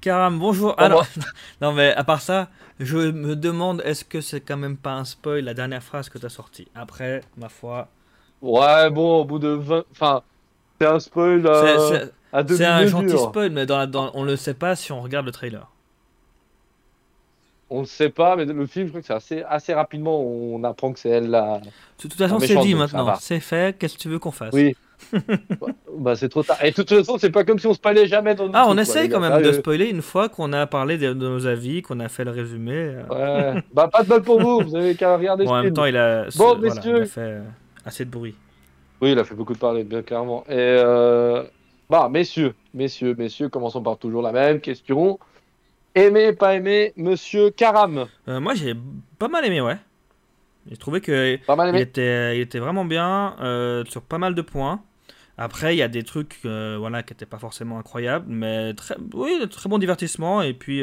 Karam, 0.00 0.38
bonjour. 0.38 0.78
Alors, 0.78 1.06
non 1.60 1.72
mais 1.72 1.92
à 1.94 2.04
part 2.04 2.20
ça, 2.20 2.48
je 2.78 2.98
me 2.98 3.34
demande 3.34 3.82
est-ce 3.84 4.04
que 4.04 4.20
c'est 4.20 4.40
quand 4.40 4.56
même 4.56 4.76
pas 4.76 4.92
un 4.92 5.04
spoil 5.04 5.42
la 5.42 5.54
dernière 5.54 5.82
phrase 5.82 6.08
que 6.08 6.18
tu 6.18 6.26
as 6.26 6.30
sortie? 6.30 6.68
Après, 6.76 7.22
ma 7.36 7.48
foi, 7.48 7.88
Ouais, 8.42 8.90
bon, 8.90 9.22
au 9.22 9.24
bout 9.24 9.38
de 9.40 9.48
20. 9.48 9.84
Enfin, 9.90 10.22
c'est 10.80 10.86
un 10.86 10.98
spoil 11.00 11.42
euh, 11.46 12.06
à 12.32 12.42
demi 12.42 12.58
c'est 12.58 12.64
un 12.64 12.86
gentil 12.86 13.16
spoil, 13.18 13.50
mais 13.50 13.66
dans 13.66 13.78
la- 13.78 13.86
dans- 13.86 14.10
on 14.14 14.24
le 14.24 14.36
sait 14.36 14.54
pas 14.54 14.76
si 14.76 14.92
on 14.92 15.00
regarde 15.00 15.26
le 15.26 15.32
trailer. 15.32 15.70
On 17.68 17.80
le 17.80 17.86
sait 17.86 18.10
pas, 18.10 18.36
mais 18.36 18.44
le 18.44 18.66
film, 18.66 18.86
je 18.86 18.90
crois 18.90 19.00
que 19.00 19.06
c'est 19.08 19.12
assez, 19.14 19.42
assez 19.42 19.74
rapidement, 19.74 20.20
on 20.22 20.62
apprend 20.62 20.92
que 20.92 21.00
c'est 21.00 21.08
elle 21.08 21.28
la. 21.30 21.58
De 21.58 21.68
toute 22.00 22.12
façon, 22.14 22.38
c'est 22.38 22.54
dit 22.58 22.74
maintenant. 22.76 23.14
C'est 23.18 23.40
fait. 23.40 23.76
Qu'est-ce 23.76 23.94
que 23.96 24.02
tu 24.02 24.08
veux 24.08 24.20
qu'on 24.20 24.30
fasse? 24.30 24.52
Oui. 24.54 24.76
bah, 25.98 26.14
c'est 26.14 26.28
trop 26.28 26.42
tard. 26.44 26.56
Et 26.62 26.70
de 26.70 26.76
toute 26.76 26.88
façon, 26.88 27.18
c'est 27.18 27.30
pas 27.30 27.42
comme 27.44 27.58
si 27.58 27.66
on 27.66 27.74
spoilait 27.74 28.06
jamais 28.06 28.34
dans 28.36 28.48
Ah, 28.54 28.66
on 28.68 28.72
quoi, 28.74 28.82
essaye 28.82 29.08
quand 29.08 29.18
même 29.20 29.36
de 29.38 29.44
Sérieux. 29.44 29.58
spoiler 29.58 29.86
une 29.86 30.00
fois 30.00 30.28
qu'on 30.28 30.52
a 30.52 30.66
parlé 30.68 30.96
de, 30.96 31.08
de 31.08 31.28
nos 31.28 31.46
avis, 31.46 31.82
qu'on 31.82 31.98
a 32.00 32.08
fait 32.08 32.24
le 32.24 32.30
résumé. 32.30 32.72
euh. 33.10 33.54
Ouais. 33.54 33.62
bah, 33.74 33.88
pas 33.92 34.04
de 34.04 34.08
bol 34.08 34.22
pour 34.22 34.40
vous, 34.40 34.60
vous 34.60 34.76
avez 34.76 34.94
qu'à 34.94 35.16
regarder 35.16 35.44
Bon, 35.44 35.50
ce 35.50 35.54
en 35.56 35.62
même 35.64 35.74
temps, 35.74 35.84
il 35.86 35.96
a, 35.96 36.24
Bon, 36.24 36.30
ce- 36.30 36.38
voilà, 36.38 36.60
messieurs. 36.60 36.96
il 36.98 37.02
a 37.02 37.06
fait 37.06 37.20
euh, 37.20 37.42
assez 37.84 38.04
de 38.04 38.10
bruit. 38.10 38.36
Oui, 39.00 39.12
il 39.12 39.18
a 39.18 39.24
fait 39.24 39.34
beaucoup 39.34 39.52
de 39.52 39.58
parler, 39.58 39.84
bien 39.84 40.02
clairement. 40.02 40.44
Et 40.48 40.54
euh... 40.54 41.44
bah, 41.90 42.08
messieurs, 42.10 42.54
messieurs, 42.72 43.14
messieurs, 43.16 43.48
commençons 43.48 43.82
par 43.82 43.98
toujours 43.98 44.22
la 44.22 44.32
même 44.32 44.60
question. 44.60 45.18
Aimé, 45.94 46.32
pas 46.32 46.54
aimé, 46.54 46.92
monsieur 46.96 47.50
Karam. 47.50 48.06
Euh, 48.28 48.40
moi, 48.40 48.54
j'ai 48.54 48.74
pas 49.18 49.28
mal 49.28 49.44
aimé, 49.44 49.60
ouais. 49.60 49.76
J'ai 50.68 50.76
trouvé 50.76 51.00
que 51.00 51.36
Pas 51.46 51.56
mal 51.56 51.68
il 51.68 51.76
aimé 51.76 51.80
était, 51.82 52.36
il 52.36 52.40
était 52.40 52.58
vraiment 52.58 52.84
bien 52.84 53.36
euh, 53.40 53.84
sur 53.86 54.02
pas 54.02 54.18
mal 54.18 54.34
de 54.34 54.42
points. 54.42 54.82
Après, 55.38 55.74
il 55.74 55.78
y 55.78 55.82
a 55.82 55.88
des 55.88 56.02
trucs 56.02 56.38
voilà, 56.42 57.02
qui 57.02 57.12
n'étaient 57.12 57.26
pas 57.26 57.38
forcément 57.38 57.78
incroyables, 57.78 58.26
mais 58.28 58.74
très, 58.74 58.96
oui, 59.14 59.38
de 59.38 59.44
très 59.44 59.68
bon 59.68 59.78
divertissement. 59.78 60.42
Et 60.42 60.54
puis, 60.54 60.82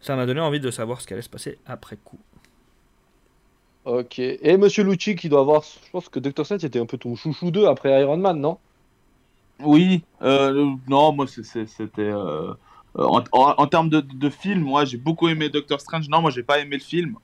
ça 0.00 0.16
m'a 0.16 0.26
donné 0.26 0.40
envie 0.40 0.60
de 0.60 0.70
savoir 0.70 1.00
ce 1.00 1.06
qui 1.06 1.12
allait 1.12 1.22
se 1.22 1.28
passer 1.28 1.58
après 1.66 1.96
coup. 1.96 2.18
Ok. 3.84 4.18
Et 4.18 4.56
monsieur 4.56 4.84
Lucci 4.84 5.16
qui 5.16 5.28
doit 5.28 5.40
avoir. 5.40 5.62
Je 5.62 5.90
pense 5.90 6.08
que 6.08 6.20
Dr. 6.20 6.44
Strange 6.44 6.64
était 6.64 6.78
un 6.78 6.86
peu 6.86 6.98
ton 6.98 7.16
chouchou 7.16 7.50
2 7.50 7.66
après 7.66 8.00
Iron 8.00 8.16
Man, 8.16 8.40
non? 8.40 8.58
Oui, 9.64 10.02
euh, 10.22 10.70
non, 10.88 11.12
moi 11.12 11.26
c'était. 11.26 11.66
euh, 11.98 12.52
en, 12.94 13.22
en- 13.32 13.54
en 13.56 13.66
termes 13.66 13.88
de, 13.90 14.00
de 14.00 14.30
film, 14.30 14.60
moi 14.60 14.84
j'ai 14.84 14.98
beaucoup 14.98 15.28
aimé 15.28 15.48
Doctor 15.48 15.80
Strange. 15.80 16.08
Non, 16.08 16.20
moi 16.20 16.30
j'ai 16.30 16.42
pas 16.42 16.58
aimé 16.60 16.76
le 16.76 16.82
film. 16.82 17.16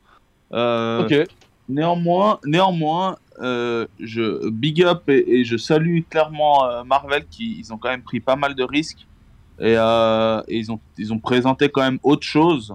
Euh, 0.52 1.04
Ok. 1.04 1.28
Néanmoins, 1.68 2.40
néanmoins 2.44 3.16
je 3.40 4.48
big 4.50 4.82
up 4.82 5.02
et, 5.08 5.40
et 5.40 5.44
je 5.44 5.56
salue 5.56 6.00
clairement 6.08 6.84
Marvel 6.84 7.26
qui 7.28 7.58
ils 7.58 7.72
ont 7.72 7.78
quand 7.78 7.90
même 7.90 8.02
pris 8.02 8.20
pas 8.20 8.36
mal 8.36 8.54
de 8.54 8.64
risques 8.64 9.06
et, 9.60 9.72
et 9.74 10.56
ils 10.56 10.72
ont 10.72 10.80
ils 10.96 11.12
ont 11.12 11.18
présenté 11.20 11.68
quand 11.68 11.82
même 11.82 11.98
autre 12.02 12.26
chose. 12.26 12.74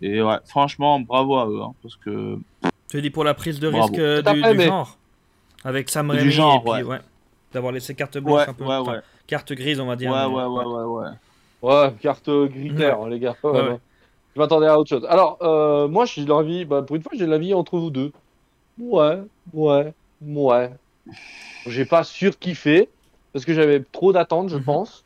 Et 0.00 0.22
ouais, 0.22 0.38
franchement, 0.46 1.00
bravo 1.00 1.36
à 1.36 1.46
eux, 1.48 1.60
hein, 1.62 1.72
parce 1.82 1.96
que 1.96 2.38
Tu 2.90 3.02
dis 3.02 3.10
pour 3.10 3.24
la 3.24 3.34
prise 3.34 3.60
de 3.60 3.68
risque 3.68 3.98
euh, 3.98 4.22
du, 4.22 4.42
fait, 4.42 4.50
du 4.52 4.56
mais- 4.58 4.66
genre 4.66 4.96
Avec 5.64 5.90
Sam 5.90 6.10
Du 6.12 6.18
Raimi 6.18 6.30
genre, 6.30 6.56
et 6.56 6.60
puis, 6.60 6.70
ouais. 6.70 6.96
ouais. 6.96 7.00
D'avoir 7.52 7.72
laissé 7.72 7.94
carte 7.94 8.18
blanche 8.18 8.40
ouais, 8.42 8.48
un 8.48 8.54
peu. 8.54 8.64
ouais, 8.64 8.74
enfin, 8.74 8.92
ouais, 8.92 9.00
Carte 9.26 9.52
grise, 9.52 9.80
on 9.80 9.86
va 9.86 9.96
dire. 9.96 10.10
ouais, 10.12 10.28
mais- 10.28 10.34
ouais, 10.34 10.64
ouais, 10.64 10.84
ouais. 10.84 11.08
Ouais, 11.60 11.92
carte 12.00 12.30
gritaire, 12.30 13.00
hein, 13.02 13.08
les 13.08 13.18
gars. 13.18 13.36
Ouais, 13.42 13.50
Ouais, 13.50 13.60
ouais. 13.62 13.68
ouais. 13.70 13.78
Je 14.36 14.40
m'attendais 14.40 14.66
à 14.68 14.78
autre 14.78 14.88
chose. 14.88 15.04
Alors, 15.08 15.38
euh, 15.42 15.88
moi, 15.88 16.04
j'ai 16.04 16.24
l'envie. 16.24 16.64
Bah, 16.64 16.82
pour 16.82 16.94
une 16.96 17.02
fois, 17.02 17.12
j'ai 17.14 17.26
l'avis 17.26 17.52
entre 17.54 17.78
vous 17.78 17.90
deux. 17.90 18.12
Ouais, 18.78 19.18
ouais, 19.52 19.92
ouais. 20.22 20.70
J'ai 21.66 21.84
pas 21.84 22.04
surkiffé 22.04 22.88
parce 23.32 23.44
que 23.44 23.52
j'avais 23.54 23.80
trop 23.92 24.12
d'attentes, 24.12 24.50
je 24.50 24.56
Mhm. 24.56 24.62
pense. 24.64 25.04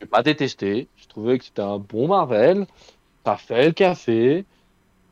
J'ai 0.00 0.06
pas 0.06 0.22
détesté. 0.22 0.86
Je 0.96 1.08
trouvais 1.08 1.38
que 1.38 1.44
c'était 1.44 1.62
un 1.62 1.78
bon 1.78 2.06
Marvel. 2.08 2.66
Ça 3.26 3.36
fait 3.36 3.66
le 3.66 3.72
café. 3.72 4.44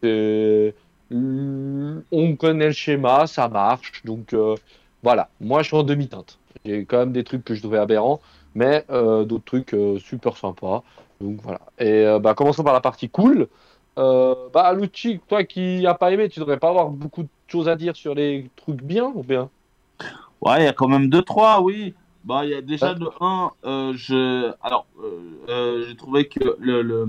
Euh, 0.04 0.70
On 1.10 2.36
connaît 2.36 2.66
le 2.66 2.72
schéma, 2.72 3.26
ça 3.26 3.48
marche. 3.48 4.04
Donc 4.04 4.32
euh, 4.32 4.56
voilà, 5.02 5.28
moi 5.40 5.62
je 5.62 5.68
suis 5.68 5.76
en 5.76 5.82
demi-teinte. 5.82 6.38
J'ai 6.64 6.84
quand 6.84 6.98
même 6.98 7.12
des 7.12 7.24
trucs 7.24 7.44
que 7.44 7.54
je 7.54 7.60
trouvais 7.60 7.78
aberrants, 7.78 8.20
mais 8.54 8.84
euh, 8.90 9.24
d'autres 9.24 9.44
trucs 9.44 9.74
euh, 9.74 9.98
super 9.98 10.36
sympas. 10.36 10.82
Donc 11.20 11.40
voilà. 11.42 11.60
Et 11.78 12.04
bah, 12.20 12.34
commençons 12.34 12.62
par 12.62 12.74
la 12.74 12.80
partie 12.80 13.08
cool. 13.08 13.48
Bah, 13.96 14.72
Lucci, 14.74 15.20
toi 15.28 15.42
qui 15.44 15.80
n'as 15.80 15.94
pas 15.94 16.12
aimé, 16.12 16.28
tu 16.28 16.38
devrais 16.38 16.58
pas 16.58 16.68
avoir 16.68 16.88
beaucoup 16.88 17.24
de 17.24 17.28
choses 17.48 17.68
à 17.68 17.74
dire 17.74 17.96
sur 17.96 18.14
les 18.14 18.48
trucs 18.54 18.82
bien 18.82 19.10
ou 19.14 19.22
bien? 19.22 19.50
Ouais, 20.40 20.62
il 20.62 20.64
y 20.64 20.68
a 20.68 20.72
quand 20.72 20.86
même 20.86 21.08
deux 21.08 21.22
trois, 21.22 21.60
oui. 21.62 21.94
Bah, 22.24 22.44
il 22.44 22.50
y 22.50 22.54
a 22.54 22.60
déjà 22.60 22.92
Ouais. 22.92 22.94
de 22.94 23.08
un, 23.20 23.50
je, 23.94 24.52
alors, 24.62 24.86
j'ai 25.48 25.96
trouvé 25.96 26.28
que 26.28 26.56
le, 26.60 26.82
le, 26.82 27.08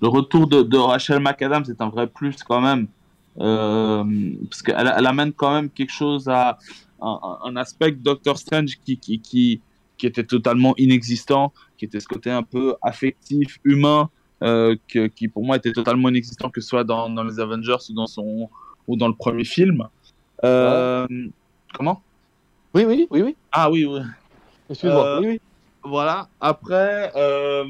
le 0.00 0.08
retour 0.08 0.48
de, 0.48 0.62
de 0.62 0.76
Rachel 0.76 1.20
McAdams 1.20 1.64
est 1.68 1.80
un 1.80 1.88
vrai 1.88 2.06
plus 2.06 2.42
quand 2.42 2.60
même, 2.60 2.88
parce 3.36 4.62
qu'elle 4.62 4.92
elle 4.96 5.06
amène 5.06 5.32
quand 5.32 5.52
même 5.52 5.70
quelque 5.70 5.92
chose 5.92 6.28
à 6.28 6.58
un, 7.00 7.56
aspect 7.56 7.92
Doctor 7.92 8.38
Strange 8.38 8.78
qui, 8.84 8.96
qui, 8.98 9.20
qui, 9.20 9.60
qui 9.98 10.06
était 10.06 10.24
totalement 10.24 10.74
inexistant, 10.76 11.52
qui 11.76 11.84
était 11.84 12.00
ce 12.00 12.08
côté 12.08 12.30
un 12.30 12.42
peu 12.42 12.76
affectif, 12.82 13.58
humain, 13.64 14.08
euh, 14.42 14.76
que, 14.88 15.06
qui 15.06 15.28
pour 15.28 15.44
moi 15.44 15.56
était 15.56 15.72
totalement 15.72 16.08
inexistant, 16.08 16.50
que 16.50 16.60
ce 16.60 16.68
soit 16.68 16.84
dans, 16.84 17.08
dans 17.10 17.24
les 17.24 17.40
Avengers 17.40 17.76
ou 17.90 17.94
dans 17.94 18.06
son 18.06 18.48
ou 18.86 18.96
dans 18.96 19.08
le 19.08 19.14
premier 19.14 19.44
film. 19.44 19.86
Euh, 20.44 21.06
Comment? 21.72 22.02
Oui, 22.74 22.84
oui, 22.84 23.06
oui, 23.10 23.22
oui. 23.22 23.36
Ah 23.52 23.70
oui, 23.70 23.84
oui. 23.84 24.00
Excuse-moi. 24.70 25.06
Euh, 25.06 25.20
Oui, 25.20 25.26
oui. 25.28 25.40
Voilà. 25.82 26.28
Après, 26.40 27.12
euh, 27.14 27.64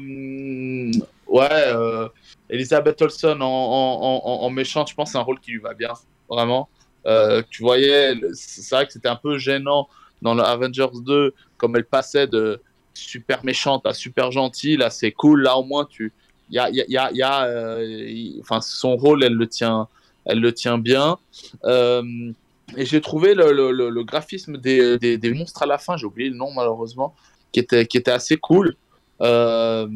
ouais, 1.27 1.49
euh, 1.51 2.07
Elisabeth 2.49 3.01
Olsen 3.01 3.41
en, 3.41 3.47
en, 3.47 4.49
méchante, 4.49 4.89
je 4.89 4.95
pense 4.95 5.11
c'est 5.11 5.17
un 5.17 5.21
rôle 5.21 5.39
qui 5.39 5.51
lui 5.51 5.59
va 5.59 5.73
bien, 5.73 5.93
vraiment. 6.29 6.69
Euh, 7.07 7.41
tu 7.49 7.61
voyais, 7.63 8.13
c'est 8.33 8.75
vrai 8.75 8.85
que 8.85 8.93
c'était 8.93 9.09
un 9.09 9.15
peu 9.15 9.37
gênant 9.37 9.87
dans 10.21 10.37
Avengers 10.39 10.87
2, 11.05 11.33
comme 11.57 11.75
elle 11.75 11.85
passait 11.85 12.27
de, 12.27 12.61
super 12.95 13.43
méchante 13.45 13.85
à 13.85 13.93
super 13.93 14.31
gentille. 14.31 14.77
Là, 14.77 14.89
c'est 14.89 15.11
cool. 15.11 15.43
Là, 15.43 15.57
au 15.57 15.63
moins, 15.63 15.85
tu, 15.85 16.11
y 16.49 16.57
a, 16.57 16.69
y 16.69 16.97
a, 16.97 17.11
y 17.11 17.21
a 17.21 17.45
euh, 17.45 18.39
enfin, 18.39 18.61
son 18.61 18.95
rôle, 18.95 19.23
elle 19.23 19.35
le 19.35 19.47
tient, 19.47 19.87
elle 20.25 20.39
le 20.39 20.53
tient 20.53 20.77
bien. 20.77 21.17
Euh, 21.65 22.31
et 22.75 22.85
j'ai 22.85 23.01
trouvé 23.01 23.35
le, 23.35 24.03
graphisme 24.03 24.57
des, 24.57 25.33
monstres 25.35 25.63
à 25.63 25.65
la 25.65 25.77
fin, 25.77 25.97
j'ai 25.97 26.05
oublié 26.05 26.29
le 26.29 26.35
nom 26.35 26.51
malheureusement, 26.51 27.13
qui 27.51 27.59
était, 27.59 27.85
qui 27.85 27.97
était 27.97 28.11
assez 28.11 28.37
cool. 28.37 28.75
Euh, 29.21 29.87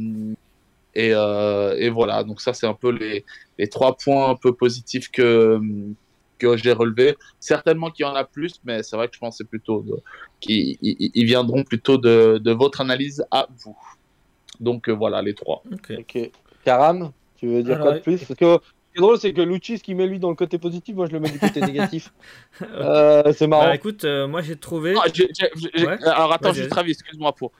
et, 0.96 1.12
euh, 1.14 1.76
et, 1.78 1.90
voilà, 1.90 2.24
donc 2.24 2.42
ça 2.42 2.54
c'est 2.54 2.66
un 2.66 2.74
peu 2.74 2.90
les, 2.90 3.24
les, 3.58 3.68
trois 3.68 3.96
points 3.96 4.32
un 4.32 4.36
peu 4.36 4.54
positifs 4.54 5.10
que, 5.12 5.60
que 6.40 6.58
j'ai 6.58 6.72
relevés. 6.72 7.16
Certainement 7.40 7.92
qu'il 7.92 8.06
y 8.06 8.10
en 8.10 8.16
a 8.16 8.24
plus, 8.24 8.60
mais 8.64 8.82
c'est 8.82 8.96
vrai 8.96 9.08
que 9.08 9.16
je 9.22 9.28
c'est 9.32 9.48
plutôt 9.48 9.86
qu'ils 10.40 10.78
ils 10.82 11.26
viendront 11.26 11.64
plutôt 11.64 11.98
de, 11.98 12.40
de, 12.44 12.52
votre 12.52 12.82
analyse 12.82 13.24
à 13.30 13.48
vous. 13.64 13.78
Donc 14.60 14.90
euh, 14.90 14.94
voilà 14.94 15.22
les 15.22 15.36
trois. 15.36 15.62
Ok. 15.72 15.94
okay. 16.00 16.32
Karam, 16.66 17.12
tu 17.38 17.48
veux 17.48 17.64
dire 17.64 17.80
quoi 17.80 17.94
de 17.94 18.00
plus? 18.00 18.24
Parce 18.24 18.40
que 18.40 18.58
ce 18.90 18.94
qui 18.94 18.98
est 18.98 19.02
drôle, 19.02 19.20
c'est 19.20 19.34
que 19.34 19.42
Lucci, 19.42 19.78
ce 19.78 19.84
qui 19.84 19.94
met 19.94 20.08
lui 20.08 20.20
dans 20.20 20.30
le 20.30 20.36
côté 20.36 20.58
positif, 20.58 20.96
moi 20.96 21.06
je 21.06 21.12
le 21.12 21.20
mets 21.20 21.30
du 21.30 21.40
côté 21.40 21.62
négatif. 21.62 22.12
euh, 22.64 23.32
c'est 23.34 23.48
marrant. 23.48 23.66
Bah, 23.66 23.76
écoute, 23.76 24.04
euh, 24.04 24.28
moi 24.28 24.42
j'ai 24.42 24.56
trouvé. 24.56 24.96
Ah, 24.98 25.08
j 25.14 25.24
ai, 25.24 25.30
j 25.56 25.70
ai, 25.74 25.86
ouais. 25.86 26.04
Alors 26.04 26.34
attends, 26.34 26.54
juste 26.54 26.70
Travis, 26.70 26.92
excuse-moi 26.92 27.34
pour. 27.34 27.52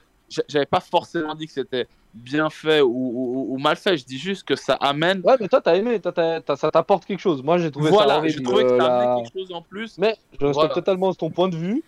J'avais 0.48 0.66
pas 0.66 0.80
forcément 0.80 1.34
dit 1.34 1.46
que 1.46 1.52
c'était 1.52 1.88
bien 2.14 2.50
fait 2.50 2.80
ou, 2.80 2.88
ou, 2.90 3.54
ou, 3.54 3.58
mal 3.58 3.76
fait, 3.76 3.96
je 3.96 4.04
dis 4.04 4.18
juste 4.18 4.44
que 4.46 4.56
ça 4.56 4.74
amène. 4.74 5.20
Ouais, 5.24 5.36
mais 5.40 5.48
toi 5.48 5.60
t'as 5.60 5.76
aimé, 5.76 6.00
toi, 6.00 6.12
ça 6.56 6.70
t'apporte 6.70 7.04
quelque 7.04 7.20
chose. 7.20 7.42
Moi 7.42 7.58
j'ai 7.58 7.70
trouvé 7.70 7.90
voilà, 7.90 8.20
ça. 8.20 8.28
J'ai 8.28 8.42
trouvé 8.42 8.64
que 8.64 8.70
ça 8.70 8.76
la... 8.76 9.12
amenait 9.12 9.22
quelque 9.22 9.38
chose 9.38 9.52
en 9.52 9.62
plus. 9.62 9.98
Mais 9.98 10.16
je 10.38 10.46
respecte 10.46 10.54
voilà. 10.54 10.74
totalement 10.74 11.14
ton 11.14 11.30
point 11.30 11.48
de 11.48 11.56
vue 11.56 11.82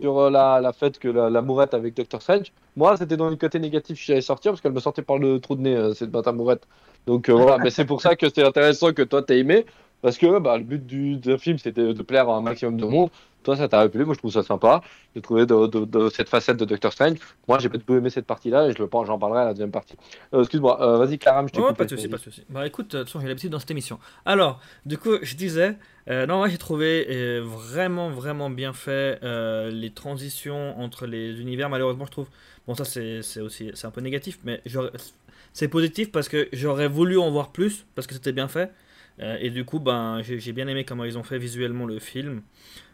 sur 0.00 0.30
la, 0.30 0.60
la 0.60 0.72
fait 0.72 0.98
que 0.98 1.08
la, 1.08 1.30
la 1.30 1.42
mourette 1.42 1.74
avec 1.74 1.94
Doctor 1.94 2.20
Strange. 2.20 2.52
Moi, 2.76 2.96
c'était 2.96 3.16
dans 3.16 3.30
le 3.30 3.36
côté 3.36 3.58
négatif 3.58 3.98
que 3.98 4.04
j'allais 4.04 4.20
sortir 4.20 4.52
parce 4.52 4.60
qu'elle 4.60 4.72
me 4.72 4.80
sortait 4.80 5.02
par 5.02 5.18
le 5.18 5.40
trou 5.40 5.54
de 5.54 5.62
nez, 5.62 5.74
euh, 5.74 5.94
cette 5.94 6.10
bâtard 6.10 6.34
mourette. 6.34 6.66
Donc 7.06 7.28
euh, 7.28 7.32
voilà, 7.32 7.58
mais 7.62 7.70
c'est 7.70 7.84
pour 7.84 8.02
ça 8.02 8.16
que 8.16 8.28
c'est 8.28 8.44
intéressant 8.44 8.92
que 8.92 9.02
toi 9.02 9.22
t'as 9.22 9.34
aimé 9.34 9.64
parce 10.02 10.18
que 10.18 10.38
bah, 10.38 10.56
le 10.58 10.64
but 10.64 10.86
du, 10.86 11.16
du 11.16 11.38
film 11.38 11.58
c'était 11.58 11.94
de 11.94 12.02
plaire 12.02 12.28
à 12.28 12.36
un 12.36 12.42
maximum 12.42 12.76
de 12.76 12.86
monde. 12.86 13.10
Toi, 13.44 13.56
ça 13.56 13.68
t'a 13.68 13.78
rappelé, 13.78 14.04
moi 14.04 14.14
je 14.14 14.18
trouve 14.18 14.32
ça 14.32 14.42
sympa. 14.42 14.82
J'ai 15.14 15.22
trouvé 15.22 15.46
de, 15.46 15.66
de, 15.68 15.84
de, 15.84 16.08
cette 16.10 16.28
facette 16.28 16.56
de 16.56 16.64
Doctor 16.64 16.92
Strange. 16.92 17.18
Moi, 17.46 17.58
j'ai 17.60 17.68
beaucoup 17.68 17.94
aimé 17.94 18.10
cette 18.10 18.26
partie-là 18.26 18.66
et 18.66 18.72
je 18.72 18.78
le 18.78 18.88
pense, 18.88 19.06
j'en 19.06 19.18
parlerai 19.18 19.42
à 19.42 19.44
la 19.46 19.52
deuxième 19.52 19.70
partie. 19.70 19.94
Euh, 20.34 20.40
Excuse-moi, 20.40 20.82
euh, 20.82 20.98
vas-y, 20.98 21.18
Claram, 21.18 21.48
je 21.48 21.54
t'ai 21.54 21.60
ouais, 21.60 21.72
Pas 21.72 21.84
de 21.84 21.88
soucis, 21.88 22.08
pas 22.08 22.16
de 22.16 22.22
soucis. 22.22 22.44
Bah 22.50 22.66
écoute, 22.66 22.90
de 22.90 22.98
toute 22.98 23.06
façon, 23.06 23.20
j'ai 23.20 23.28
l'habitude 23.28 23.50
dans 23.50 23.60
cette 23.60 23.70
émission. 23.70 24.00
Alors, 24.26 24.60
du 24.84 24.98
coup, 24.98 25.16
je 25.22 25.36
disais, 25.36 25.76
euh, 26.10 26.26
non, 26.26 26.38
moi 26.38 26.48
j'ai 26.48 26.58
trouvé 26.58 27.06
euh, 27.10 27.42
vraiment, 27.44 28.08
vraiment 28.10 28.48
bien 28.48 28.72
fait 28.72 29.18
euh, 29.22 29.70
les 29.70 29.90
transitions 29.90 30.78
entre 30.80 31.06
les 31.06 31.40
univers. 31.40 31.68
Malheureusement, 31.68 32.06
je 32.06 32.10
trouve, 32.10 32.28
bon, 32.66 32.74
ça 32.74 32.84
c'est 32.84 33.40
aussi, 33.40 33.70
c'est 33.74 33.86
un 33.86 33.90
peu 33.90 34.00
négatif, 34.00 34.38
mais 34.44 34.62
c'est 35.52 35.68
positif 35.68 36.10
parce 36.10 36.28
que 36.28 36.48
j'aurais 36.52 36.88
voulu 36.88 37.18
en 37.18 37.30
voir 37.30 37.50
plus 37.52 37.84
parce 37.94 38.06
que 38.06 38.14
c'était 38.14 38.32
bien 38.32 38.48
fait. 38.48 38.70
Et 39.20 39.50
du 39.50 39.64
coup, 39.64 39.80
ben, 39.80 40.20
j'ai 40.22 40.52
bien 40.52 40.68
aimé 40.68 40.84
comment 40.84 41.04
ils 41.04 41.18
ont 41.18 41.22
fait 41.22 41.38
visuellement 41.38 41.86
le 41.86 41.98
film. 41.98 42.42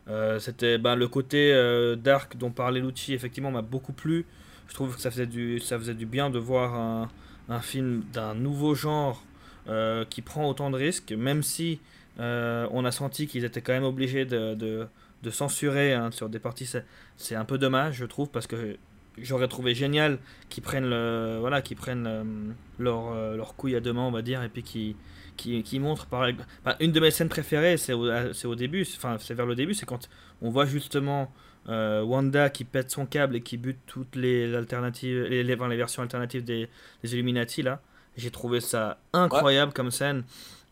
Euh, 0.08 0.38
c'était 0.38 0.78
ben, 0.78 0.96
le 0.96 1.08
côté 1.08 1.52
euh, 1.52 1.96
dark 1.96 2.36
dont 2.36 2.50
parlait 2.50 2.80
Lucci, 2.80 3.14
effectivement, 3.14 3.50
m'a 3.50 3.62
beaucoup 3.62 3.92
plu. 3.92 4.26
Je 4.68 4.74
trouve 4.74 4.94
que 4.94 5.00
ça 5.00 5.10
faisait 5.10 5.26
du, 5.26 5.60
ça 5.60 5.78
faisait 5.78 5.94
du 5.94 6.06
bien 6.06 6.30
de 6.30 6.38
voir 6.38 6.74
un, 6.74 7.10
un 7.48 7.60
film 7.60 8.02
d'un 8.12 8.34
nouveau 8.34 8.74
genre 8.74 9.22
euh, 9.68 10.04
qui 10.04 10.22
prend 10.22 10.48
autant 10.48 10.70
de 10.70 10.76
risques, 10.76 11.12
même 11.12 11.42
si 11.42 11.80
on 12.18 12.84
a 12.84 12.92
senti 12.92 13.26
qu'ils 13.26 13.44
étaient 13.44 13.60
quand 13.60 13.72
même 13.72 13.84
obligés 13.84 14.24
de, 14.24 14.54
de, 14.54 14.86
de 15.24 15.30
censurer 15.30 15.94
hein, 15.94 16.10
sur 16.12 16.28
des 16.28 16.38
parties. 16.38 16.70
C'est 17.16 17.34
un 17.34 17.44
peu 17.44 17.58
dommage, 17.58 17.96
je 17.96 18.04
trouve, 18.04 18.28
parce 18.28 18.46
que 18.46 18.76
j'aurais 19.18 19.48
trouvé 19.48 19.74
génial 19.74 20.18
qu'ils 20.48 20.62
prennent, 20.62 20.88
le, 20.88 21.38
voilà, 21.40 21.60
qu'ils 21.60 21.76
prennent 21.76 22.54
leur, 22.78 23.14
leur 23.34 23.56
couille 23.56 23.74
à 23.74 23.80
deux 23.80 23.92
mains, 23.92 24.02
on 24.06 24.12
va 24.12 24.22
dire, 24.22 24.44
et 24.44 24.48
puis 24.48 24.62
qu'ils 24.62 24.94
qui, 25.36 25.62
qui 25.62 25.78
montre 25.78 26.06
par 26.06 26.28
enfin, 26.64 26.76
une 26.80 26.92
de 26.92 27.00
mes 27.00 27.10
scènes 27.10 27.28
préférées 27.28 27.76
c'est 27.76 27.92
au, 27.92 28.08
au, 28.44 28.54
début 28.54 28.86
enfin 28.96 29.16
c'est 29.18 29.34
vers 29.34 29.46
le 29.46 29.54
début 29.54 29.74
c'est 29.74 29.86
quand 29.86 30.08
on 30.42 30.50
voit 30.50 30.66
justement 30.66 31.32
euh, 31.68 32.02
Wanda 32.02 32.50
qui 32.50 32.64
pète 32.64 32.90
son 32.90 33.06
câble 33.06 33.37
et 33.37 33.40
qui 33.40 33.56
bute 33.56 33.78
toutes 33.87 34.16
les 34.16 34.54
alternatives 34.54 35.22
les, 35.22 35.42
les, 35.42 35.56
les 35.56 35.76
versions 35.76 36.02
alternatives 36.02 36.44
des, 36.44 36.68
des 37.02 37.14
Illuminati 37.14 37.62
là. 37.62 37.80
J'ai 38.16 38.30
trouvé 38.30 38.61
ça 38.61 38.98
incroyable 39.12 39.70
ouais. 39.70 39.74
comme 39.74 39.90
scène. 39.90 40.24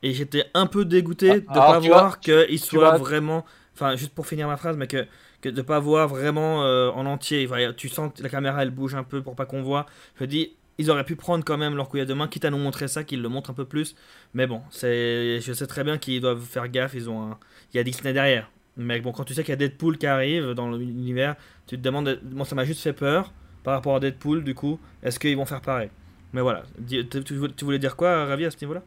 Et 0.03 0.13
j'étais 0.13 0.45
un 0.55 0.67
peu 0.67 0.85
dégoûté 0.85 1.31
ah, 1.31 1.35
de 1.35 1.41
ne 1.41 1.55
pas 1.55 1.79
voir 1.79 2.21
qu'il 2.21 2.59
soit 2.59 2.99
vraiment 2.99 3.45
enfin 3.75 3.97
juste 3.97 4.15
pour 4.15 4.27
finir 4.27 4.49
ma 4.49 4.57
phrase 4.57 4.77
mais 4.77 4.87
que 4.87 5.07
que 5.41 5.49
de 5.49 5.63
pas 5.63 5.81
voir 5.81 6.09
vraiment 6.09 6.63
euh, 6.63 6.91
en 6.91 7.07
entier. 7.07 7.49
Enfin, 7.49 7.73
tu 7.77 7.89
sens 7.89 8.13
que 8.15 8.23
la 8.23 8.29
caméra 8.29 8.63
elle 8.63 8.71
bouge 8.71 8.95
un 8.95 9.03
peu 9.03 9.23
pour 9.23 9.35
pas 9.35 9.47
qu'on 9.47 9.63
voit. 9.63 9.87
Je 10.21 10.25
dis 10.25 10.53
ils 10.79 10.91
auraient 10.91 11.05
pu 11.05 11.17
prendre 11.17 11.45
quand 11.45 11.59
même 11.59 11.77
leur 11.77 11.89
couille 11.89 12.01
à 12.01 12.05
deux 12.05 12.15
mains, 12.15 12.29
quitte 12.29 12.45
à 12.45 12.51
nous 12.51 12.59
montrer 12.59 12.89
ça, 12.89 13.05
qu'ils 13.05 13.23
le 13.23 13.29
montrent 13.29 13.51
un 13.51 13.55
peu 13.55 13.65
plus. 13.65 13.95
Mais 14.35 14.47
bon, 14.47 14.63
c'est, 14.71 15.41
je 15.41 15.53
sais 15.53 15.67
très 15.67 15.85
bien 15.85 15.99
qu'ils 15.99 16.21
doivent 16.21 16.43
faire 16.43 16.69
gaffe. 16.69 16.95
Ils 16.95 17.11
ont 17.11 17.23
un... 17.23 17.39
Il 17.73 17.77
y 17.77 17.81
a 17.81 17.85
Disney 17.85 18.13
derrière. 18.13 18.51
Mais 18.77 19.01
bon, 19.01 19.13
quand 19.13 19.25
tu 19.25 19.35
sais 19.35 19.43
qu'il 19.43 19.53
y 19.53 19.55
a 19.55 19.57
Deadpool 19.57 19.99
qui 19.99 20.07
arrive 20.07 20.53
dans 20.55 20.71
l'univers, 20.71 21.37
tu 21.67 21.77
te 21.77 21.83
demandes. 21.83 22.21
Moi, 22.31 22.47
ça 22.47 22.55
m'a 22.55 22.65
juste 22.65 22.83
fait 22.83 22.93
peur 22.93 23.33
par 23.65 23.75
rapport 23.75 23.97
à 23.97 24.01
Deadpool, 24.01 24.45
du 24.45 24.55
coup. 24.55 24.79
Est-ce 25.03 25.19
qu'ils 25.19 25.37
vont 25.37 25.45
faire 25.45 25.61
pareil? 25.61 25.91
Mais 26.33 26.41
voilà. 26.41 26.63
Tu 26.89 27.65
voulais 27.65 27.79
dire 27.79 27.97
quoi, 27.97 28.25
Ravi, 28.25 28.47
à 28.47 28.51
ce 28.51 28.57
niveau-là? 28.63 28.83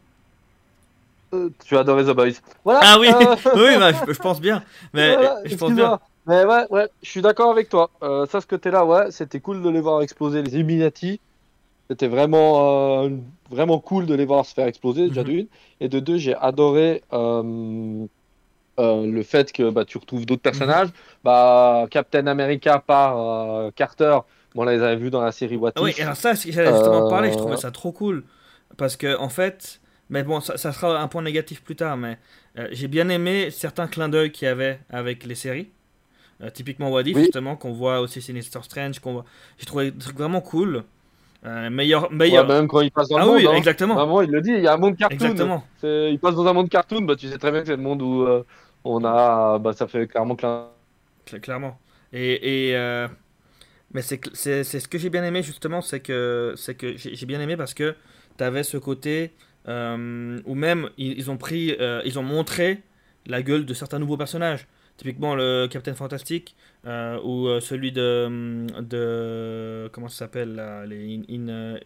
Euh, 1.34 1.50
Tu 1.66 1.78
as 1.78 1.82
adoré 1.82 2.04
The 2.04 2.16
Boys. 2.16 2.40
Voilà, 2.64 2.80
ah 2.84 3.00
oui, 3.00 3.08
euh... 3.10 3.36
oui 3.56 3.78
bah, 3.78 3.92
je, 3.92 4.14
je, 4.14 4.20
pense 4.20 4.42
bien. 4.42 4.64
Mais 4.94 5.16
voilà, 5.16 5.38
je 5.46 5.56
pense 5.56 5.74
bien. 5.74 6.00
Mais 6.28 6.44
ouais, 6.44 6.66
ouais, 6.72 6.90
je 7.04 7.10
suis 7.10 7.22
d'accord 7.22 7.52
avec 7.52 7.70
toi. 7.70 7.92
Euh, 8.02 8.26
ça, 8.26 8.42
ce 8.42 8.48
côté-là, 8.48 8.86
ouais, 8.86 9.12
c'était 9.12 9.40
cool 9.40 9.62
de 9.62 9.70
les 9.70 9.82
voir 9.82 10.02
exploser 10.02 10.42
les 10.42 10.56
Illuminati. 10.56 11.20
C'était 11.90 12.08
vraiment, 12.08 13.04
euh, 13.04 13.10
vraiment 13.50 13.80
cool 13.80 14.06
de 14.08 14.16
les 14.16 14.26
voir 14.26 14.46
se 14.46 14.54
faire 14.54 14.68
exploser, 14.68 15.08
déjà 15.08 15.22
mm 15.22 15.26
-hmm. 15.26 15.30
d'une. 15.30 15.48
Et 15.82 15.90
de 15.90 16.00
deux, 16.00 16.18
j'ai 16.18 16.36
adoré 16.36 17.04
euh, 17.14 18.06
euh, 18.80 19.06
le 19.06 19.24
fait 19.24 19.52
que 19.52 19.70
bah, 19.70 19.86
tu 19.86 19.98
retrouves 19.98 20.26
d'autres 20.26 20.42
personnages. 20.42 20.88
Mm 20.88 20.92
-hmm. 20.92 21.24
bah, 21.24 21.86
Captain 21.92 22.26
America 22.28 22.80
par 22.80 23.12
Carter, 23.74 24.18
bon, 24.56 24.64
on 24.64 24.66
les 24.66 24.82
avait 24.82 24.96
vus 25.04 25.12
dans 25.12 25.22
la 25.22 25.32
série 25.32 25.58
What 25.58 25.74
If. 25.76 25.82
Oui, 25.84 25.94
alors 26.02 26.16
ça, 26.16 26.34
j'allais 26.34 26.74
justement 26.74 27.10
parler, 27.10 27.32
je 27.32 27.38
trouvais 27.38 27.58
ça 27.68 27.72
trop 27.72 27.92
cool. 27.92 28.18
Parce 28.78 28.96
que, 28.98 29.12
en 29.28 29.30
fait, 29.30 29.80
mais 30.10 30.24
bon, 30.24 30.40
ça, 30.48 30.54
ça 30.58 30.72
sera 30.76 30.88
un 31.06 31.08
point 31.08 31.24
négatif 31.30 31.58
plus 31.68 31.76
tard, 31.76 31.96
mais 32.04 32.18
j'ai 32.78 32.90
bien 32.98 33.08
aimé 33.10 33.36
certains 33.52 33.88
clins 33.94 34.10
d'œil 34.14 34.32
qu'il 34.34 34.46
y 34.50 34.52
avait 34.58 34.80
avec 34.90 35.18
les 35.30 35.36
séries. 35.46 35.70
Typiquement 36.58 36.90
What 36.94 37.06
If, 37.10 37.16
oui. 37.16 37.24
justement, 37.24 37.56
qu'on 37.62 37.72
voit 37.72 37.98
aussi 38.04 38.20
Sinister 38.22 38.62
Strange, 38.70 39.00
qu'on 39.00 39.14
voit... 39.14 39.26
j'ai 39.58 39.66
trouvé 39.72 39.92
des 39.92 40.00
trucs 40.06 40.18
vraiment 40.18 40.42
cool. 40.42 40.84
Euh, 41.46 41.70
meilleur, 41.70 42.12
meilleur. 42.12 42.48
Ouais, 42.48 42.56
même 42.56 42.68
quand 42.68 42.82
il 42.82 42.92
passe 42.92 43.10
dans 43.10 43.18
ah 43.18 43.20
le 43.22 43.26
monde. 43.26 43.36
oui, 43.38 43.48
hein. 43.48 43.54
exactement. 43.56 43.94
Vraiment, 43.94 44.22
il 44.22 44.32
le 44.32 44.42
dit, 44.42 44.52
il 44.52 44.64
y 44.64 44.68
a 44.68 44.74
un 44.74 44.78
monde 44.78 44.98
cartoon. 44.98 45.16
Exactement. 45.16 45.64
Il 45.84 46.18
passe 46.20 46.36
dans 46.36 46.48
un 46.48 46.54
monde 46.54 46.70
cartoon, 46.70 47.02
bah, 47.02 47.16
tu 47.16 47.28
sais 47.28 47.38
très 47.38 47.52
bien 47.52 47.62
que 47.62 47.68
c'est 47.68 47.76
le 47.76 47.82
monde 47.82 48.02
où 48.02 48.24
euh, 48.24 48.44
on 48.84 49.04
a. 49.04 49.60
Bah, 49.60 49.74
ça 49.74 49.88
fait 49.88 50.08
clairement. 50.08 50.36
Clairement. 51.42 51.80
Et. 52.12 52.70
et 52.70 52.76
euh... 52.76 53.08
Mais 53.94 54.02
c'est 54.02 54.20
ce 54.26 54.88
que 54.90 54.98
j'ai 54.98 55.10
bien 55.10 55.24
aimé, 55.24 55.42
justement, 55.42 55.80
c'est 55.82 56.02
que, 56.02 56.54
que 56.78 56.98
j'ai 56.98 57.26
bien 57.26 57.40
aimé 57.40 57.56
parce 57.56 57.74
que 57.74 57.96
tu 58.38 58.44
avais 58.44 58.64
ce 58.64 58.76
côté 58.76 59.32
euh, 59.70 60.38
où 60.46 60.54
même 60.54 60.90
ils, 60.98 61.18
ils 61.18 61.32
ont 61.32 61.38
pris. 61.38 61.78
ils 62.04 62.20
ont 62.20 62.24
montré 62.24 62.82
la 63.26 63.42
gueule 63.42 63.66
de 63.66 63.74
certains 63.74 64.00
nouveaux 64.00 64.18
personnages. 64.18 64.68
Typiquement 64.98 65.36
le 65.36 65.68
Captain 65.70 65.94
Fantastic 65.94 66.56
euh, 66.86 67.20
ou 67.22 67.48
euh, 67.48 67.60
celui 67.60 67.92
de, 67.92 68.66
de 68.82 69.90
comment 69.92 70.08
ça 70.08 70.20
s'appelle 70.20 70.56
là, 70.56 70.86
les 70.86 71.16
in, 71.16 71.24
in 71.30 71.50
euh, 71.50 71.80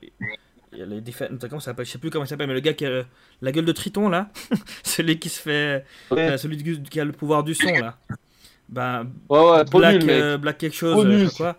les 0.71 1.01
comment 1.49 1.59
ça 1.59 1.71
s'appelle 1.71 1.87
je 1.87 1.91
sais 1.91 1.97
plus 1.97 2.11
comment 2.11 2.25
ça 2.25 2.31
s'appelle 2.31 2.47
mais 2.47 2.53
le 2.53 2.59
gars 2.59 2.73
qui 2.73 2.85
a 2.85 3.03
la 3.41 3.51
gueule 3.51 3.65
de 3.65 3.71
Triton 3.71 4.09
là 4.09 4.29
celui 4.83 5.17
qui 5.17 5.29
se 5.29 5.41
fait 5.41 5.85
ouais. 6.11 6.37
celui 6.37 6.83
qui 6.83 6.99
a 6.99 7.05
le 7.05 7.11
pouvoir 7.11 7.43
du 7.43 7.55
son 7.55 7.71
là 7.71 7.97
ben 8.67 9.09
ouais, 9.29 9.51
ouais, 9.51 9.63
Black, 9.65 10.03
nul, 10.03 10.37
Black 10.37 10.59
quelque 10.59 10.75
chose 10.75 11.03
euh, 11.03 11.27
quoi 11.35 11.57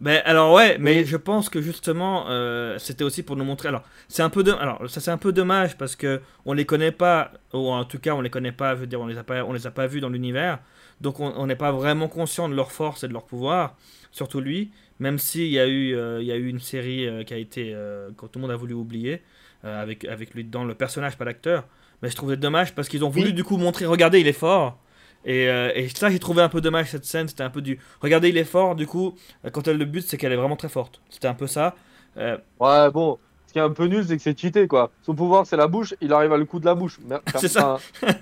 ben 0.00 0.22
alors 0.24 0.54
ouais, 0.54 0.78
mais 0.78 1.04
je 1.04 1.16
pense 1.16 1.48
que 1.48 1.60
justement 1.60 2.26
euh, 2.28 2.78
c'était 2.78 3.02
aussi 3.02 3.24
pour 3.24 3.34
nous 3.34 3.44
montrer. 3.44 3.68
Alors 3.68 3.82
c'est 4.06 4.22
un 4.22 4.30
peu 4.30 4.44
de, 4.44 4.52
alors 4.52 4.88
ça 4.88 5.00
c'est 5.00 5.10
un 5.10 5.18
peu 5.18 5.32
dommage 5.32 5.76
parce 5.76 5.96
que 5.96 6.20
on 6.44 6.52
les 6.52 6.64
connaît 6.64 6.92
pas 6.92 7.32
ou 7.52 7.68
en 7.70 7.84
tout 7.84 7.98
cas 7.98 8.14
on 8.14 8.20
les 8.20 8.30
connaît 8.30 8.52
pas. 8.52 8.76
Je 8.76 8.80
veux 8.80 8.86
dire 8.86 9.00
on 9.00 9.08
les 9.08 9.18
a 9.18 9.24
pas, 9.24 9.42
on 9.44 9.52
les 9.52 9.66
a 9.66 9.72
pas 9.72 9.88
vus 9.88 10.00
dans 10.00 10.08
l'univers, 10.08 10.60
donc 11.00 11.20
on 11.20 11.46
n'est 11.46 11.56
pas 11.56 11.72
vraiment 11.72 12.08
conscient 12.08 12.48
de 12.48 12.54
leur 12.54 12.72
force 12.72 13.04
et 13.04 13.08
de 13.08 13.12
leur 13.12 13.24
pouvoir. 13.24 13.76
Surtout 14.10 14.40
lui, 14.40 14.70
même 14.98 15.18
s'il 15.18 15.48
y 15.48 15.58
a 15.58 15.66
eu, 15.66 15.94
euh, 15.94 16.20
il 16.20 16.26
y 16.26 16.32
a 16.32 16.36
eu 16.36 16.48
une 16.48 16.60
série 16.60 17.06
euh, 17.06 17.24
qui 17.24 17.34
a 17.34 17.36
été 17.36 17.72
euh, 17.74 18.10
quand 18.16 18.28
tout 18.28 18.38
le 18.38 18.42
monde 18.42 18.50
a 18.50 18.56
voulu 18.56 18.74
oublier 18.74 19.22
avec 19.64 20.04
avec 20.04 20.34
lui 20.34 20.44
dedans 20.44 20.64
le 20.64 20.74
personnage 20.74 21.18
pas 21.18 21.24
l'acteur. 21.24 21.66
Mais 22.00 22.10
je 22.10 22.16
trouvais 22.16 22.36
dommage 22.36 22.74
parce 22.74 22.88
qu'ils 22.88 23.04
ont 23.04 23.08
voulu 23.08 23.26
oui. 23.26 23.32
du 23.32 23.42
coup 23.42 23.56
montrer, 23.56 23.86
regardez 23.86 24.20
il 24.20 24.28
est 24.28 24.32
fort. 24.32 24.78
Et, 25.24 25.48
euh, 25.48 25.72
et, 25.74 25.88
ça, 25.88 26.10
j'ai 26.10 26.18
trouvé 26.18 26.42
un 26.42 26.48
peu 26.48 26.60
dommage 26.60 26.90
cette 26.90 27.04
scène. 27.04 27.28
C'était 27.28 27.42
un 27.42 27.50
peu 27.50 27.60
du. 27.60 27.78
Regardez, 28.00 28.28
il 28.28 28.36
est 28.36 28.44
fort. 28.44 28.76
Du 28.76 28.86
coup, 28.86 29.14
quand 29.52 29.66
elle 29.68 29.76
le 29.76 29.84
bute, 29.84 30.06
c'est 30.06 30.16
qu'elle 30.16 30.32
est 30.32 30.36
vraiment 30.36 30.56
très 30.56 30.68
forte. 30.68 31.02
C'était 31.10 31.28
un 31.28 31.34
peu 31.34 31.46
ça. 31.46 31.74
Euh... 32.16 32.38
Ouais, 32.60 32.90
bon. 32.90 33.18
Ce 33.58 33.62
qui 33.62 33.66
est 33.66 33.70
un 33.70 33.70
peu 33.70 33.86
nul, 33.86 34.04
c'est 34.06 34.16
que 34.16 34.22
c'est 34.22 34.38
cheaté 34.38 34.66
quoi. 34.66 34.90
Son 35.02 35.14
pouvoir 35.14 35.46
c'est 35.46 35.56
la 35.56 35.66
bouche, 35.66 35.94
il 36.00 36.12
arrive 36.12 36.32
à 36.32 36.36
le 36.36 36.44
coup 36.44 36.60
de 36.60 36.66
la 36.66 36.74
bouche. 36.74 36.98
C'est 37.36 37.48
ça. 37.48 37.78
enfin, 38.02 38.14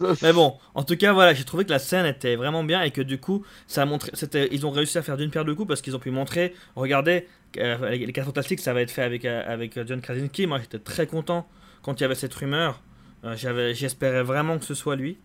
Mais 0.22 0.32
bon, 0.32 0.54
en 0.74 0.82
tout 0.82 0.96
cas, 0.96 1.12
voilà, 1.12 1.34
j'ai 1.34 1.44
trouvé 1.44 1.64
que 1.64 1.70
la 1.70 1.78
scène 1.78 2.06
était 2.06 2.36
vraiment 2.36 2.64
bien 2.64 2.82
et 2.82 2.90
que 2.90 3.00
du 3.00 3.18
coup, 3.18 3.44
ça 3.66 3.82
a 3.82 3.84
montré, 3.84 4.10
c'était, 4.14 4.48
ils 4.52 4.66
ont 4.66 4.70
réussi 4.70 4.98
à 4.98 5.02
faire 5.02 5.16
d'une 5.16 5.30
pierre 5.30 5.44
deux 5.44 5.54
coups 5.54 5.68
parce 5.68 5.82
qu'ils 5.82 5.96
ont 5.96 6.00
pu 6.00 6.10
montrer, 6.10 6.54
regardez, 6.74 7.26
euh, 7.58 7.90
les, 7.90 8.04
les 8.04 8.12
4 8.12 8.26
fantastiques, 8.26 8.60
ça 8.60 8.72
va 8.72 8.80
être 8.80 8.90
fait 8.90 9.02
avec, 9.02 9.24
euh, 9.24 9.42
avec 9.46 9.78
John 9.86 10.00
Krasinski. 10.00 10.46
Moi, 10.46 10.58
j'étais 10.60 10.78
très 10.78 11.06
content 11.06 11.46
quand 11.82 12.00
il 12.00 12.02
y 12.02 12.04
avait 12.04 12.14
cette 12.14 12.34
rumeur. 12.34 12.80
Euh, 13.24 13.36
j'avais, 13.36 13.74
j'espérais 13.74 14.22
vraiment 14.22 14.58
que 14.58 14.64
ce 14.64 14.74
soit 14.74 14.96
lui. 14.96 15.18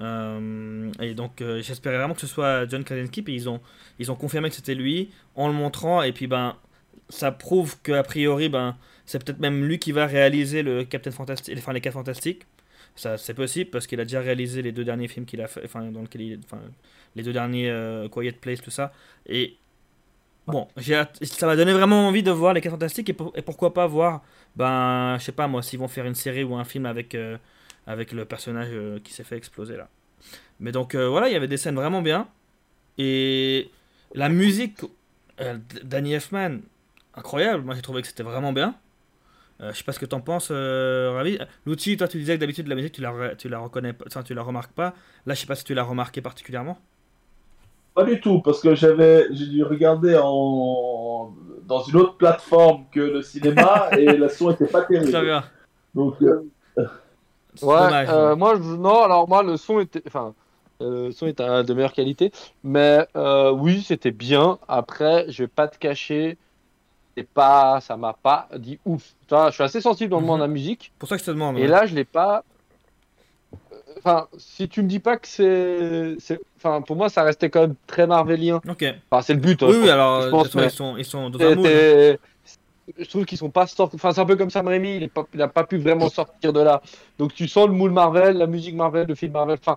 Euh, 0.00 0.90
et 1.00 1.14
donc, 1.14 1.40
euh, 1.40 1.60
j'espérais 1.60 1.98
vraiment 1.98 2.14
que 2.14 2.20
ce 2.20 2.26
soit 2.26 2.68
John 2.68 2.84
Krasinski. 2.84 3.22
Puis 3.22 3.34
ils 3.34 3.48
ont, 3.48 3.60
ils 3.98 4.10
ont 4.10 4.16
confirmé 4.16 4.48
que 4.48 4.54
c'était 4.54 4.74
lui 4.74 5.10
en 5.34 5.48
le 5.48 5.54
montrant. 5.54 6.02
Et 6.02 6.12
puis, 6.12 6.26
ben, 6.26 6.56
ça 7.08 7.32
prouve 7.32 7.76
qu'a 7.82 8.02
priori, 8.02 8.48
ben, 8.48 8.76
c'est 9.06 9.22
peut-être 9.24 9.40
même 9.40 9.64
lui 9.66 9.78
qui 9.78 9.92
va 9.92 10.06
réaliser 10.06 10.62
le 10.62 10.84
Captain 10.84 11.10
Fantastic, 11.10 11.56
enfin 11.58 11.72
les 11.72 11.80
4 11.80 11.94
fantastiques. 11.94 12.42
Ça, 12.96 13.16
c'est 13.18 13.34
possible 13.34 13.70
parce 13.70 13.86
qu'il 13.86 14.00
a 14.00 14.04
déjà 14.04 14.20
réalisé 14.20 14.62
les 14.62 14.72
deux 14.72 14.84
derniers 14.84 15.08
films 15.08 15.26
qu'il 15.26 15.40
a 15.40 15.46
enfin, 15.64 15.82
dans 15.92 16.02
lequel 16.02 16.20
il, 16.22 16.40
enfin, 16.44 16.60
les 17.16 17.22
deux 17.22 17.32
derniers 17.32 17.70
euh, 17.70 18.08
Quiet 18.08 18.32
Place, 18.32 18.60
tout 18.60 18.70
ça. 18.70 18.92
Et 19.26 19.56
bon, 20.46 20.68
j'ai 20.76 21.02
ça 21.22 21.46
m'a 21.46 21.56
donné 21.56 21.72
vraiment 21.72 22.08
envie 22.08 22.22
de 22.22 22.30
voir 22.30 22.54
les 22.54 22.60
4 22.60 22.72
fantastiques 22.72 23.10
et, 23.10 23.12
pour- 23.14 23.32
et 23.36 23.42
pourquoi 23.42 23.74
pas 23.74 23.86
voir, 23.86 24.22
ben, 24.56 25.16
je 25.18 25.24
sais 25.24 25.32
pas 25.32 25.48
moi, 25.48 25.62
s'ils 25.62 25.78
vont 25.78 25.88
faire 25.88 26.06
une 26.06 26.14
série 26.14 26.44
ou 26.44 26.56
un 26.56 26.64
film 26.64 26.86
avec, 26.86 27.14
euh, 27.14 27.38
avec 27.86 28.12
le 28.12 28.24
personnage 28.24 28.68
euh, 28.72 28.98
qui 29.04 29.12
s'est 29.12 29.24
fait 29.24 29.36
exploser 29.36 29.76
là. 29.76 29.88
Mais 30.60 30.72
donc 30.72 30.94
voilà, 30.96 31.28
il 31.28 31.32
y 31.32 31.36
avait 31.36 31.48
des 31.48 31.56
scènes 31.58 31.76
vraiment 31.76 32.02
bien. 32.02 32.28
Et 32.98 33.70
la 34.14 34.28
musique, 34.28 34.80
Danny 35.84 36.14
Elfman, 36.14 36.60
incroyable. 37.18 37.64
Moi 37.64 37.74
j'ai 37.74 37.82
trouvé 37.82 38.02
que 38.02 38.08
c'était 38.08 38.22
vraiment 38.22 38.52
bien. 38.52 38.76
Euh, 39.62 39.72
je 39.72 39.78
sais 39.78 39.84
pas 39.84 39.92
ce 39.92 40.00
que 40.00 40.06
t'en 40.06 40.20
penses, 40.22 40.48
euh, 40.52 41.12
Ravi. 41.14 41.38
Lucci, 41.66 41.96
toi 41.96 42.08
tu 42.08 42.18
disais 42.18 42.36
que 42.36 42.40
d'habitude 42.40 42.68
la 42.68 42.76
musique 42.76 42.92
tu 42.94 43.02
la, 43.02 43.12
re- 43.12 43.36
tu 43.36 43.48
la 43.48 43.58
reconnais 43.60 43.92
pas, 43.94 44.04
enfin, 44.08 44.22
tu 44.24 44.34
la 44.34 44.42
remarques 44.42 44.72
pas. 44.72 44.94
Là 45.26 45.34
je 45.34 45.40
sais 45.40 45.46
pas 45.46 45.56
si 45.56 45.64
tu 45.64 45.74
l'as 45.74 45.84
remarqué 45.84 46.22
particulièrement. 46.22 46.78
Pas 47.94 48.04
du 48.04 48.20
tout, 48.20 48.40
parce 48.42 48.60
que 48.60 48.74
j'avais 48.76 49.26
j'ai 49.32 49.46
dû 49.48 49.64
regarder 49.64 50.16
en 50.22 51.34
dans 51.64 51.82
une 51.82 51.96
autre 51.96 52.16
plateforme 52.16 52.86
que 52.92 53.00
le 53.00 53.22
cinéma 53.22 53.90
et 53.96 54.16
le 54.16 54.28
son 54.28 54.50
était 54.52 54.68
pas 54.68 54.82
Très 55.02 55.22
terrible. 55.22 55.24
bien. 55.24 55.44
Donc 55.94 56.22
euh, 56.22 56.50
C'est 57.54 57.66
Ouais, 57.66 57.76
dommage. 57.76 58.08
euh, 58.08 58.36
ouais. 58.36 58.36
moi, 58.36 58.54
je- 58.56 58.62
non, 58.76 59.02
alors 59.02 59.28
moi, 59.28 59.42
le 59.42 59.56
son 59.56 59.80
était, 59.80 60.02
enfin, 60.06 60.34
euh, 60.80 61.06
le 61.06 61.12
son 61.12 61.26
était 61.26 61.42
euh, 61.42 61.62
de 61.64 61.74
meilleure 61.74 61.92
qualité, 61.92 62.30
mais 62.62 63.06
euh, 63.16 63.50
oui, 63.50 63.82
c'était 63.82 64.12
bien. 64.12 64.58
Après, 64.68 65.28
je 65.30 65.42
vais 65.44 65.48
pas 65.48 65.66
te 65.66 65.76
cacher, 65.78 66.38
pas, 67.24 67.80
ça 67.80 67.96
m'a 67.96 68.12
pas 68.12 68.48
dit 68.56 68.78
ouf. 68.84 69.14
Je 69.30 69.50
suis 69.52 69.62
assez 69.62 69.80
sensible 69.80 70.10
dans 70.10 70.20
le 70.20 70.26
monde 70.26 70.38
de 70.38 70.44
la 70.44 70.48
musique, 70.48 70.92
Pour 70.98 71.08
ça 71.08 71.16
que 71.16 71.20
je 71.20 71.26
te 71.26 71.30
demande. 71.30 71.58
et 71.58 71.62
ouais. 71.62 71.66
là, 71.68 71.86
je 71.86 71.94
l'ai 71.94 72.04
pas. 72.04 72.44
Enfin, 73.98 74.28
si 74.38 74.68
tu 74.68 74.82
me 74.82 74.88
dis 74.88 75.00
pas 75.00 75.16
que 75.16 75.26
c'est, 75.26 76.38
enfin, 76.56 76.82
pour 76.82 76.94
moi, 76.96 77.08
ça 77.08 77.22
restait 77.24 77.50
quand 77.50 77.62
même 77.62 77.74
très 77.86 78.06
marvelien. 78.06 78.60
Ok. 78.68 78.84
Enfin, 79.10 79.22
c'est 79.22 79.34
le 79.34 79.40
but. 79.40 79.60
hein, 79.62 79.66
Oui, 79.70 79.90
alors 79.90 80.22
je 80.22 80.28
pense, 80.28 80.48
façon, 80.48 80.60
ils, 80.62 80.70
sont, 80.70 80.96
ils 80.98 81.04
sont 81.04 81.30
dans 81.30 81.40
un 81.44 81.54
mood. 81.56 81.66
hein. 81.66 82.16
Je 82.98 83.04
trouve 83.06 83.26
qu'ils 83.26 83.36
sont 83.36 83.50
pas 83.50 83.66
sortis. 83.66 83.96
Enfin, 83.96 84.12
c'est 84.12 84.20
un 84.20 84.24
peu 84.24 84.36
comme 84.36 84.48
Sam 84.50 84.66
Raimi, 84.66 84.96
il, 84.96 85.02
est 85.02 85.08
pas... 85.08 85.24
pas 85.48 85.64
pu 85.64 85.76
vraiment 85.78 86.08
sortir 86.08 86.52
de 86.52 86.60
là. 86.60 86.80
Donc, 87.18 87.34
tu 87.34 87.46
sens 87.48 87.66
le 87.66 87.74
moule 87.74 87.90
Marvel, 87.90 88.38
la 88.38 88.46
musique 88.46 88.74
Marvel, 88.74 89.06
le 89.06 89.14
film 89.14 89.32
Marvel. 89.32 89.58
Enfin, 89.60 89.76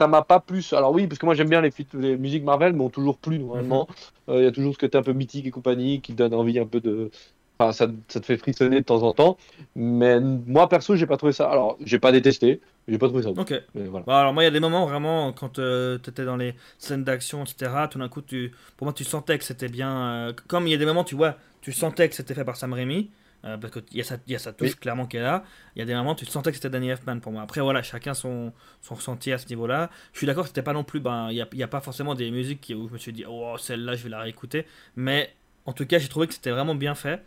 ça 0.00 0.06
m'a 0.06 0.22
pas 0.22 0.40
plus. 0.40 0.72
Alors, 0.72 0.92
oui, 0.92 1.06
parce 1.06 1.18
que 1.18 1.26
moi 1.26 1.34
j'aime 1.34 1.48
bien 1.48 1.60
les, 1.60 2.16
musiques 2.16 2.44
Marvel, 2.44 2.72
mais 2.72 2.82
ont 2.82 2.90
toujours 2.90 3.18
plu 3.18 3.38
normalement. 3.38 3.88
Euh, 4.28 4.38
Il 4.38 4.44
y 4.44 4.46
a 4.46 4.52
toujours 4.52 4.74
ce 4.74 4.78
côté 4.78 4.98
un 4.98 5.02
peu 5.02 5.12
mythique 5.12 5.46
et 5.46 5.50
compagnie 5.50 6.00
qui 6.00 6.12
donne 6.12 6.34
envie 6.34 6.58
un 6.58 6.66
peu 6.66 6.80
de. 6.80 7.10
Enfin, 7.58 7.72
ça, 7.72 7.86
ça 8.08 8.20
te 8.20 8.26
fait 8.26 8.36
frissonner 8.36 8.80
de 8.80 8.84
temps 8.84 9.02
en 9.02 9.12
temps. 9.12 9.36
Mais 9.76 10.18
moi, 10.20 10.68
perso, 10.68 10.96
j'ai 10.96 11.06
pas 11.06 11.16
trouvé 11.16 11.32
ça. 11.32 11.48
Alors, 11.48 11.76
j'ai 11.84 12.00
pas 12.00 12.10
détesté, 12.10 12.60
j'ai 12.88 12.98
pas 12.98 13.06
trouvé 13.06 13.22
ça. 13.22 13.30
Ok. 13.30 13.54
Mais 13.74 13.84
voilà. 13.84 14.04
Bah, 14.06 14.18
alors 14.20 14.34
moi 14.34 14.42
il 14.42 14.46
y 14.46 14.48
a 14.48 14.52
des 14.52 14.60
moments 14.60 14.86
vraiment 14.86 15.32
quand 15.32 15.54
tu 15.54 15.60
étais 16.08 16.24
dans 16.24 16.36
les 16.36 16.54
scènes 16.78 17.04
d'action 17.04 17.44
etc 17.44 17.70
tout 17.90 17.98
d'un 17.98 18.08
coup 18.08 18.20
tu 18.20 18.52
pour 18.76 18.86
moi 18.86 18.92
tu 18.92 19.04
sentais 19.04 19.38
que 19.38 19.44
c'était 19.44 19.68
bien 19.68 19.96
euh, 19.96 20.32
comme 20.48 20.66
il 20.66 20.70
y 20.70 20.74
a 20.74 20.78
des 20.78 20.86
moments 20.86 21.04
tu 21.04 21.14
vois 21.14 21.36
tu 21.62 21.72
sentais 21.72 22.08
que 22.08 22.14
c'était 22.14 22.34
fait 22.34 22.44
par 22.44 22.56
Sam 22.56 22.72
Raimi 22.72 23.10
euh, 23.44 23.56
parce 23.58 23.72
qu'il 23.72 23.98
y 23.98 24.00
a 24.00 24.04
sa, 24.04 24.16
y 24.26 24.34
a 24.34 24.38
sa 24.38 24.52
touche 24.52 24.70
Oui. 24.70 24.76
clairement 24.76 25.06
qui 25.06 25.18
est 25.18 25.22
là. 25.22 25.44
Il 25.76 25.80
y 25.80 25.82
a 25.82 25.84
des 25.84 25.94
moments 25.94 26.14
tu 26.14 26.24
sentais 26.24 26.50
que 26.50 26.56
c'était 26.56 26.70
Danny 26.70 26.88
Elfman 26.88 27.20
pour 27.20 27.30
moi. 27.32 27.42
Après 27.42 27.60
voilà 27.60 27.82
chacun 27.82 28.14
son, 28.14 28.52
son 28.80 28.94
ressenti 28.94 29.32
à 29.32 29.38
ce 29.38 29.46
niveau 29.48 29.66
là 29.66 29.90
je 30.12 30.18
suis 30.18 30.26
d'accord 30.26 30.46
c'était 30.46 30.62
pas 30.62 30.72
non 30.72 30.84
plus 30.84 31.00
ben 31.00 31.28
il 31.30 31.36
y 31.36 31.42
a, 31.42 31.48
il 31.52 31.58
y 31.58 31.62
a 31.62 31.68
pas 31.68 31.80
forcément 31.80 32.14
des 32.14 32.30
musiques 32.30 32.72
où 32.76 32.88
je 32.88 32.92
me 32.94 32.98
suis 32.98 33.12
dit 33.12 33.24
oh 33.28 33.56
celle-là 33.58 33.96
je 33.96 34.02
vais 34.04 34.08
la 34.08 34.20
réécouter. 34.20 34.66
Mais 34.96 35.34
en 35.66 35.72
tout 35.72 35.84
cas 35.86 35.98
j'ai 35.98 36.08
trouvé 36.08 36.26
que 36.26 36.34
c'était 36.34 36.50
vraiment 36.52 36.74
bien 36.74 36.94
fait. 36.94 37.22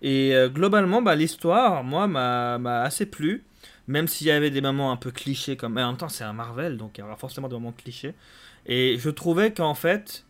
Et 0.00 0.34
euh, 0.34 0.48
globalement 0.48 1.02
bah, 1.02 1.14
l'histoire 1.14 1.84
moi 1.84 2.06
m'a 2.06 2.58
m'a 2.58 2.82
assez 2.82 3.06
plu. 3.06 3.44
Même 3.88 4.06
s'il 4.06 4.26
y 4.26 4.30
avait 4.30 4.50
des 4.50 4.60
moments 4.60 4.92
un 4.92 4.96
peu 4.96 5.10
clichés 5.10 5.56
comme 5.56 5.74
mais 5.74 5.82
en 5.82 5.88
même 5.88 5.96
temps 5.96 6.08
c'est 6.10 6.24
un 6.24 6.32
Marvel 6.34 6.76
donc 6.76 6.98
il 6.98 7.00
y 7.00 7.04
aura 7.04 7.16
forcément 7.16 7.48
des 7.48 7.54
moments 7.54 7.72
clichés. 7.72 8.14
Et 8.66 8.96
je 8.98 9.10
trouvais 9.10 9.52
qu'en 9.52 9.74
fait 9.74 10.24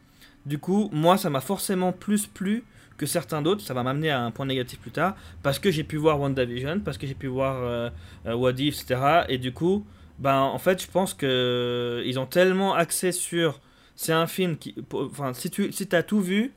du 0.46 0.58
coup 0.58 0.88
moi 0.92 1.16
ça 1.18 1.28
m'a 1.30 1.40
forcément 1.40 1.92
plus 1.92 2.26
plu 2.26 2.64
que 2.98 3.06
certains 3.06 3.40
d'autres 3.40 3.62
ça 3.62 3.72
va 3.72 3.82
m'amener 3.82 4.10
à 4.10 4.20
un 4.20 4.30
point 4.30 4.44
négatif 4.44 4.78
plus 4.80 4.90
tard 4.90 5.16
parce 5.42 5.58
que 5.58 5.70
j'ai 5.70 5.84
pu 5.84 5.96
voir 5.96 6.20
WandaVision 6.20 6.80
parce 6.80 6.98
que 6.98 7.06
j'ai 7.06 7.14
pu 7.14 7.28
voir 7.28 7.56
euh, 7.62 7.88
euh, 8.26 8.34
What 8.34 8.52
If 8.58 8.82
etc 8.82 9.22
et 9.28 9.38
du 9.38 9.52
coup 9.52 9.86
ben 10.18 10.40
en 10.40 10.58
fait 10.58 10.82
je 10.82 10.90
pense 10.90 11.14
que 11.14 12.02
ils 12.04 12.18
ont 12.18 12.26
tellement 12.26 12.74
axé 12.74 13.12
sur 13.12 13.60
c'est 13.96 14.12
un 14.12 14.26
film 14.26 14.58
qui 14.58 14.74
enfin 14.92 15.32
si 15.32 15.50
tu 15.50 15.72
si 15.72 15.86
t'as 15.86 16.02
tout 16.02 16.20
vu 16.20 16.52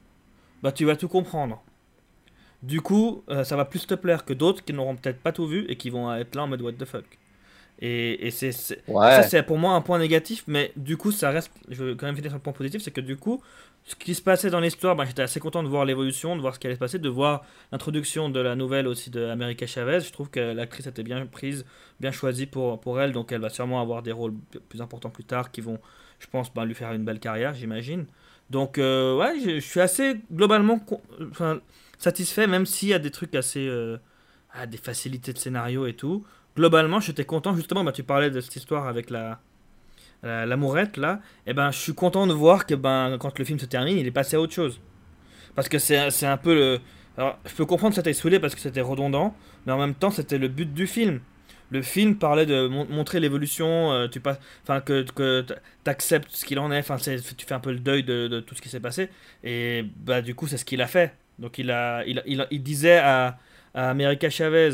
bah 0.61 0.73
tu 0.73 0.83
vas 0.83 0.97
tout 0.97 1.07
comprendre 1.07 1.63
du 2.63 2.79
coup, 2.79 3.23
euh, 3.29 3.43
ça 3.43 3.55
va 3.55 3.65
plus 3.65 3.87
te 3.87 3.95
plaire 3.95 4.23
que 4.23 4.33
d'autres 4.33 4.63
qui 4.63 4.73
n'auront 4.73 4.95
peut-être 4.95 5.19
pas 5.19 5.31
tout 5.31 5.47
vu 5.47 5.65
et 5.67 5.75
qui 5.77 5.89
vont 5.89 6.13
être 6.13 6.35
là 6.35 6.43
en 6.43 6.47
mode 6.47 6.61
what 6.61 6.73
the 6.73 6.85
fuck. 6.85 7.05
Et, 7.81 8.27
et 8.27 8.31
c'est, 8.31 8.51
Ouais. 8.87 9.09
ça, 9.09 9.23
c'est 9.23 9.43
pour 9.43 9.57
moi 9.57 9.73
un 9.73 9.81
point 9.81 9.97
négatif, 9.99 10.43
mais 10.47 10.71
du 10.75 10.97
coup, 10.97 11.11
ça 11.11 11.31
reste. 11.31 11.51
Je 11.69 11.83
veux 11.83 11.95
quand 11.95 12.05
même 12.05 12.15
finir 12.15 12.29
sur 12.31 12.37
le 12.37 12.43
point 12.43 12.53
positif 12.53 12.81
c'est 12.81 12.91
que 12.91 13.01
du 13.01 13.17
coup, 13.17 13.41
ce 13.83 13.95
qui 13.95 14.13
se 14.13 14.21
passait 14.21 14.51
dans 14.51 14.59
l'histoire, 14.59 14.95
ben, 14.95 15.05
j'étais 15.05 15.23
assez 15.23 15.39
content 15.39 15.63
de 15.63 15.67
voir 15.67 15.85
l'évolution, 15.85 16.35
de 16.35 16.41
voir 16.41 16.53
ce 16.53 16.59
qui 16.59 16.67
allait 16.67 16.75
se 16.75 16.79
passer, 16.79 16.99
de 16.99 17.09
voir 17.09 17.43
l'introduction 17.71 18.29
de 18.29 18.39
la 18.39 18.55
nouvelle 18.55 18.87
aussi 18.87 19.09
de 19.09 19.25
America 19.25 19.65
Chavez. 19.65 20.01
Je 20.01 20.11
trouve 20.11 20.29
que 20.29 20.39
l'actrice 20.39 20.85
était 20.87 21.03
bien 21.03 21.25
prise, 21.25 21.65
bien 21.99 22.11
choisie 22.11 22.45
pour, 22.45 22.79
pour 22.79 23.01
elle, 23.01 23.11
donc 23.13 23.31
elle 23.31 23.41
va 23.41 23.49
sûrement 23.49 23.81
avoir 23.81 24.03
des 24.03 24.11
rôles 24.11 24.35
plus 24.69 24.81
importants 24.81 25.09
plus 25.09 25.23
tard 25.23 25.51
qui 25.51 25.61
vont, 25.61 25.79
je 26.19 26.27
pense, 26.27 26.53
ben, 26.53 26.65
lui 26.65 26.75
faire 26.75 26.91
une 26.93 27.03
belle 27.05 27.19
carrière, 27.19 27.55
j'imagine. 27.55 28.05
Donc, 28.51 28.77
euh, 28.77 29.17
ouais, 29.17 29.39
je, 29.43 29.55
je 29.55 29.59
suis 29.59 29.79
assez 29.79 30.17
globalement 30.31 30.79
enfin, 31.31 31.59
satisfait, 31.97 32.45
même 32.47 32.65
s'il 32.65 32.89
y 32.89 32.93
a 32.93 32.99
des 32.99 33.11
trucs 33.11 33.33
assez. 33.35 33.65
euh, 33.67 33.97
ah, 34.53 34.65
des 34.65 34.77
facilités 34.77 35.33
de 35.33 35.37
scénario 35.37 35.85
et 35.87 35.93
tout. 35.93 36.25
Globalement, 36.55 36.99
j'étais 36.99 37.23
content, 37.25 37.55
justement, 37.55 37.83
bah, 37.83 37.91
tu 37.91 38.03
parlais 38.03 38.29
de 38.29 38.41
cette 38.41 38.55
histoire 38.55 38.87
avec 38.87 39.09
la. 39.09 39.39
la- 40.23 40.45
L'amourette 40.45 40.97
là, 40.97 41.21
et 41.47 41.53
ben 41.53 41.71
je 41.71 41.79
suis 41.79 41.93
content 41.95 42.27
de 42.27 42.33
voir 42.33 42.65
que 42.67 42.75
ben 42.75 43.17
quand 43.19 43.39
le 43.39 43.45
film 43.45 43.59
se 43.59 43.65
termine, 43.65 43.97
il 43.97 44.07
est 44.07 44.11
passé 44.11 44.35
à 44.37 44.41
autre 44.41 44.53
chose. 44.53 44.79
Parce 45.55 45.69
que 45.69 45.79
c'est 45.79 45.97
un 46.25 46.37
peu 46.37 46.53
le. 46.55 46.79
Alors, 47.17 47.37
je 47.45 47.53
peux 47.55 47.65
comprendre 47.65 47.91
que 47.91 47.97
ça 47.97 48.03
t'ait 48.03 48.13
saoulé 48.13 48.39
parce 48.39 48.55
que 48.55 48.61
c'était 48.61 48.81
redondant, 48.81 49.35
mais 49.65 49.73
en 49.73 49.79
même 49.79 49.95
temps, 49.95 50.11
c'était 50.11 50.37
le 50.37 50.47
but 50.47 50.73
du 50.73 50.87
film. 50.87 51.21
Le 51.71 51.81
film 51.81 52.17
parlait 52.17 52.45
de 52.45 52.67
mon- 52.67 52.85
montrer 52.87 53.19
l'évolution, 53.19 53.91
euh, 53.93 54.07
tu 54.09 54.19
passes, 54.19 54.39
enfin 54.63 54.81
que 54.81 55.03
que 55.15 55.45
t'acceptes 55.83 56.29
ce 56.31 56.45
qu'il 56.45 56.59
en 56.59 56.71
est, 56.71 56.79
enfin 56.79 56.97
tu 56.97 57.45
fais 57.47 57.53
un 57.55 57.59
peu 57.61 57.71
le 57.71 57.79
deuil 57.79 58.03
de, 58.03 58.39
tout 58.41 58.55
ce 58.55 58.61
qui 58.61 58.69
s'est 58.69 58.79
passé, 58.81 59.09
et 59.43 59.85
bah 60.05 60.21
du 60.21 60.35
coup 60.35 60.47
c'est 60.47 60.57
ce 60.57 60.65
qu'il 60.65 60.81
a 60.81 60.87
fait. 60.87 61.15
Donc 61.39 61.57
il 61.59 61.71
a, 61.71 62.03
il, 62.05 62.23
il 62.51 62.63
disait 62.63 62.97
à, 62.99 63.37
à 63.73 63.89
America 63.89 64.29
Chavez 64.29 64.71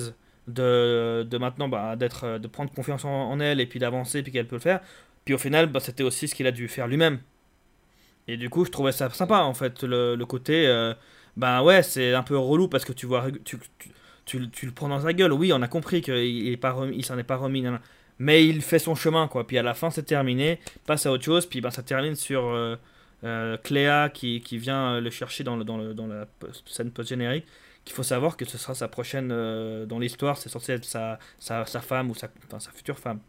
de, 0.48 1.26
de 1.30 1.38
maintenant 1.38 1.68
bah, 1.68 1.96
d'être, 1.96 2.24
euh, 2.24 2.40
de 2.40 2.48
prendre 2.48 2.72
confiance 2.72 3.06
en, 3.06 3.40
elle 3.40 3.60
et 3.60 3.66
puis 3.66 3.80
d'avancer 3.80 4.24
puis 4.24 4.32
qu'elle 4.32 4.48
peut 4.48 4.56
le 4.56 4.62
faire. 4.62 4.82
Puis 5.26 5.34
au 5.34 5.38
final, 5.38 5.68
bah, 5.68 5.80
c'était 5.80 6.04
aussi 6.04 6.28
ce 6.28 6.36
qu'il 6.36 6.48
a 6.48 6.52
dû 6.52 6.68
faire 6.68 6.88
lui-même. 6.88 7.20
Et 8.28 8.38
du 8.38 8.50
coup, 8.50 8.66
je 8.66 8.72
trouvais 8.72 8.92
ça 8.92 9.10
sympa 9.10 9.40
en 9.40 9.54
fait, 9.54 9.84
le, 9.84 10.16
le 10.16 10.26
côté, 10.26 10.68
euh, 10.68 10.94
bah 11.38 11.64
ouais, 11.64 11.84
c'est 11.84 12.14
un 12.14 12.24
peu 12.24 12.38
relou 12.38 12.68
parce 12.68 12.84
que 12.86 12.94
tu 12.94 13.06
vois, 13.06 13.28
tu, 13.46 13.58
tu, 14.26 14.50
tu, 14.50 14.66
le 14.66 14.72
prends 14.72 14.90
dans 14.90 15.02
sa 15.02 15.14
gueule. 15.14 15.32
Oui, 15.34 15.52
on 15.54 15.62
a 15.62 15.68
compris 15.68 16.02
qu'il 16.02 16.48
est 16.48 16.58
pas 16.58 16.72
remis, 16.72 16.98
il 16.98 17.06
s'en 17.06 17.18
est 17.18 17.24
pas 17.24 17.38
remis, 17.38 17.64
mais 18.20 18.46
il 18.46 18.62
fait 18.62 18.80
son 18.80 18.96
chemin 18.96 19.28
quoi. 19.28 19.48
Puis 19.48 19.58
à 19.58 19.64
la 19.64 19.74
fin, 19.74 19.90
c'est 19.90 20.04
terminé, 20.04 20.60
passe 20.86 21.06
à 21.06 21.12
autre 21.12 21.24
chose. 21.24 21.46
Puis 21.46 21.62
ben, 21.62 21.72
ça 21.72 21.84
termine 21.84 22.16
sur 22.16 22.46
euh, 22.46 22.76
euh, 23.24 23.58
Cléa 23.58 24.10
qui, 24.10 24.42
qui 24.42 24.58
vient 24.58 25.00
le 25.00 25.10
chercher 25.10 25.44
dans, 25.44 25.56
le, 25.56 25.64
dans, 25.64 26.08
la 26.08 26.28
scène 26.66 26.92
post-générique. 26.92 27.46
Qu'il 27.88 27.96
faut 27.96 28.04
savoir 28.04 28.36
que 28.36 28.44
ce 28.44 28.58
sera 28.58 28.76
sa 28.76 28.90
prochaine 28.90 29.30
euh, 29.32 29.86
dans 29.86 29.98
l'histoire, 29.98 30.38
c'est 30.38 30.50
censé 30.50 30.74
être 30.74 30.84
sa, 30.84 31.20
sa, 31.40 31.66
sa 31.66 31.80
femme 31.80 32.12
ou 32.12 32.16
sa, 32.16 32.28
enfin, 32.46 32.60
sa 32.60 32.72
future 32.72 33.00
femme. 33.00 33.20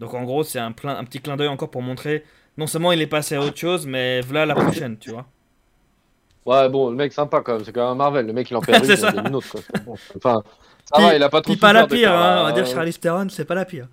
Donc 0.00 0.12
en 0.12 0.22
gros, 0.24 0.44
c'est 0.44 0.58
un, 0.58 0.72
plein, 0.72 0.98
un 0.98 1.04
petit 1.04 1.20
clin 1.20 1.38
d'œil 1.38 1.48
encore 1.48 1.70
pour 1.70 1.80
montrer 1.80 2.22
non 2.58 2.66
seulement 2.66 2.92
il 2.92 3.00
est 3.00 3.06
passé 3.06 3.36
à 3.36 3.40
autre 3.40 3.56
chose, 3.56 3.86
mais 3.86 4.20
voilà 4.20 4.44
la 4.44 4.54
prochaine, 4.54 4.98
tu 4.98 5.10
vois. 5.10 5.24
Ouais, 6.44 6.68
bon, 6.68 6.90
le 6.90 6.96
mec 6.96 7.12
sympa 7.14 7.40
quand 7.40 7.54
même, 7.54 7.64
c'est 7.64 7.72
quand 7.72 7.88
même 7.88 7.96
Marvel. 7.96 8.26
Le 8.26 8.32
mec 8.32 8.50
il 8.50 8.56
en 8.56 8.60
perd 8.60 8.84
une, 8.88 8.92
il 8.92 9.04
en 9.04 9.24
une 9.24 9.34
autre. 9.34 9.48
Quoi. 9.50 9.94
Enfin, 10.16 10.42
ça 10.84 11.00
va, 11.00 11.16
il 11.16 11.22
a 11.22 11.30
pas 11.30 11.40
trop 11.40 11.56
pas 11.56 11.72
la 11.72 11.86
pire, 11.86 12.12
hein, 12.12 12.40
on 12.40 12.44
va 12.44 12.50
euh, 12.50 12.52
dire 12.52 12.66
Charlize 12.66 13.00
Theron, 13.00 13.28
c'est 13.30 13.44
pas 13.46 13.54
la 13.54 13.64
pire. 13.64 13.88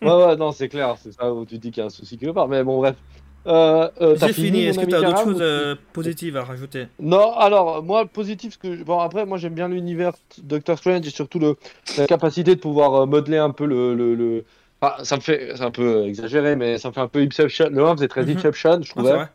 Ouais, 0.00 0.10
ouais, 0.10 0.36
non, 0.36 0.50
c'est 0.50 0.68
clair, 0.68 0.96
c'est 0.98 1.12
ça 1.12 1.32
où 1.32 1.44
tu 1.44 1.58
dis 1.58 1.70
qu'il 1.70 1.80
y 1.80 1.84
a 1.84 1.86
un 1.86 1.90
souci 1.90 2.18
quelque 2.18 2.32
part. 2.32 2.48
Mais 2.48 2.64
bon, 2.64 2.78
bref. 2.78 2.96
Euh, 3.46 3.88
euh, 4.00 4.16
J'ai 4.16 4.32
fini. 4.32 4.60
Est-ce 4.62 4.78
que 4.78 4.86
tu 4.86 4.94
as 4.94 5.02
d'autres 5.02 5.24
choses 5.24 5.38
euh, 5.40 5.74
positives 5.92 6.36
à 6.36 6.44
rajouter? 6.44 6.86
Non, 7.00 7.32
alors 7.36 7.82
moi 7.82 8.06
positif, 8.06 8.54
ce 8.54 8.58
que 8.58 8.76
je- 8.76 8.84
bon 8.84 9.00
après 9.00 9.26
moi 9.26 9.38
j'aime 9.38 9.54
bien 9.54 9.68
l'univers 9.68 10.12
Doctor 10.38 10.78
Strange 10.78 11.06
et 11.06 11.10
surtout 11.10 11.38
le 11.40 11.56
la 11.96 12.06
capacité 12.06 12.54
de 12.54 12.60
pouvoir 12.60 12.94
euh, 12.94 13.06
modeler 13.06 13.38
un 13.38 13.50
peu 13.50 13.66
le 13.66 13.94
le, 13.94 14.14
le... 14.14 14.44
Enfin, 14.80 15.02
ça 15.04 15.16
me 15.16 15.20
fait 15.20 15.52
c'est 15.56 15.62
un 15.62 15.70
peu 15.72 16.04
exagéré 16.06 16.54
mais 16.56 16.78
ça 16.78 16.88
me 16.88 16.94
fait 16.94 17.00
un 17.00 17.08
peu 17.08 17.20
Inception. 17.20 17.68
Le 17.70 17.84
1 17.84 17.96
faisait 17.96 18.08
très 18.08 18.22
Mhm. 18.24 18.36
Inception, 18.36 18.80
je 18.82 18.86
c'est 18.86 18.88
trouvais. 18.90 19.26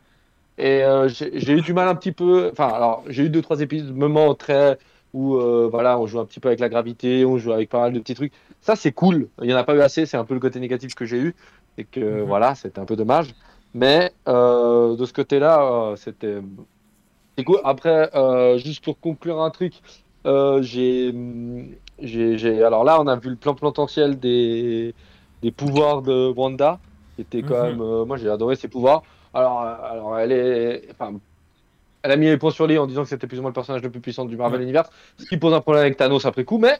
Et 0.58 0.82
euh, 0.84 1.08
j'ai 1.08 1.52
eu 1.52 1.60
du 1.62 1.72
mal 1.72 1.88
un 1.88 1.94
petit 1.94 2.12
peu. 2.12 2.48
Enfin, 2.52 2.68
alors, 2.68 3.04
j'ai 3.08 3.24
eu 3.24 3.30
deux, 3.30 3.42
trois 3.42 3.60
épisodes, 3.60 3.94
moments 3.94 4.34
très. 4.34 4.78
où, 5.14 5.36
euh, 5.36 5.68
voilà, 5.70 5.98
on 5.98 6.06
joue 6.06 6.18
un 6.20 6.26
petit 6.26 6.40
peu 6.40 6.48
avec 6.48 6.60
la 6.60 6.68
gravité, 6.68 7.24
on 7.24 7.38
joue 7.38 7.52
avec 7.52 7.70
pas 7.70 7.80
mal 7.80 7.92
de 7.92 8.00
petits 8.00 8.14
trucs. 8.14 8.32
Ça, 8.60 8.76
c'est 8.76 8.92
cool. 8.92 9.28
Il 9.42 9.48
y 9.48 9.54
en 9.54 9.56
a 9.56 9.64
pas 9.64 9.74
eu 9.74 9.80
assez, 9.80 10.04
c'est 10.04 10.16
un 10.18 10.24
peu 10.24 10.34
le 10.34 10.40
côté 10.40 10.60
négatif 10.60 10.94
que 10.94 11.04
j'ai 11.06 11.18
eu. 11.18 11.34
C'est 11.76 11.84
que, 11.84 12.00
Mhm. 12.00 12.22
voilà, 12.24 12.54
c'était 12.56 12.80
un 12.80 12.84
peu 12.84 12.96
dommage. 12.96 13.34
Mais 13.78 14.12
euh, 14.28 14.96
de 14.96 15.04
ce 15.04 15.12
côté-là, 15.12 15.62
euh, 15.92 15.96
c'était. 15.96 16.40
Cool. 17.46 17.60
Après, 17.64 18.10
euh, 18.16 18.58
juste 18.58 18.82
pour 18.84 18.98
conclure 18.98 19.40
un 19.40 19.50
truc, 19.50 19.74
euh, 20.26 20.60
j'ai. 20.62 21.12
j'ai- 21.98 22.62
Alors 22.64 22.84
là, 22.84 23.00
on 23.00 23.06
a 23.06 23.16
vu 23.16 23.30
le 23.30 23.36
plan 23.36 23.54
potentiel 23.54 24.18
des, 24.18 24.94
des 25.42 25.52
pouvoirs 25.52 26.02
de 26.02 26.32
Wanda, 26.36 26.80
qui 27.14 27.22
était 27.22 27.44
quand 27.44 27.54
Mhm. 27.62 27.76
même. 27.78 28.04
moi, 28.06 28.16
j'ai 28.16 28.28
adoré 28.28 28.56
ses 28.56 28.68
pouvoirs. 28.68 29.02
Alors, 29.32 29.60
alors 29.60 30.18
elle 30.18 30.32
est. 30.32 30.88
Enfin, 30.90 31.20
elle 32.02 32.12
a 32.12 32.16
mis 32.16 32.26
les 32.26 32.38
points 32.38 32.50
sur 32.50 32.66
les 32.66 32.78
en 32.78 32.86
disant 32.86 33.02
que 33.04 33.08
c'était 33.08 33.26
plus 33.28 33.38
ou 33.38 33.42
moins 33.42 33.50
le 33.50 33.54
personnage 33.54 33.82
le 33.82 33.90
plus 33.90 34.00
puissant 34.00 34.24
du 34.24 34.36
Marvel 34.36 34.60
Ouais. 34.60 34.64
Universe, 34.64 34.90
ce 35.18 35.26
qui 35.26 35.36
pose 35.38 35.54
un 35.54 35.60
problème 35.60 35.82
avec 35.84 35.96
Thanos 35.96 36.24
après 36.26 36.44
coup, 36.44 36.58
mais. 36.58 36.78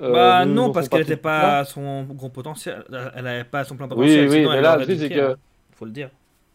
euh, 0.00 0.12
bah 0.12 0.46
non, 0.46 0.70
parce 0.72 0.88
qu'elle 0.88 1.00
n'était 1.00 1.16
pas 1.16 1.58
à 1.60 1.64
son 1.64 2.04
gros 2.04 2.30
potentiel. 2.30 2.84
Elle 3.14 3.24
n'avait 3.24 3.44
pas 3.44 3.64
son 3.64 3.76
plein 3.76 3.86
Oui, 3.86 3.96
potentiel. 3.96 4.28
oui, 4.28 4.36
sinon 4.36 4.50
mais 4.50 4.60
là, 4.60 4.76
le 4.76 4.84
truc, 4.84 4.98
c'est 4.98 5.08
que. 5.10 5.36
Faut 5.78 5.84
le 5.84 5.90
dire. 5.92 6.10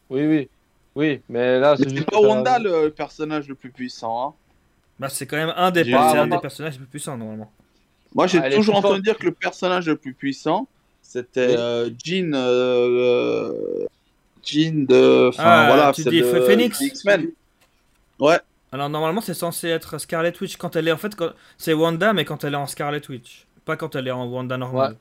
Oui, 0.10 0.26
oui. 0.28 0.50
Oui, 0.96 1.22
mais 1.30 1.60
là, 1.60 1.76
c'est 1.78 1.90
juste. 1.90 2.10
pas 2.12 2.20
Wanda 2.20 2.60
le 2.60 2.90
personnage 2.90 3.48
le 3.48 3.56
plus 3.56 3.72
puissant. 3.72 4.28
hein. 4.28 4.34
Bah, 5.00 5.10
c'est 5.10 5.26
quand 5.26 5.38
même 5.38 5.54
un 5.56 5.72
des, 5.72 5.92
un 5.92 6.28
des 6.28 6.38
personnages 6.38 6.74
les 6.74 6.80
plus 6.80 6.88
puissants 6.88 7.18
normalement. 7.18 7.52
Moi, 8.14 8.28
j'ai 8.28 8.38
Ah, 8.38 8.52
toujours 8.52 8.76
entendu 8.76 9.02
dire 9.02 9.18
que 9.18 9.26
le 9.26 9.32
personnage 9.32 9.88
le 9.88 9.96
plus 9.96 10.14
puissant, 10.14 10.68
c'était 11.02 11.56
euh, 11.58 11.90
Jean. 12.04 12.34
euh, 12.36 13.86
Jean 14.44 14.86
de. 14.86 15.30
Enfin, 15.30 15.44
Ah, 15.44 15.66
voilà, 15.68 15.92
tu 15.94 16.04
c'est 16.04 16.10
dis 16.12 16.22
de- 16.22 16.42
Phoenix? 16.42 16.80
X-Men. 16.82 17.32
Ouais. 18.20 18.40
Alors 18.72 18.90
normalement 18.90 19.22
c'est 19.22 19.34
censé 19.36 19.68
être 19.68 20.00
Scarlet 20.00 20.34
Witch 20.42 20.58
quand 20.58 20.76
elle 20.76 20.88
est 20.88 20.92
en 20.92 20.98
fait 20.98 21.16
quand... 21.16 21.30
c'est 21.60 21.74
Wanda 21.74 22.12
mais 22.14 22.26
quand 22.26 22.44
elle 22.44 22.54
est 22.54 22.58
en 22.58 22.66
Scarlet 22.66 23.02
Witch, 23.08 23.46
pas 23.66 23.78
quand 23.78 23.96
elle 23.96 24.08
est 24.08 24.12
en 24.12 24.26
Wanda 24.26 24.58
normale. 24.58 24.96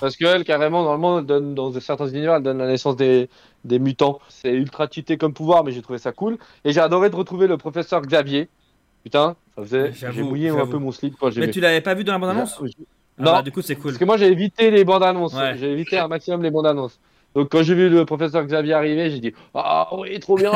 Parce 0.00 0.16
qu'elle, 0.16 0.42
carrément, 0.42 0.82
normalement, 0.82 1.22
donne, 1.22 1.54
dans 1.54 1.70
certains 1.78 2.08
univers, 2.08 2.36
elle 2.36 2.42
donne 2.42 2.58
la 2.58 2.66
naissance 2.66 2.96
des, 2.96 3.28
des 3.64 3.78
mutants. 3.78 4.20
C'est 4.28 4.52
ultra 4.52 4.88
cheaté 4.90 5.16
comme 5.16 5.32
pouvoir, 5.32 5.64
mais 5.64 5.72
j'ai 5.72 5.82
trouvé 5.82 5.98
ça 5.98 6.12
cool. 6.12 6.38
Et 6.64 6.72
j'ai 6.72 6.80
adoré 6.80 7.10
de 7.10 7.16
retrouver 7.16 7.46
le 7.46 7.56
professeur 7.56 8.02
Xavier. 8.02 8.48
Putain, 9.02 9.36
ça 9.56 9.62
faisait. 9.62 9.92
J'ai 9.92 10.22
mouillé 10.22 10.50
un 10.50 10.66
peu 10.66 10.78
mon 10.78 10.92
slip 10.92 11.14
quand 11.18 11.30
j'ai 11.30 11.40
Mais 11.40 11.50
tu 11.50 11.60
l'avais 11.60 11.80
pas 11.80 11.94
vu 11.94 12.04
dans 12.04 12.12
la 12.12 12.18
bande 12.18 12.30
annonce 12.30 12.60
J'ai- 12.64 12.72
Ah 13.18 13.22
Non, 13.22 13.32
bah, 13.32 13.42
du 13.42 13.52
coup 13.52 13.62
c'est 13.62 13.74
cool. 13.74 13.92
Parce 13.92 13.98
que 13.98 14.04
moi, 14.04 14.16
j'ai 14.16 14.28
évité 14.28 14.70
les 14.70 14.84
bandes 14.84 15.02
annonces. 15.02 15.34
Ouais. 15.34 15.56
J'ai 15.58 15.70
évité 15.72 15.98
un 15.98 16.08
maximum 16.08 16.42
les 16.42 16.50
bandes 16.50 16.66
annonces. 16.66 16.98
Donc, 17.34 17.48
quand 17.50 17.62
j'ai 17.62 17.74
vu 17.74 17.88
le 17.88 18.04
professeur 18.04 18.44
Xavier 18.44 18.74
arriver, 18.74 19.10
j'ai 19.10 19.18
dit 19.18 19.32
Ah 19.54 19.88
oui, 19.96 20.18
trop 20.20 20.36
bien. 20.36 20.52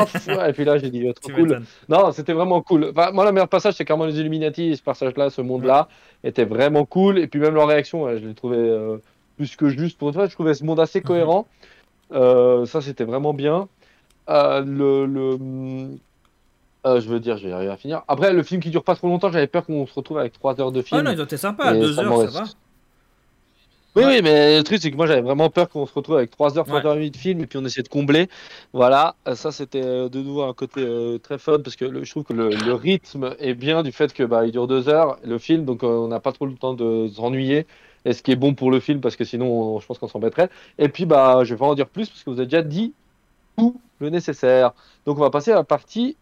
Et 0.47 0.53
puis 0.53 0.63
là, 0.63 0.77
j'ai 0.77 0.89
dit 0.89 1.05
oh, 1.07 1.13
Trop 1.13 1.31
cool. 1.31 1.61
Non, 1.89 2.11
c'était 2.11 2.33
vraiment 2.33 2.61
cool. 2.61 2.91
Enfin, 2.91 3.11
moi, 3.11 3.25
le 3.25 3.31
meilleur 3.31 3.47
passage, 3.49 3.73
c'est 3.75 3.85
carrément 3.85 4.05
les 4.05 4.19
Illuminati. 4.19 4.77
Ce 4.77 4.83
passage-là, 4.83 5.29
ce 5.29 5.41
monde-là, 5.41 5.87
était 6.23 6.45
vraiment 6.45 6.85
cool. 6.85 7.17
Et 7.17 7.27
puis, 7.27 7.39
même 7.39 7.55
leur 7.55 7.67
réaction, 7.67 8.07
je 8.17 8.25
l'ai 8.25 8.33
trouvé 8.35 8.57
euh, 8.57 8.97
plus 9.37 9.55
que 9.55 9.69
juste. 9.69 9.97
Pour 9.97 10.09
une 10.09 10.13
fois, 10.13 10.27
je 10.27 10.33
trouvais 10.33 10.53
ce 10.53 10.63
monde 10.63 10.79
assez 10.79 11.01
cohérent. 11.01 11.47
Euh, 11.49 11.63
ça, 12.11 12.81
c'était 12.81 13.03
vraiment 13.05 13.33
bien. 13.33 13.67
Euh, 14.29 14.61
le. 14.61 15.05
le 15.05 15.37
euh, 16.85 17.01
je 17.01 17.09
veux 17.09 17.19
dire, 17.19 17.37
je 17.37 17.47
vais 17.47 17.53
arriver 17.53 17.71
à 17.71 17.77
finir. 17.77 18.03
Après, 18.07 18.31
le 18.31 18.43
film 18.43 18.61
qui 18.61 18.69
dure 18.69 18.83
pas 18.83 18.95
trop 18.95 19.07
longtemps, 19.07 19.31
j'avais 19.31 19.47
peur 19.47 19.65
qu'on 19.65 19.85
se 19.87 19.93
retrouve 19.93 20.19
avec 20.19 20.33
3 20.33 20.59
heures 20.61 20.71
de 20.71 20.81
film. 20.81 21.01
Ah 21.05 21.13
non, 21.15 21.25
sympas, 21.35 21.73
Et 21.75 21.79
deux 21.79 21.93
ça 21.93 22.01
heures 22.03 22.09
m'aurait- 22.09 22.27
ça 22.27 22.41
va. 22.43 22.45
Oui, 23.95 24.03
Ouais. 24.03 24.17
oui, 24.17 24.21
mais 24.21 24.57
le 24.57 24.63
truc, 24.63 24.79
c'est 24.79 24.91
que 24.91 24.95
moi, 24.95 25.07
j'avais 25.07 25.21
vraiment 25.21 25.49
peur 25.49 25.69
qu'on 25.69 25.87
se 25.87 25.93
retrouve 25.93 26.17
avec 26.17 26.29
3 26.29 26.55
heures, 26.57 26.65
3 26.65 26.79
Ouais. 26.81 26.85
heures 26.85 26.93
et 26.93 26.97
demie 26.99 27.09
de 27.11 27.17
film, 27.17 27.41
et 27.41 27.47
puis 27.47 27.57
on 27.57 27.65
essaie 27.65 27.81
de 27.81 27.87
combler. 27.87 28.29
Voilà, 28.71 29.15
Euh, 29.27 29.33
ça, 29.33 29.51
c'était 29.51 29.83
euh, 29.83 30.07
de 30.07 30.19
nouveau 30.21 30.43
un 30.43 30.53
côté 30.53 30.81
euh, 30.81 31.17
très 31.17 31.39
fun, 31.39 31.57
parce 31.63 31.75
que 31.75 31.83
le- 31.85 32.03
je 32.03 32.11
trouve 32.11 32.23
que 32.23 32.33
le, 32.33 32.49
le 32.49 32.73
rythme 32.75 33.35
est 33.39 33.55
bien 33.55 33.81
du 33.81 33.91
fait 33.91 34.13
que 34.13 34.21
bah, 34.23 34.45
il 34.45 34.51
dure 34.51 34.67
2 34.67 34.87
heures, 34.87 35.17
le 35.23 35.39
film, 35.39 35.65
donc 35.65 35.83
euh, 35.83 35.87
on 35.87 36.07
n'a 36.09 36.19
pas 36.19 36.31
trop 36.31 36.45
le 36.45 36.53
temps 36.53 36.73
de 36.75 37.07
s'ennuyer. 37.07 37.65
Et 38.05 38.13
ce 38.13 38.21
qui 38.23 38.31
est 38.31 38.35
bon 38.35 38.53
pour 38.53 38.71
le 38.71 38.79
film, 38.79 39.01
parce 39.01 39.15
que 39.15 39.25
sinon, 39.25 39.47
on- 39.75 39.79
je 39.79 39.85
pense 39.85 39.97
qu'on 39.97 40.07
s'embêterait. 40.07 40.49
Et 40.77 40.89
puis, 40.89 41.05
bah, 41.05 41.43
je 41.43 41.53
vais 41.53 41.57
pas 41.59 41.65
en 41.65 41.75
dire 41.75 41.87
plus, 41.87 42.09
parce 42.09 42.23
que 42.23 42.29
vous 42.29 42.39
avez 42.39 42.45
déjà 42.47 42.61
dit 42.61 42.93
tout 43.57 43.79
le 43.99 44.09
nécessaire. 44.09 44.71
Donc, 45.05 45.17
on 45.17 45.21
va 45.21 45.29
passer 45.29 45.51
à 45.51 45.55
la 45.55 45.63
partie 45.63 46.15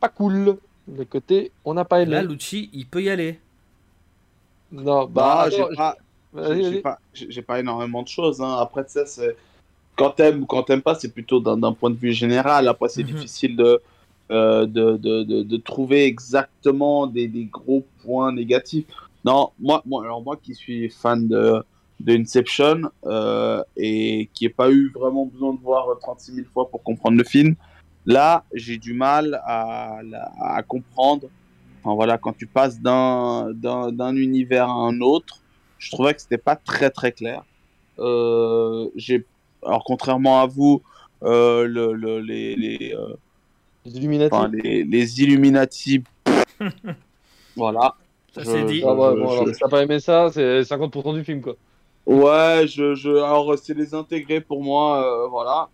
pas 0.00 0.08
cool. 0.08 0.58
Le 0.94 1.04
côté, 1.06 1.50
on 1.64 1.72
n'a 1.74 1.84
pas 1.86 2.02
aimé. 2.02 2.12
Là 2.12 2.22
Lucci 2.22 2.68
il 2.74 2.86
peut 2.86 3.02
y 3.02 3.08
aller. 3.08 3.38
Non, 4.70 5.06
bah, 5.06 5.48
Bah, 5.48 5.50
j'ai 7.14 7.42
pas, 7.42 7.60
énormément 7.60 8.02
de 8.02 8.08
choses. 8.08 8.42
Hein. 8.42 8.56
Après, 8.60 8.84
c'est 8.88 9.36
quand 9.96 10.10
t'aimes 10.10 10.42
ou 10.42 10.46
quand 10.46 10.64
t'aimes 10.64 10.82
pas, 10.82 10.94
c'est 10.94 11.12
plutôt 11.12 11.40
d'un 11.40 11.72
point 11.72 11.90
de 11.90 11.96
vue 11.96 12.12
général. 12.12 12.68
Après, 12.68 12.88
c'est 12.88 13.02
Mhm. 13.02 13.12
difficile 13.14 13.56
de, 13.56 13.80
euh, 14.30 14.66
de, 14.66 14.96
de, 14.96 15.22
de, 15.22 15.42
de 15.42 15.56
trouver 15.56 16.04
exactement 16.04 17.06
des, 17.06 17.28
des 17.28 17.44
gros 17.44 17.84
points 18.02 18.32
négatifs. 18.32 18.86
Non, 19.24 19.50
moi, 19.58 19.82
moi, 19.86 20.02
alors 20.04 20.22
moi 20.22 20.36
qui 20.36 20.54
suis 20.54 20.90
fan 20.90 21.26
de, 21.28 21.62
de 22.00 22.12
Inception 22.16 22.82
euh, 23.06 23.62
et 23.76 24.28
qui 24.34 24.44
n'ai 24.44 24.50
pas 24.50 24.70
eu 24.70 24.90
vraiment 24.94 25.26
besoin 25.26 25.54
de 25.54 25.60
voir 25.60 25.86
36 26.00 26.32
000 26.34 26.46
fois 26.52 26.68
pour 26.68 26.82
comprendre 26.82 27.16
le 27.16 27.24
film, 27.24 27.54
là, 28.06 28.44
j'ai 28.52 28.76
du 28.76 28.92
mal 28.92 29.40
à, 29.44 30.00
à 30.40 30.62
comprendre. 30.62 31.28
Enfin, 31.82 31.94
voilà, 31.94 32.18
quand 32.18 32.36
tu 32.36 32.46
passes 32.46 32.80
d'un 32.80 33.50
d'un 33.54 33.92
d'un 33.92 34.16
univers 34.16 34.68
à 34.68 34.72
un 34.72 35.00
autre, 35.00 35.40
je 35.78 35.90
trouvais 35.90 36.14
que 36.14 36.20
c'était 36.20 36.38
pas 36.38 36.56
très 36.56 36.90
très 36.90 37.12
clair. 37.12 37.44
Euh, 37.98 38.88
j'ai 38.96 39.24
alors 39.64 39.84
contrairement 39.84 40.40
à 40.40 40.46
vous, 40.46 40.82
euh, 41.22 41.66
le, 41.66 41.92
le- 41.94 42.20
les 42.20 42.56
les, 42.56 42.94
euh, 42.94 43.14
Les 43.86 43.96
Illuminati. 43.96 44.34
enfin, 44.34 44.48
les, 44.52 44.84
les 44.84 45.22
Illuminati, 45.22 46.02
voilà. 47.56 47.94
Ça 48.34 48.44
c'est 48.44 48.64
dit. 48.64 48.82
Ah 48.84 48.94
ouais, 48.94 49.14
je- 49.14 49.20
bon, 49.20 49.30
alors, 49.30 49.46
je- 49.46 49.52
si 49.52 49.58
t'as 49.60 49.68
pas 49.68 49.82
aimé 49.82 50.00
ça, 50.00 50.30
c'est 50.32 50.64
50% 50.64 51.12
du 51.12 51.24
film, 51.24 51.40
quoi. 51.40 51.54
Ouais, 52.06 52.66
je, 52.66 52.94
je, 52.94 53.10
alors 53.10 53.54
c'est 53.58 53.74
les 53.74 53.94
intégrer 53.94 54.40
pour 54.40 54.62
moi, 54.62 55.04
euh, 55.24 55.28
voilà. 55.28 55.68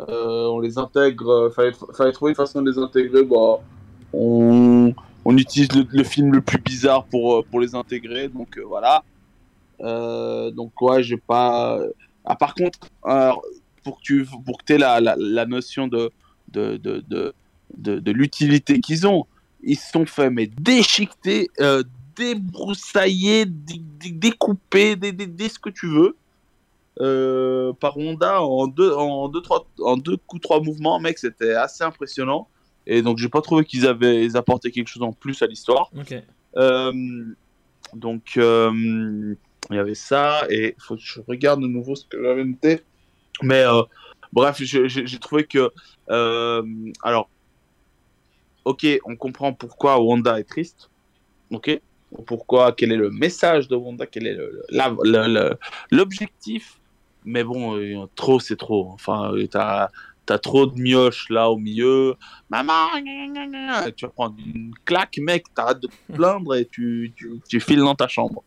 Euh, 0.00 0.46
on 0.48 0.58
les 0.60 0.78
intègre, 0.78 1.30
euh, 1.30 1.50
fallait, 1.50 1.72
fallait 1.94 2.12
trouver 2.12 2.32
une 2.32 2.36
façon 2.36 2.60
de 2.62 2.70
les 2.70 2.78
intégrer. 2.78 3.22
Bah, 3.22 3.60
on, 4.12 4.92
on 5.24 5.36
utilise 5.36 5.72
le, 5.72 5.86
le 5.90 6.04
film 6.04 6.32
le 6.32 6.40
plus 6.40 6.58
bizarre 6.58 7.04
pour, 7.04 7.36
euh, 7.36 7.42
pour 7.50 7.60
les 7.60 7.74
intégrer, 7.74 8.28
donc 8.28 8.58
euh, 8.58 8.62
voilà. 8.66 9.02
Euh, 9.80 10.50
donc 10.50 10.80
ouais, 10.82 11.02
j'ai 11.02 11.16
pas. 11.16 11.78
Ah, 12.24 12.34
par 12.36 12.54
contre, 12.54 12.78
alors, 13.04 13.42
pour 13.84 13.98
que 13.98 14.02
tu 14.02 14.26
pour 14.44 14.58
que 14.58 14.64
t'aies 14.64 14.78
la, 14.78 15.00
la, 15.00 15.14
la 15.18 15.46
notion 15.46 15.86
de 15.86 16.10
de, 16.52 16.76
de, 16.76 17.04
de, 17.08 17.34
de, 17.76 17.98
de 17.98 18.10
l'utilité 18.12 18.80
qu'ils 18.80 19.06
ont, 19.06 19.26
ils 19.66 19.76
se 19.76 19.90
sont 19.90 20.06
fait 20.06 20.30
mais 20.30 20.46
déchiqueter, 20.46 21.50
euh, 21.60 21.82
débroussailler, 22.16 23.44
dé- 23.44 23.82
dé- 24.00 24.10
découper, 24.10 24.96
dé, 24.96 25.12
dé- 25.12 25.26
dé- 25.26 25.48
ce 25.48 25.58
que 25.58 25.70
tu 25.70 25.88
veux. 25.88 26.16
euh, 27.02 27.74
par 27.74 27.98
Honda 27.98 28.40
en 28.42 28.66
deux, 28.66 28.90
en 28.90 29.28
deux, 29.28 29.42
trois, 29.42 29.66
en 29.80 29.98
deux 29.98 30.16
coups, 30.16 30.40
trois 30.40 30.62
mouvements, 30.62 30.98
mec, 30.98 31.18
c'était 31.18 31.52
assez 31.52 31.84
impressionnant. 31.84 32.48
Et 32.86 33.02
donc, 33.02 33.18
j'ai 33.18 33.28
pas 33.28 33.42
trouvé 33.42 33.66
qu'ils 33.66 33.86
avaient 33.86 34.24
ils 34.24 34.34
apportaient 34.38 34.70
quelque 34.70 34.88
chose 34.88 35.02
en 35.02 35.12
plus 35.12 35.42
à 35.42 35.46
l'histoire. 35.46 35.90
Ok. 35.94 36.14
Euh, 36.56 36.92
donc, 37.92 38.22
euh, 38.38 39.34
il 39.68 39.76
y 39.76 39.78
avait 39.78 39.94
ça, 39.94 40.46
et 40.48 40.74
faut 40.78 40.94
que 40.96 41.02
je 41.02 41.20
regarde 41.28 41.60
de 41.60 41.66
nouveau 41.66 41.96
ce 41.96 42.06
que 42.06 42.22
j'avais 42.22 42.44
noté. 42.44 42.80
Mais 43.42 43.64
bref, 44.32 44.56
j'ai 44.62 45.18
trouvé 45.18 45.44
que. 45.44 45.70
alors, 47.02 47.28
ok, 48.66 48.86
on 49.04 49.16
comprend 49.16 49.52
pourquoi 49.52 49.98
Wanda 50.00 50.38
est 50.38 50.44
triste. 50.44 50.90
Ok, 51.50 51.80
pourquoi, 52.26 52.72
quel 52.72 52.92
est 52.92 52.96
le 52.96 53.10
message 53.10 53.68
de 53.68 53.76
Wanda, 53.76 54.06
quel 54.06 54.26
est 54.26 54.36
l'objectif. 55.90 56.78
Mais 57.24 57.44
bon, 57.44 57.76
euh, 57.76 58.06
trop, 58.14 58.38
c'est 58.40 58.56
trop. 58.56 58.90
Enfin, 58.92 59.32
euh, 59.32 59.46
t'as. 59.46 59.88
Trop 60.42 60.66
de 60.66 60.76
mioches 60.80 61.30
là 61.30 61.48
au 61.48 61.56
milieu. 61.56 62.16
Maman, 62.50 62.88
tu 63.96 64.04
vas 64.04 64.10
prendre 64.10 64.34
une 64.44 64.74
claque, 64.84 65.18
mec. 65.18 65.44
T'arrêtes 65.54 65.78
de 65.78 65.86
te 65.86 66.12
plaindre 66.12 66.56
et 66.56 66.64
tu, 66.64 67.12
tu, 67.14 67.40
tu 67.48 67.60
files 67.60 67.78
dans 67.78 67.94
ta 67.94 68.08
chambre. 68.08 68.42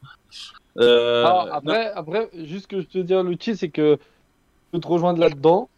Euh, 0.78 1.24
Alors, 1.24 1.48
après, 1.54 1.86
après, 1.94 2.30
juste 2.34 2.68
que 2.68 2.82
je 2.82 2.86
te 2.86 2.98
dis, 2.98 3.14
Lucci, 3.24 3.56
c'est 3.56 3.70
que 3.70 3.98
je 3.98 4.72
peux 4.72 4.82
te 4.82 4.88
rejoindre 4.88 5.22
là-dedans. 5.22 5.70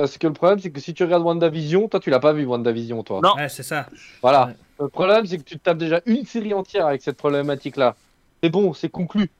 Parce 0.00 0.16
que 0.16 0.26
le 0.26 0.32
problème, 0.32 0.58
c'est 0.58 0.70
que 0.70 0.80
si 0.80 0.94
tu 0.94 1.04
regardes 1.04 1.24
WandaVision, 1.24 1.86
toi, 1.88 2.00
tu 2.00 2.08
l'as 2.08 2.20
pas 2.20 2.32
vu, 2.32 2.46
WandaVision, 2.46 3.02
toi. 3.02 3.20
Non. 3.22 3.34
Ouais, 3.34 3.50
c'est 3.50 3.62
ça. 3.62 3.86
Voilà. 4.22 4.46
Ouais. 4.46 4.54
Le 4.80 4.88
problème, 4.88 5.26
c'est 5.26 5.36
que 5.36 5.42
tu 5.42 5.58
te 5.58 5.62
tapes 5.62 5.76
déjà 5.76 6.00
une 6.06 6.24
série 6.24 6.54
entière 6.54 6.86
avec 6.86 7.02
cette 7.02 7.18
problématique-là. 7.18 7.96
C'est 8.42 8.48
bon, 8.48 8.72
c'est 8.72 8.88
conclu. 8.88 9.30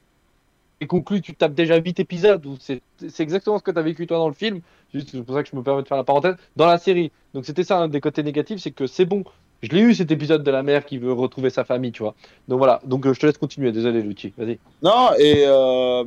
et 0.79 0.85
conclu, 0.85 1.19
tu 1.21 1.33
tapes 1.33 1.55
déjà 1.55 1.77
8 1.77 1.99
épisodes. 1.99 2.45
ou 2.45 2.57
C'est 2.59 2.81
c'est 3.09 3.23
exactement 3.23 3.57
ce 3.57 3.63
que 3.63 3.71
tu 3.71 3.79
as 3.79 3.81
vécu 3.81 4.05
toi 4.05 4.17
dans 4.17 4.27
le 4.27 4.35
film. 4.35 4.61
Juste, 4.93 5.09
c'est 5.11 5.23
pour 5.23 5.33
ça 5.33 5.41
que 5.41 5.49
je 5.49 5.55
me 5.55 5.63
permets 5.63 5.81
de 5.81 5.87
faire 5.87 5.97
la 5.97 6.03
parenthèse. 6.03 6.35
Dans 6.55 6.67
la 6.67 6.77
série. 6.77 7.11
Donc 7.33 7.45
c'était 7.45 7.63
ça 7.63 7.79
un 7.79 7.87
des 7.87 7.99
côtés 7.99 8.21
négatifs, 8.21 8.59
c'est 8.61 8.69
que 8.71 8.85
c'est 8.85 9.05
bon. 9.05 9.23
Je 9.63 9.69
l'ai 9.69 9.81
eu 9.81 9.93
cet 9.93 10.11
épisode 10.11 10.43
de 10.43 10.51
la 10.51 10.63
mère 10.63 10.85
qui 10.85 10.97
veut 10.97 11.13
retrouver 11.13 11.49
sa 11.49 11.63
famille, 11.63 11.91
tu 11.91 12.01
vois. 12.03 12.15
Donc 12.47 12.57
voilà. 12.57 12.79
Donc 12.83 13.05
euh, 13.05 13.13
je 13.13 13.19
te 13.19 13.25
laisse 13.27 13.37
continuer. 13.37 13.71
Désolé, 13.71 14.01
Luchi. 14.01 14.33
Vas-y. 14.37 14.57
Non, 14.81 15.09
et, 15.19 15.43
euh, 15.45 16.03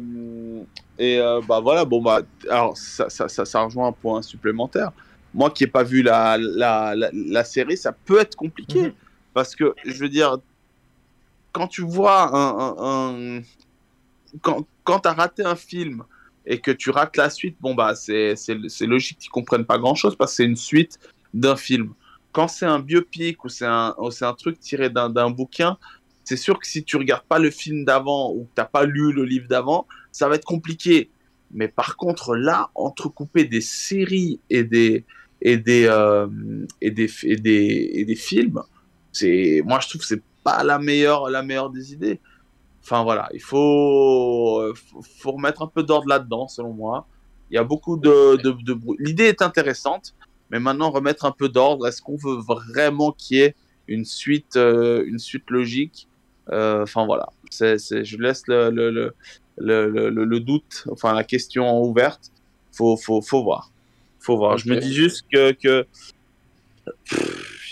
et 0.99 1.19
euh, 1.21 1.41
bah 1.49 1.61
voilà, 1.61 1.85
bon, 1.85 2.03
bah, 2.03 2.23
alors 2.51 2.77
ça, 2.77 3.09
ça, 3.09 3.29
ça, 3.29 3.45
ça 3.45 3.63
rejoint 3.63 3.89
un 3.89 3.93
point 3.93 4.23
supplémentaire. 4.23 4.91
Moi 5.33 5.51
qui 5.51 5.65
n'ai 5.65 5.71
pas 5.71 5.83
vu 5.85 6.03
la, 6.03 6.37
la, 6.39 6.95
la, 6.97 7.11
la 7.13 7.45
série, 7.45 7.77
ça 7.77 7.93
peut 7.93 8.21
être 8.21 8.35
compliqué. 8.37 8.83
Mhm. 8.83 8.93
Parce 9.33 9.55
que, 9.55 9.75
je 9.85 9.95
veux 9.95 10.09
dire, 10.09 10.37
quand 11.53 11.69
tu 11.69 11.83
vois 11.83 12.35
un. 12.35 12.59
un- 12.59 12.77
un- 13.39 13.43
Quand, 14.43 14.67
quand 14.83 14.99
tu 14.99 15.09
as 15.09 15.13
raté 15.13 15.45
un 15.45 15.55
film 15.55 16.03
et 16.45 16.59
que 16.59 16.73
tu 16.73 16.91
rates 16.91 17.17
la 17.17 17.31
suite, 17.31 17.57
bon, 17.61 17.73
bah, 17.77 17.95
c'est 17.95 18.35
logique 18.81 19.19
qu'ils 19.19 19.31
comprennent 19.31 19.65
pas 19.65 19.79
grand 19.79 19.95
chose 19.95 20.17
parce 20.17 20.33
que 20.33 20.37
c'est 20.39 20.45
une 20.45 20.57
suite 20.57 20.99
d'un 21.33 21.55
film. 21.55 21.95
Quand 22.35 22.49
c'est 22.49 22.67
un 22.67 22.81
biopic 22.81 23.45
ou 23.45 23.49
c'est 23.49 23.65
un, 23.65 23.95
un 23.97 24.35
truc 24.35 24.59
tiré 24.59 24.91
d'un 24.91 25.31
bouquin, 25.31 25.79
c'est 26.25 26.37
sûr 26.37 26.59
que 26.59 26.67
si 26.67 26.83
tu 26.83 26.97
regardes 26.97 27.25
pas 27.27 27.39
le 27.39 27.51
film 27.51 27.85
d'avant 27.85 28.33
ou 28.33 28.45
que 28.45 28.51
t'as 28.57 28.65
pas 28.65 28.85
lu 28.85 29.13
le 29.13 29.25
livre 29.25 29.47
d'avant, 29.47 29.87
ça 30.11 30.29
va 30.29 30.35
être 30.35 30.45
compliqué. 30.45 31.11
Mais 31.53 31.69
par 31.69 31.97
contre, 31.97 32.35
là, 32.35 32.71
entrecouper 32.75 33.45
des 33.45 33.61
séries 33.61 34.41
et 34.51 34.65
des 34.65 35.05
euh, 35.45 36.27
et 36.81 36.91
des 36.91 37.09
et 37.23 37.37
des, 37.37 37.91
et 37.95 38.05
des 38.05 38.17
films, 38.17 38.63
moi 39.65 39.79
je 39.81 39.89
trouve 39.89 40.01
que 40.01 40.07
c'est 40.07 40.23
pas 40.43 40.65
la 40.65 40.81
meilleure 40.81 41.31
la 41.31 41.43
meilleure 41.45 41.71
des 41.71 41.93
idées. 41.93 42.21
Enfin 42.83 43.05
voilà, 43.05 43.29
il 43.33 43.41
faut 43.41 44.75
faut, 44.75 45.33
remettre 45.33 45.63
un 45.63 45.69
peu 45.69 45.85
d'ordre 45.85 46.09
là-dedans 46.09 46.49
selon 46.49 46.73
moi. 46.73 47.07
Il 47.51 47.55
y 47.55 47.59
a 47.59 47.65
beaucoup 47.65 47.97
de, 47.97 48.37
de, 48.43 48.51
de 48.51 48.77
l'idée 48.99 49.25
est 49.25 49.43
intéressante, 49.43 50.15
mais 50.51 50.61
maintenant 50.61 50.91
remettre 50.91 51.25
un 51.25 51.33
peu 51.33 51.49
d'ordre. 51.49 51.87
Est-ce 51.87 52.03
qu'on 52.03 52.17
veut 52.17 52.37
vraiment 52.37 53.13
qu'il 53.13 53.39
y 53.39 53.41
ait 53.41 53.55
une 53.89 54.05
suite 54.05 54.57
euh, 54.57 55.05
une 55.07 55.19
suite 55.19 55.51
logique? 55.51 56.09
Euh, 56.51 56.83
Enfin 56.83 57.07
voilà, 57.07 57.29
c'est 57.51 57.79
c'est 57.79 58.05
je 58.05 58.19
laisse 58.19 58.43
le 58.47 58.71
le, 58.71 58.91
le, 58.91 59.15
le, 59.59 60.11
le, 60.11 60.41
doute, 60.41 60.85
enfin 60.91 61.15
la 61.15 61.25
question 61.25 61.83
ouverte. 61.83 62.31
Faut 62.73 62.97
faut 62.97 63.21
faut 63.23 63.43
voir, 63.43 63.71
faut 64.19 64.37
voir. 64.37 64.59
Je 64.59 64.69
me 64.69 64.79
dis 64.79 64.93
juste 64.93 65.25
que 65.33 65.53
que 65.53 65.87
pff, 67.09 67.64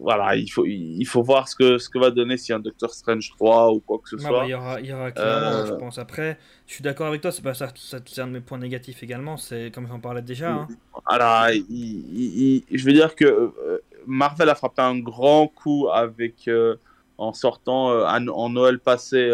voilà, 0.00 0.36
il 0.36 0.48
faut 0.48 0.64
il 0.66 1.04
faut 1.06 1.22
voir 1.22 1.48
ce 1.48 1.54
que 1.56 1.78
ce 1.78 1.88
que 1.88 1.98
va 1.98 2.10
donner 2.10 2.36
si 2.36 2.52
un 2.52 2.60
Doctor 2.60 2.92
Strange 2.92 3.30
3 3.36 3.72
ou 3.72 3.80
quoi 3.80 3.98
que 3.98 4.08
ce 4.08 4.16
Ah 4.18 4.18
soit. 4.18 4.40
bah, 4.40 4.44
il 4.46 4.50
y 4.50 4.54
aura, 4.54 4.80
il 4.80 4.86
y 4.86 4.92
aura 4.92 5.12
clairement, 5.12 5.52
Euh, 5.52 5.66
je 5.66 5.72
pense. 5.72 5.98
Après, 5.98 6.38
je 6.66 6.74
suis 6.74 6.82
d'accord 6.82 7.06
avec 7.08 7.20
toi, 7.20 7.32
c'est 7.32 7.42
pas 7.42 7.54
ça, 7.54 7.72
ça 7.76 7.98
c'est 8.06 8.20
un 8.20 8.26
de 8.28 8.32
mes 8.32 8.40
points 8.40 8.58
négatifs 8.58 9.02
également, 9.02 9.36
c'est 9.36 9.70
comme 9.70 9.86
j'en 9.86 10.00
parlais 10.00 10.22
déjà. 10.22 10.52
hein. 10.54 10.68
Alors, 11.06 11.50
il- 11.50 12.64
il- 12.68 12.78
je 12.78 12.84
veux 12.84 12.92
dire 12.92 13.14
que 13.14 13.24
euh, 13.24 13.78
Marvel 14.06 14.48
a 14.48 14.54
frappé 14.54 14.82
un 14.82 14.98
grand 14.98 15.48
coup 15.48 15.88
avec 15.92 16.48
euh, 16.48 16.76
en 17.18 17.32
sortant 17.32 17.90
euh, 17.90 18.04
en, 18.06 18.26
en 18.28 18.48
Noël 18.50 18.78
passé 18.80 19.30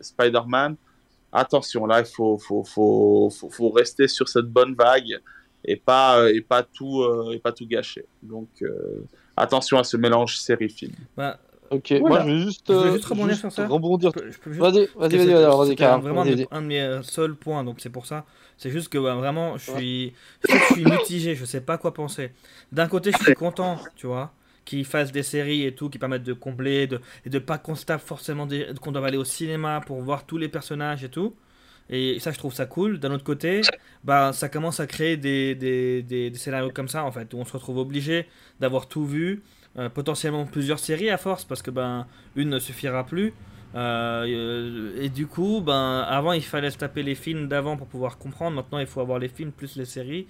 Spider-Man. 0.00 0.76
Attention, 1.32 1.86
là, 1.86 2.00
il 2.00 2.06
faut, 2.06 2.38
faut, 2.38 2.64
faut, 2.64 3.30
faut, 3.30 3.50
faut 3.50 3.70
rester 3.70 4.08
sur 4.08 4.28
cette 4.28 4.46
bonne 4.46 4.74
vague 4.74 5.20
et 5.64 5.76
pas, 5.76 6.30
et 6.30 6.40
pas, 6.40 6.62
tout, 6.64 7.04
et 7.32 7.38
pas 7.38 7.52
tout 7.52 7.66
gâcher. 7.66 8.04
Donc, 8.22 8.48
attention 9.40 9.78
à 9.78 9.84
ce 9.84 9.96
mélange 9.96 10.36
série-film. 10.38 10.92
Bah, 11.16 11.38
Ok. 11.72 11.92
Voilà. 12.00 12.24
Moi, 12.24 12.32
je 12.32 12.36
vais 12.36 12.42
juste, 12.42 12.64
Je 12.68 12.72
euh, 12.72 12.92
juste 12.94 13.04
rebondir 13.04 13.36
sur 13.36 13.52
ça. 13.52 13.68
rebondir. 13.68 14.10
je 14.12 14.20
peux- 14.20 14.30
je 14.32 14.38
peux 14.40 14.50
juste- 14.50 14.60
Vas-y, 14.60 14.88
vas-y, 14.96 15.16
vas-y, 15.18 15.34
alors, 15.34 15.64
vas-y, 15.64 15.76
vraiment 15.76 16.22
un 16.22 16.24
Vas-y, 16.24 16.30
de, 16.32 16.36
vas-y. 16.38 16.48
un 16.50 16.62
de 16.62 16.66
mes 16.66 16.80
euh, 16.80 17.02
seuls 17.02 17.36
points, 17.36 17.62
donc 17.62 17.76
c'est 17.80 17.90
pour 17.90 18.06
ça. 18.06 18.24
C'est 18.58 18.70
juste 18.70 18.88
que 18.88 18.98
bah, 18.98 19.14
vraiment, 19.14 19.56
je 19.56 19.70
suis, 19.70 20.12
je 20.48 20.56
suis 20.74 20.84
mitigé, 20.84 21.36
je 21.36 21.44
sais 21.44 21.60
pas 21.60 21.78
quoi 21.78 21.94
penser. 21.94 22.32
D'un 22.72 22.88
côté, 22.88 23.12
je 23.16 23.22
suis 23.22 23.34
content, 23.34 23.78
tu 23.94 24.08
vois, 24.08 24.32
qu'ils 24.64 24.84
fassent 24.84 25.12
des 25.12 25.22
séries 25.22 25.64
et 25.64 25.72
tout, 25.72 25.88
qui 25.88 25.98
permettent 25.98 26.24
de 26.24 26.32
combler, 26.32 26.88
de, 26.88 27.00
et 27.24 27.30
de 27.30 27.38
pas 27.38 27.58
tape 27.58 28.00
forcément 28.00 28.46
des- 28.46 28.66
qu'on 28.82 28.90
doit 28.90 29.06
aller 29.06 29.16
au 29.16 29.24
cinéma 29.24 29.80
pour 29.86 30.00
voir 30.02 30.26
tous 30.26 30.38
les 30.38 30.48
personnages 30.48 31.04
et 31.04 31.08
tout. 31.08 31.36
Et 31.90 32.18
ça, 32.20 32.30
je 32.30 32.38
trouve 32.38 32.54
ça 32.54 32.66
cool. 32.66 32.98
D'un 33.00 33.10
autre 33.12 33.24
côté, 33.24 33.62
bah, 34.04 34.32
ça 34.32 34.48
commence 34.48 34.80
à 34.80 34.86
créer 34.86 35.16
des, 35.16 35.54
des, 35.54 36.02
des- 36.02 36.30
des 36.30 36.38
scénarios 36.38 36.70
comme 36.70 36.88
ça, 36.88 37.04
en 37.04 37.10
fait, 37.12 37.34
où 37.34 37.38
on 37.38 37.44
se 37.44 37.52
retrouve 37.52 37.78
obligé 37.78 38.26
d'avoir 38.60 38.88
tout 38.88 39.04
vu, 39.04 39.42
euh, 39.78 39.88
potentiellement 39.88 40.46
plusieurs 40.46 40.78
séries 40.78 41.10
à 41.10 41.18
force, 41.18 41.44
parce 41.44 41.62
que 41.62 41.70
ben, 41.70 42.06
une 42.36 42.50
ne 42.50 42.58
suffira 42.60 43.04
plus. 43.04 43.34
Euh, 43.74 44.92
et 45.00 45.08
du 45.10 45.26
coup, 45.26 45.60
ben, 45.60 46.00
avant 46.08 46.32
il 46.32 46.42
fallait 46.44 46.70
se 46.70 46.78
taper 46.78 47.02
les 47.02 47.14
films 47.14 47.48
d'avant 47.48 47.76
pour 47.76 47.86
pouvoir 47.86 48.18
comprendre. 48.18 48.56
Maintenant, 48.56 48.78
il 48.78 48.86
faut 48.86 49.00
avoir 49.00 49.18
les 49.18 49.28
films 49.28 49.52
plus 49.52 49.76
les 49.76 49.84
séries. 49.84 50.26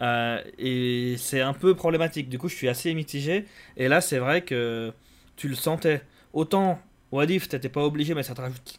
Euh, 0.00 0.42
et 0.58 1.16
c'est 1.18 1.40
un 1.40 1.52
peu 1.54 1.74
problématique. 1.74 2.28
Du 2.28 2.38
coup, 2.38 2.48
je 2.48 2.54
suis 2.56 2.68
assez 2.68 2.92
mitigé. 2.94 3.46
Et 3.76 3.88
là, 3.88 4.00
c'est 4.00 4.18
vrai 4.18 4.42
que 4.42 4.92
tu 5.36 5.48
le 5.48 5.54
sentais. 5.54 6.02
Autant 6.32 6.80
What 7.12 7.26
If, 7.26 7.48
t'étais 7.48 7.68
pas 7.68 7.82
obligé, 7.84 8.14
mais 8.14 8.22
ça 8.22 8.34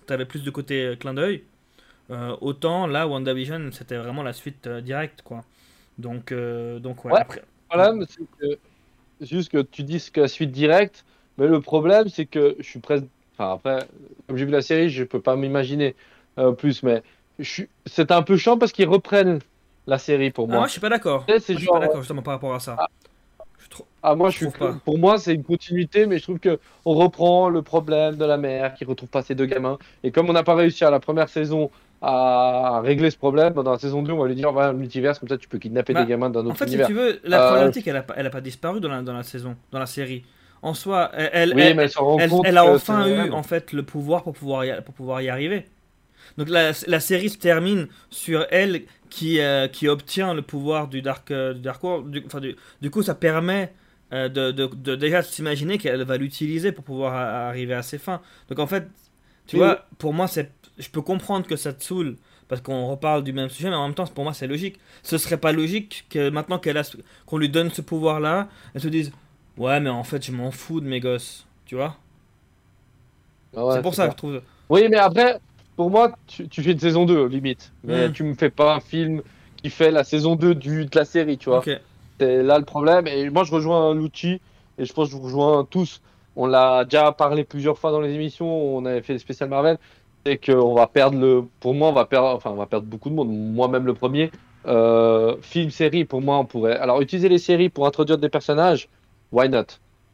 t'avais 0.08 0.26
plus 0.26 0.44
de 0.44 0.50
côté 0.52 0.96
clin 1.00 1.14
d'œil. 1.14 1.44
Euh, 2.12 2.36
autant 2.42 2.88
là, 2.88 3.08
WandaVision, 3.08 3.72
c'était 3.72 3.98
vraiment 3.98 4.24
la 4.24 4.34
suite 4.34 4.68
euh, 4.68 4.82
directe, 4.82 5.22
quoi. 5.24 5.44
Donc, 5.98 6.32
euh, 6.32 6.80
donc 6.80 7.06
ouais. 7.06 7.14
Ouais. 7.14 7.20
Après, 7.22 7.42
Le 7.42 7.78
problème, 7.78 8.06
c'est 8.10 8.24
que 8.40 8.60
juste 9.22 9.52
que 9.52 9.62
tu 9.62 9.84
dis 9.84 10.04
que 10.12 10.22
la 10.22 10.28
suite 10.28 10.52
directe, 10.52 11.06
mais 11.38 11.48
le 11.48 11.62
problème, 11.62 12.10
c'est 12.10 12.26
que 12.26 12.56
je 12.60 12.64
suis 12.66 12.80
presque. 12.80 13.06
Enfin, 13.38 13.54
après, 13.54 13.88
comme 14.28 14.38
j'ai 14.38 14.46
vu 14.46 14.52
la 14.52 14.62
série, 14.62 14.90
je 14.90 15.04
peux 15.04 15.22
pas 15.22 15.36
m'imaginer 15.36 15.96
plus, 16.58 16.84
mais 16.84 17.04
je 17.40 17.50
suis... 17.50 17.70
c'est 17.86 18.12
un 18.12 18.22
peu 18.24 18.38
chiant 18.38 18.58
parce 18.58 18.72
qu'ils 18.72 18.88
reprennent 18.90 19.40
la 19.88 19.98
série 19.98 20.32
pour 20.32 20.46
Ah, 20.46 20.48
moi. 20.48 20.58
moi, 20.60 20.68
je 20.68 20.72
suis 20.74 20.82
pas 20.82 20.90
d'accord. 20.90 21.26
Moi, 21.28 21.38
je 21.38 21.54
suis 21.54 21.68
pas 21.68 21.80
d'accord 21.80 22.02
justement 22.02 22.22
par 22.24 22.36
rapport 22.36 22.54
à 22.56 22.60
ça. 22.60 22.78
Je 23.60 23.68
Ah, 24.04 24.16
moi, 24.16 24.30
je 24.30 24.40
Je 24.40 24.46
suis... 24.50 24.52
pas. 24.58 24.74
pour 24.86 24.98
moi, 25.00 25.18
c'est 25.18 25.34
une 25.34 25.44
continuité, 25.44 26.06
mais 26.06 26.18
je 26.18 26.24
trouve 26.24 26.40
que 26.40 26.60
on 26.86 26.94
reprend 26.96 27.50
le 27.50 27.62
problème 27.62 28.16
de 28.18 28.26
la 28.26 28.38
mère 28.38 28.74
qui 28.76 28.86
retrouve 28.86 29.10
pas 29.10 29.22
ses 29.24 29.36
deux 29.36 29.46
gamins. 29.46 29.78
Et 30.04 30.12
comme 30.12 30.30
on 30.30 30.34
n'a 30.34 30.44
pas 30.44 30.56
réussi 30.56 30.84
à 30.86 30.92
la 30.92 31.00
première 31.00 31.30
saison 31.30 31.72
à 32.04 32.82
régler 32.82 33.10
ce 33.12 33.18
problème, 33.18 33.54
dans 33.54 33.72
la 33.72 33.80
saison 33.80 34.02
2, 34.04 34.12
on 34.14 34.22
va 34.22 34.28
lui 34.28 34.36
dire, 34.36 34.52
va 34.52 34.74
comme 34.74 35.30
ça 35.30 35.38
tu 35.38 35.48
peux 35.50 35.60
kidnapper 35.60 35.94
Bah, 35.94 35.96
des 35.96 36.06
gamins 36.06 36.30
d'un 36.30 36.46
En 36.48 36.54
autre 36.54 36.56
fait, 36.56 36.68
si 36.68 36.80
univers. 36.80 36.82
tu 36.82 36.94
veux, 36.94 37.20
la 37.24 37.40
Euh, 37.40 37.40
problématique, 37.40 37.88
elle 37.88 37.98
a, 37.98 38.04
pas- 38.04 38.16
elle 38.18 38.26
a 38.26 38.30
pas 38.30 38.42
disparu 38.42 38.80
dans 38.80 38.90
la, 38.90 39.02
dans 39.02 39.14
la 39.14 39.24
saison, 39.24 39.56
dans 39.72 39.80
la 39.80 39.86
série. 39.86 40.24
En 40.62 40.74
soi, 40.74 41.12
elle, 41.14 41.30
elle, 41.34 41.56
Oui, 41.56 41.62
elle- 42.18 42.58
a 42.58 42.66
enfin 42.68 43.10
eu 43.10 43.30
en 43.32 43.44
fait 43.44 43.74
le 43.74 43.84
pouvoir 43.84 44.24
pour 44.24 44.34
pouvoir 44.34 44.66
y, 44.66 44.82
pour 44.84 44.94
pouvoir 44.94 45.22
y 45.22 45.30
arriver. 45.30 45.66
Donc 46.38 46.50
la, 46.50 46.72
la 46.88 47.00
série 47.02 47.30
se 47.30 47.38
termine 47.40 47.88
sur 48.12 48.48
elle 48.52 48.84
qui, 49.10 49.40
euh, 49.42 49.68
qui 49.68 49.88
obtient 49.90 50.34
le 50.34 50.42
pouvoir 50.44 50.88
du 50.90 51.02
Dark, 51.02 51.32
euh, 51.32 51.54
du 51.54 51.62
Dark 51.62 51.84
World. 51.84 52.12
Du, 52.12 52.24
enfin, 52.26 52.42
du, 52.42 52.56
du 52.82 52.92
coup, 52.92 53.04
ça 53.04 53.16
permet 53.16 53.74
euh, 54.14 54.30
de, 54.30 54.52
de, 54.52 54.68
de 54.68 54.96
déjà 54.96 55.24
s'imaginer 55.24 55.78
qu'elle 55.80 56.04
va 56.04 56.18
l'utiliser 56.18 56.72
pour 56.74 56.84
pouvoir 56.86 57.14
a- 57.16 57.50
arriver 57.50 57.74
à 57.76 57.84
ses 57.84 57.98
fins. 58.00 58.22
Donc 58.50 58.60
en 58.60 58.68
fait, 58.68 58.88
tu 59.48 59.56
Oui, 59.56 59.58
vois, 59.58 59.86
pour 59.98 60.14
moi, 60.14 60.28
c'est, 60.28 60.52
je 60.78 60.90
peux 60.90 61.02
comprendre 61.02 61.46
que 61.48 61.56
ça 61.56 61.74
te 61.74 61.84
saoule 61.84 62.18
parce 62.48 62.62
qu'on 62.62 62.88
reparle 62.88 63.24
du 63.24 63.34
même 63.34 63.50
sujet, 63.50 63.70
mais 63.70 63.76
en 63.76 63.86
même 63.88 63.96
temps, 63.96 64.06
pour 64.08 64.24
moi, 64.24 64.34
c'est 64.34 64.48
logique. 64.48 64.80
Ce 65.04 65.18
serait 65.18 65.38
pas 65.38 65.52
logique 65.52 66.06
que 66.10 66.30
maintenant 66.30 66.60
qu'elle 66.60 66.78
a, 66.78 66.84
qu'on 67.26 67.38
lui 67.38 67.50
donne 67.50 67.72
ce 67.72 67.82
pouvoir-là, 67.82 68.50
elle 68.76 68.82
se 68.82 68.88
dise, 68.90 69.12
ouais, 69.58 69.80
mais 69.80 69.90
en 69.90 70.04
fait, 70.04 70.24
je 70.26 70.32
m'en 70.32 70.52
fous 70.52 70.82
de 70.82 70.88
mes 70.88 71.00
gosses, 71.00 71.46
tu 71.66 71.76
vois? 71.76 71.98
Ah 73.56 73.66
ouais, 73.66 73.74
c'est 73.76 73.82
pour 73.82 73.96
ça 73.96 74.06
que 74.08 74.12
je 74.14 74.18
trouve. 74.18 74.42
Oui, 74.70 74.88
mais 74.90 74.98
après, 74.98 75.40
pour 75.76 75.90
moi, 75.90 76.12
tu, 76.28 76.48
tu 76.50 76.64
fais 76.64 76.72
une 76.72 76.80
saison 76.80 77.06
2, 77.06 77.28
limite. 77.28 77.72
Mais 77.84 78.10
Mm. 78.10 78.12
tu 78.12 78.24
me 78.24 78.34
fais 78.34 78.50
pas 78.50 78.76
un 78.76 78.80
film 78.80 79.22
qui 79.58 79.70
fait 79.70 79.92
la 79.92 80.04
saison 80.04 80.36
2 80.36 80.56
du, 80.56 80.86
de 80.86 80.98
la 80.98 81.06
série, 81.06 81.38
tu 81.38 81.50
vois. 81.50 81.68
C'est 82.20 82.44
là 82.44 82.60
le 82.60 82.66
problème. 82.66 83.08
Et 83.08 83.30
moi, 83.30 83.44
je 83.44 83.52
rejoins 83.52 83.94
Lucci, 83.96 84.42
et 84.78 84.86
je 84.86 84.94
pense 84.94 85.08
que 85.10 85.12
je 85.14 85.18
vous 85.18 85.24
rejoins 85.26 85.66
tous. 85.66 86.02
On 86.36 86.48
l'a 86.48 86.84
déjà 86.86 87.12
parlé 87.12 87.44
plusieurs 87.44 87.78
fois 87.78 87.92
dans 87.92 88.02
les 88.02 88.14
émissions, 88.14 88.48
on 88.76 88.86
avait 88.86 89.02
fait 89.04 89.14
des 89.14 89.20
spéciales 89.20 89.50
Marvel. 89.50 89.78
C'est 90.26 90.38
qu'on 90.44 90.74
va 90.74 90.88
perdre 90.88 91.20
le. 91.20 91.44
Pour 91.60 91.74
moi, 91.74 91.90
on 91.90 91.94
va 91.94 92.06
perdre, 92.06 92.28
enfin, 92.30 92.52
on 92.52 92.56
va 92.56 92.66
perdre 92.66 92.88
beaucoup 92.88 93.10
de 93.10 93.16
monde, 93.16 93.30
moi-même 93.30 93.86
le 93.86 93.94
premier. 93.94 94.32
Euh, 94.66 95.42
film, 95.42 95.70
série, 95.70 96.06
pour 96.06 96.22
moi, 96.22 96.38
on 96.38 96.46
pourrait. 96.46 96.78
Alors, 96.78 97.02
utiliser 97.02 97.28
les 97.28 97.40
séries 97.40 97.70
pour 97.70 97.86
introduire 97.88 98.18
des 98.18 98.30
personnages, 98.30 98.88
why 99.32 99.50
not? 99.50 99.66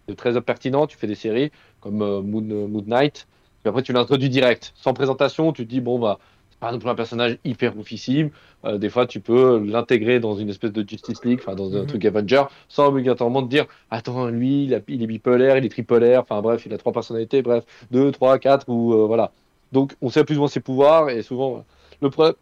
C'est 0.07 0.15
très 0.15 0.41
pertinent. 0.41 0.87
Tu 0.87 0.97
fais 0.97 1.05
des 1.05 1.13
séries 1.15 1.51
comme 1.79 2.01
euh, 2.01 2.21
Moon, 2.21 2.41
Moon 2.41 2.81
Knight, 2.87 3.27
puis 3.61 3.69
après, 3.69 3.83
tu 3.83 3.93
l'introduis 3.93 4.29
direct, 4.29 4.71
sans 4.75 4.93
présentation. 4.95 5.53
Tu 5.53 5.65
te 5.65 5.69
dis, 5.69 5.79
bon, 5.81 5.99
bah, 5.99 6.17
c'est 6.49 6.57
pas 6.59 6.71
non 6.71 6.79
plus 6.79 6.89
un 6.89 6.95
personnage 6.95 7.37
hyper 7.43 7.77
oufissime. 7.77 8.31
Euh, 8.65 8.79
des 8.79 8.89
fois, 8.89 9.05
tu 9.05 9.21
peux 9.21 9.63
l'intégrer 9.63 10.19
dans 10.19 10.33
une 10.35 10.49
espèce 10.49 10.71
de 10.73 10.87
Justice 10.89 11.23
League, 11.23 11.39
enfin, 11.43 11.53
dans 11.55 11.75
un 11.75 11.81
Mhm. 11.81 11.85
truc 11.85 12.05
Avenger, 12.05 12.43
sans 12.67 12.87
obligatoirement 12.87 13.43
te 13.43 13.47
dire, 13.49 13.67
attends, 13.91 14.27
lui, 14.29 14.63
il, 14.65 14.73
a- 14.73 14.79
il 14.87 15.03
est 15.03 15.07
bipolaire, 15.07 15.57
il 15.57 15.65
est 15.65 15.69
tripolaire, 15.69 16.21
enfin, 16.21 16.41
bref, 16.41 16.65
il 16.65 16.73
a 16.73 16.77
trois 16.79 16.91
personnalités, 16.93 17.43
bref, 17.43 17.63
deux, 17.91 18.12
trois, 18.12 18.39
quatre, 18.39 18.67
ou 18.69 18.93
euh, 18.93 19.05
voilà. 19.05 19.31
Donc, 19.71 19.95
on 20.01 20.09
sait 20.09 20.23
plus 20.23 20.35
ou 20.37 20.39
moins 20.39 20.47
ses 20.47 20.59
pouvoirs, 20.59 21.09
et 21.09 21.21
souvent, 21.21 21.63
le 22.01 22.09
pro- 22.09 22.33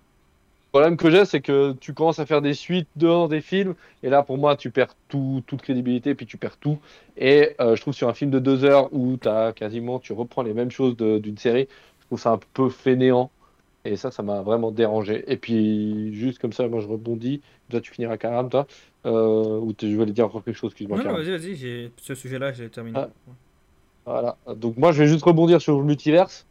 problème 0.71 0.97
que 0.97 1.09
j'ai, 1.09 1.25
c'est 1.25 1.41
que 1.41 1.73
tu 1.79 1.93
commences 1.93 2.19
à 2.19 2.25
faire 2.25 2.41
des 2.41 2.53
suites 2.53 2.87
dehors 2.95 3.27
des 3.29 3.41
films, 3.41 3.75
et 4.03 4.09
là, 4.09 4.23
pour 4.23 4.37
moi, 4.37 4.55
tu 4.55 4.69
perds 4.71 4.95
tout, 5.09 5.43
toute 5.47 5.61
crédibilité, 5.61 6.15
puis 6.15 6.25
tu 6.25 6.37
perds 6.37 6.57
tout. 6.57 6.77
Et 7.17 7.55
euh, 7.59 7.75
je 7.75 7.81
trouve 7.81 7.93
sur 7.93 8.07
un 8.09 8.13
film 8.13 8.31
de 8.31 8.39
deux 8.39 8.63
heures 8.63 8.89
où 8.93 9.17
as 9.25 9.53
quasiment, 9.53 9.99
tu 9.99 10.13
reprends 10.13 10.41
les 10.43 10.53
mêmes 10.53 10.71
choses 10.71 10.95
d'une 10.97 11.37
série, 11.37 11.67
je 12.01 12.05
trouve 12.05 12.19
ça 12.19 12.31
un 12.31 12.39
peu 12.53 12.69
fainéant. 12.69 13.29
Et 13.85 13.95
ça, 13.95 14.11
ça 14.11 14.21
m'a 14.21 14.41
vraiment 14.41 14.71
dérangé. 14.71 15.23
Et 15.31 15.37
puis, 15.37 16.13
juste 16.13 16.39
comme 16.39 16.51
ça, 16.51 16.67
moi 16.67 16.81
je 16.81 16.87
rebondis. 16.87 17.39
Toi, 17.69 17.79
tu 17.79 17.91
finiras 17.93 18.17
Karam, 18.17 18.49
toi? 18.49 18.67
Euh, 19.05 19.59
ou 19.59 19.71
tu- 19.71 19.89
je 19.89 19.95
voulais 19.95 20.11
dire 20.11 20.25
encore 20.25 20.43
quelque 20.43 20.57
chose, 20.57 20.71
excuse-moi. 20.71 20.97
Non, 20.97 21.11
non, 21.11 21.17
vas-y, 21.17 21.31
vas-y, 21.37 21.55
j'ai- 21.55 21.91
ce 22.01 22.13
sujet-là, 22.13 22.51
j'ai 22.51 22.67
terminé. 22.69 22.99
Ah. 22.99 23.07
Voilà. 24.05 24.35
Donc, 24.55 24.75
moi, 24.75 24.91
je 24.91 25.03
vais 25.03 25.07
juste 25.07 25.23
rebondir 25.23 25.61
sur 25.61 25.77
le 25.79 25.85
multiverse. 25.85 26.45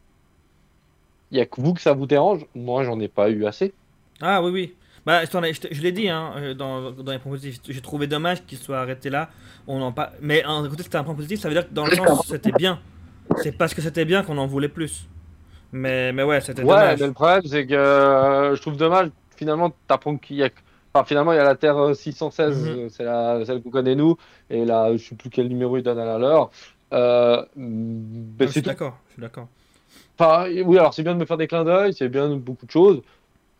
Il 1.31 1.37
y 1.37 1.41
a 1.41 1.45
que 1.45 1.59
vous 1.61 1.73
que 1.73 1.81
ça 1.81 1.93
vous 1.93 2.05
dérange. 2.05 2.45
Moi, 2.55 2.83
j'en 2.83 2.99
ai 2.99 3.07
pas 3.07 3.29
eu 3.29 3.45
assez. 3.45 3.73
Ah 4.21 4.41
oui, 4.41 4.51
oui. 4.51 4.73
Bah, 5.05 5.23
je, 5.23 5.67
je 5.71 5.81
l'ai 5.81 5.91
dit 5.91 6.09
hein, 6.09 6.33
euh, 6.37 6.53
dans, 6.53 6.91
dans 6.91 7.11
les 7.11 7.19
points 7.19 7.31
positifs. 7.31 7.61
J'ai 7.67 7.81
trouvé 7.81 8.07
dommage 8.07 8.45
qu'il 8.45 8.57
soit 8.57 8.79
arrêté 8.79 9.09
là. 9.09 9.29
On 9.67 9.81
en 9.81 9.91
pas. 9.91 10.11
Mais 10.21 10.43
en 10.45 10.67
côté, 10.67 10.83
c'était 10.83 10.97
un 10.97 11.03
point 11.03 11.15
positif. 11.15 11.39
Ça 11.39 11.47
veut 11.47 11.53
dire 11.53 11.67
que 11.67 11.73
dans 11.73 11.85
le 11.85 11.95
sens, 11.95 12.27
c'était 12.27 12.51
bien. 12.51 12.79
C'est 13.37 13.51
parce 13.51 13.73
que 13.73 13.81
c'était 13.81 14.05
bien 14.05 14.23
qu'on 14.23 14.37
en 14.37 14.47
voulait 14.47 14.69
plus. 14.69 15.07
Mais, 15.71 16.11
mais 16.13 16.23
ouais, 16.23 16.39
c'était 16.41 16.61
Ouais, 16.63 16.67
dommage. 16.67 16.99
mais 16.99 17.07
le 17.07 17.13
problème, 17.13 17.41
c'est 17.45 17.67
que 17.67 17.73
euh, 17.73 18.55
je 18.55 18.61
trouve 18.61 18.77
dommage. 18.77 19.09
Finalement, 19.35 19.71
t'apprends 19.87 20.17
qu'il 20.17 20.37
y 20.37 20.43
a. 20.43 20.49
Enfin, 20.93 21.05
finalement, 21.05 21.33
il 21.33 21.35
y 21.35 21.39
a 21.39 21.43
la 21.43 21.55
Terre 21.55 21.77
euh, 21.77 21.93
616, 21.93 22.57
Mhm. 22.57 22.67
euh, 22.79 22.89
c'est 22.89 23.03
la, 23.03 23.45
celle 23.45 23.61
qu'on 23.61 23.69
connaît 23.69 23.95
nous, 23.95 24.15
et 24.49 24.65
là, 24.65 24.95
je 24.95 25.03
sais 25.03 25.15
plus 25.15 25.29
quel 25.29 25.47
numéro 25.47 25.77
il 25.77 25.83
donne 25.83 25.99
à 25.99 26.05
la 26.05 26.17
leur. 26.17 26.49
Euh, 26.93 27.43
ben, 27.55 28.47
je 28.47 28.51
suis 28.53 28.61
d'accord, 28.61 28.97
je 29.09 29.13
suis 29.13 29.21
d'accord. 29.21 29.47
Enfin, 30.19 30.47
oui, 30.65 30.77
alors 30.79 30.93
c'est 30.93 31.03
bien 31.03 31.13
de 31.13 31.19
me 31.19 31.25
faire 31.25 31.37
des 31.37 31.47
clins 31.47 31.63
d'œil, 31.63 31.93
c'est 31.93 32.09
bien 32.09 32.29
de 32.29 32.35
beaucoup 32.35 32.65
de 32.65 32.71
choses. 32.71 33.01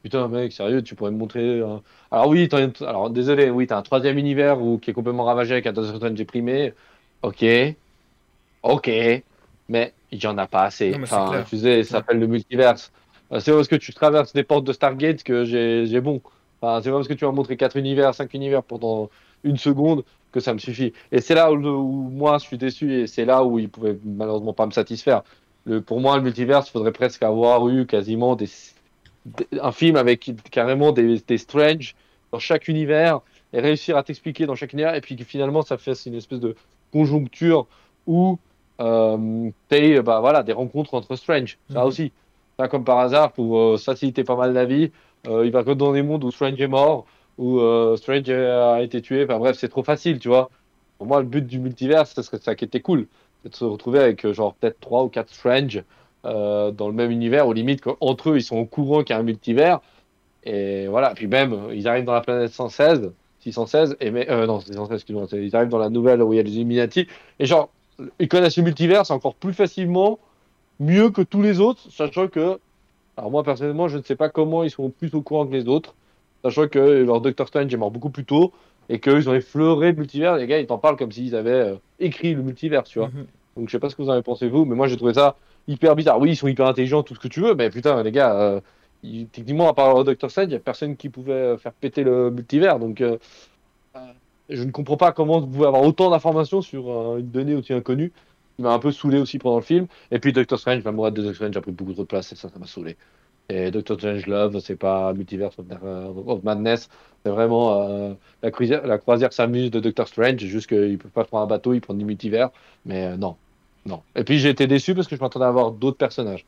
Putain, 0.03 0.27
mec, 0.29 0.53
sérieux, 0.53 0.83
tu 0.83 0.95
pourrais 0.95 1.11
me 1.11 1.17
montrer. 1.17 1.61
un- 1.61 1.83
Alors, 2.11 2.29
oui, 2.29 2.49
alors 2.81 3.09
désolé, 3.11 3.49
oui, 3.51 3.67
t'as 3.67 3.77
un 3.77 3.83
troisième 3.83 4.17
univers 4.19 4.61
où... 4.61 4.79
qui 4.79 4.91
est 4.91 4.93
complètement 4.93 5.25
ravagé 5.25 5.53
avec 5.53 5.67
un 5.67 5.73
Strange 5.73 6.13
déprimé. 6.15 6.73
Ok, 7.23 7.43
ok, 8.63 8.89
mais 9.67 9.95
il 10.11 10.23
y 10.23 10.27
en 10.27 10.37
a 10.37 10.47
pas 10.47 10.63
assez. 10.63 10.97
Non, 10.97 11.03
enfin, 11.03 11.43
tu 11.43 11.57
sais, 11.57 11.83
ça 11.83 11.91
s'appelle 11.99 12.19
le 12.19 12.27
multiverse. 12.27 12.91
Euh, 13.31 13.39
C'est 13.39 13.51
parce 13.51 13.67
que 13.67 13.75
tu 13.75 13.93
traverses 13.93 14.33
des 14.33 14.43
portes 14.43 14.65
de 14.65 14.73
Stargate 14.73 15.23
que 15.23 15.45
j'ai 15.45 16.01
bon. 16.01 16.21
Enfin, 16.61 16.81
c'est 16.81 16.89
pas 16.89 16.95
parce 16.97 17.07
que 17.07 17.13
tu 17.13 17.25
vas 17.25 17.31
montrer 17.31 17.57
quatre 17.57 17.77
univers, 17.77 18.15
cinq 18.15 18.33
univers 18.33 18.63
pendant 18.63 19.09
une 19.43 19.57
seconde 19.57 20.03
que 20.31 20.39
ça 20.39 20.53
me 20.53 20.59
suffit. 20.59 20.93
Et 21.11 21.21
c'est 21.21 21.35
là 21.35 21.51
où, 21.51 21.55
où 21.57 22.09
moi 22.09 22.37
je 22.39 22.45
suis 22.45 22.57
déçu 22.57 22.93
et 22.93 23.07
c'est 23.07 23.25
là 23.25 23.43
où 23.45 23.59
il 23.59 23.69
pouvait 23.69 23.99
malheureusement 24.03 24.53
pas 24.53 24.65
me 24.65 24.71
satisfaire. 24.71 25.23
Le, 25.67 25.81
pour 25.81 25.99
moi, 25.99 26.15
le 26.17 26.23
multiverse, 26.23 26.69
il 26.69 26.71
faudrait 26.71 26.91
presque 26.93 27.23
avoir 27.23 27.67
eu 27.69 27.85
quasiment 27.85 28.35
des, 28.35 28.47
des- 29.25 29.47
un 29.61 29.71
film 29.71 29.95
avec 29.97 30.31
carrément 30.51 30.91
des, 30.91 31.19
des 31.19 31.37
Strange 31.37 31.95
dans 32.31 32.39
chaque 32.39 32.67
univers 32.67 33.21
et 33.53 33.59
réussir 33.59 33.97
à 33.97 34.03
t'expliquer 34.03 34.45
dans 34.45 34.55
chaque 34.55 34.73
univers 34.73 34.95
et 34.95 35.01
puis 35.01 35.15
que 35.15 35.23
finalement 35.23 35.61
ça 35.61 35.77
fasse 35.77 36.05
une 36.05 36.15
espèce 36.15 36.39
de 36.39 36.55
conjoncture 36.91 37.67
où 38.05 38.39
euh, 38.81 39.49
t'aies, 39.67 40.01
bah, 40.01 40.19
voilà, 40.21 40.43
des 40.43 40.53
rencontres 40.53 40.93
entre 40.93 41.15
Strange. 41.15 41.57
Ça 41.73 41.81
Mhm. 41.81 41.87
aussi. 41.87 42.13
Ça, 42.59 42.67
comme 42.67 42.83
par 42.85 42.99
hasard, 42.99 43.33
pour 43.33 43.57
euh, 43.59 43.77
faciliter 43.77 44.23
pas 44.23 44.35
mal 44.35 44.53
la 44.53 44.65
vie, 44.65 44.91
euh, 45.27 45.45
il 45.45 45.51
va 45.51 45.63
que 45.63 45.71
dans 45.71 45.93
des 45.93 46.01
mondes 46.03 46.23
où 46.23 46.31
Strange 46.31 46.59
est 46.59 46.67
mort, 46.67 47.05
où 47.37 47.59
euh, 47.59 47.95
Strange 47.97 48.29
a 48.29 48.81
été 48.81 49.01
tué. 49.01 49.23
Enfin 49.25 49.37
bref, 49.39 49.57
c'est 49.59 49.69
trop 49.69 49.83
facile, 49.83 50.19
tu 50.19 50.27
vois. 50.29 50.49
Pour 50.97 51.07
moi, 51.07 51.19
le 51.21 51.27
but 51.27 51.45
du 51.45 51.59
multivers, 51.59 52.07
ce 52.07 52.21
serait 52.23 52.39
ça 52.39 52.55
qui 52.55 52.65
était 52.65 52.81
cool. 52.81 53.07
De 53.47 53.55
se 53.55 53.63
retrouver 53.65 53.99
avec 53.99 54.25
euh, 54.25 54.33
genre 54.33 54.53
peut-être 54.55 54.79
trois 54.79 55.03
ou 55.03 55.09
quatre 55.09 55.33
Strange 55.33 55.83
euh, 56.25 56.71
dans 56.71 56.87
le 56.87 56.93
même 56.93 57.11
univers, 57.11 57.47
aux 57.47 57.53
limites 57.53 57.81
qu'entre 57.81 58.31
eux, 58.31 58.37
ils 58.37 58.43
sont 58.43 58.57
au 58.57 58.65
courant 58.65 59.03
qu'il 59.03 59.13
y 59.13 59.17
a 59.17 59.19
un 59.19 59.23
multivers. 59.23 59.79
Et 60.43 60.87
voilà, 60.87 61.13
puis 61.13 61.27
même, 61.27 61.55
ils 61.73 61.87
arrivent 61.87 62.05
dans 62.05 62.13
la 62.13 62.21
planète 62.21 62.51
116, 62.51 63.11
616, 63.39 63.97
et 63.99 64.11
mais, 64.11 64.29
euh, 64.29 64.45
non, 64.45 64.59
616, 64.59 64.95
excuse-moi, 64.95 65.27
c'est- 65.29 65.45
ils 65.45 65.55
arrivent 65.55 65.69
dans 65.69 65.77
la 65.77 65.89
nouvelle 65.89 66.21
où 66.21 66.33
il 66.33 66.37
y 66.37 66.39
a 66.39 66.43
les 66.43 66.55
Illuminati, 66.55 67.07
et 67.39 67.45
genre, 67.45 67.69
ils 68.19 68.27
connaissent 68.27 68.57
le 68.57 68.63
multivers 68.63 69.09
encore 69.11 69.35
plus 69.35 69.53
facilement, 69.53 70.19
mieux 70.79 71.09
que 71.09 71.21
tous 71.21 71.41
les 71.41 71.59
autres, 71.59 71.81
sachant 71.91 72.27
que, 72.27 72.59
alors 73.17 73.31
moi 73.31 73.43
personnellement, 73.43 73.87
je 73.87 73.97
ne 73.97 74.03
sais 74.03 74.15
pas 74.15 74.29
comment 74.29 74.63
ils 74.63 74.69
sont 74.69 74.89
plus 74.89 75.13
au 75.15 75.21
courant 75.21 75.45
que 75.47 75.53
les 75.53 75.67
autres, 75.67 75.95
sachant 76.43 76.67
que 76.67 76.79
leur 76.79 77.19
Doctor 77.21 77.47
Strange 77.47 77.73
est 77.73 77.77
mort 77.77 77.91
beaucoup 77.91 78.09
plus 78.09 78.25
tôt, 78.25 78.53
et 78.89 78.99
qu'ils 78.99 79.29
ont 79.29 79.33
effleuré 79.33 79.91
le 79.91 79.97
multivers, 79.97 80.37
les 80.37 80.47
gars, 80.47 80.59
ils 80.59 80.67
t'en 80.67 80.77
parlent 80.77 80.95
comme 80.97 81.11
s'ils 81.11 81.35
avaient 81.35 81.51
euh, 81.51 81.75
écrit 81.99 82.33
le 82.33 82.41
multivers, 82.41 82.83
tu 82.83 82.99
vois. 82.99 83.09
Mhm. 83.09 83.25
Donc 83.57 83.67
je 83.67 83.71
sais 83.71 83.79
pas 83.79 83.89
ce 83.89 83.95
que 83.95 84.01
vous 84.01 84.09
en 84.09 84.13
avez 84.13 84.21
pensé 84.21 84.47
vous, 84.47 84.65
mais 84.65 84.75
moi 84.75 84.87
j'ai 84.87 84.97
trouvé 84.97 85.13
ça 85.15 85.35
hyper 85.67 85.95
bizarre. 85.95 86.19
Oui, 86.19 86.31
ils 86.31 86.35
sont 86.35 86.47
hyper 86.47 86.67
intelligents, 86.67 87.03
tout 87.03 87.15
ce 87.15 87.19
que 87.19 87.27
tu 87.27 87.41
veux, 87.41 87.55
mais 87.55 87.69
putain 87.69 88.01
les 88.03 88.11
gars, 88.11 88.33
euh, 88.39 88.61
techniquement 89.31 89.67
à 89.69 89.73
part 89.73 90.03
Doctor 90.03 90.29
Strange, 90.29 90.47
il 90.49 90.53
y 90.53 90.55
a 90.55 90.59
personne 90.59 90.95
qui 90.95 91.09
pouvait 91.09 91.33
euh, 91.33 91.57
faire 91.57 91.73
péter 91.73 92.03
le 92.03 92.31
multivers. 92.31 92.79
Donc 92.79 93.01
euh, 93.01 93.17
je 94.49 94.63
ne 94.63 94.71
comprends 94.71 94.97
pas 94.97 95.11
comment 95.11 95.39
vous 95.39 95.47
pouvez 95.47 95.67
avoir 95.67 95.81
autant 95.83 96.09
d'informations 96.09 96.61
sur 96.61 97.17
une 97.17 97.29
donnée 97.29 97.55
aussi 97.55 97.73
inconnue. 97.73 98.11
Il 98.59 98.63
m'a 98.63 98.73
un 98.73 98.79
peu 98.79 98.91
saoulé 98.91 99.19
aussi 99.19 99.39
pendant 99.39 99.57
le 99.57 99.63
film. 99.63 99.87
Et 100.11 100.19
puis 100.19 100.33
Doctor 100.33 100.57
Strange, 100.59 100.83
la 100.83 100.91
morale 100.91 101.13
de 101.13 101.21
Doctor 101.21 101.35
Strange 101.35 101.57
a 101.57 101.61
pris 101.61 101.71
beaucoup 101.71 101.93
trop 101.93 102.03
de 102.03 102.07
place 102.07 102.31
et 102.31 102.35
ça, 102.35 102.49
ça 102.49 102.59
m'a 102.59 102.67
saoulé. 102.67 102.95
Et 103.49 103.71
Doctor 103.71 103.97
Strange 103.97 104.27
Love, 104.27 104.59
c'est 104.59 104.75
pas 104.75 105.13
Multiverse 105.13 105.55
euh, 105.83 106.11
of 106.25 106.43
Madness, 106.43 106.89
c'est 107.23 107.31
vraiment 107.31 108.15
la 108.41 108.51
croisière, 108.51 109.33
s'amuse 109.33 109.71
de 109.71 109.79
Doctor 109.79 110.07
Strange, 110.07 110.39
juste 110.39 110.67
qu'il 110.67 110.97
peut 110.97 111.09
pas 111.09 111.23
prendre 111.23 111.43
un 111.43 111.47
bateau, 111.47 111.73
il 111.73 111.81
prend 111.81 111.93
du 111.93 112.03
multivers. 112.05 112.49
Mais 112.85 113.15
non, 113.17 113.37
non. 113.87 114.01
Et 114.15 114.23
puis 114.23 114.37
j'ai 114.39 114.49
été 114.49 114.67
déçu 114.67 114.93
parce 114.93 115.07
que 115.07 115.15
je 115.15 115.21
m'attendais 115.21 115.45
à 115.45 115.49
avoir 115.49 115.71
d'autres 115.71 115.97
personnages. 115.97 116.45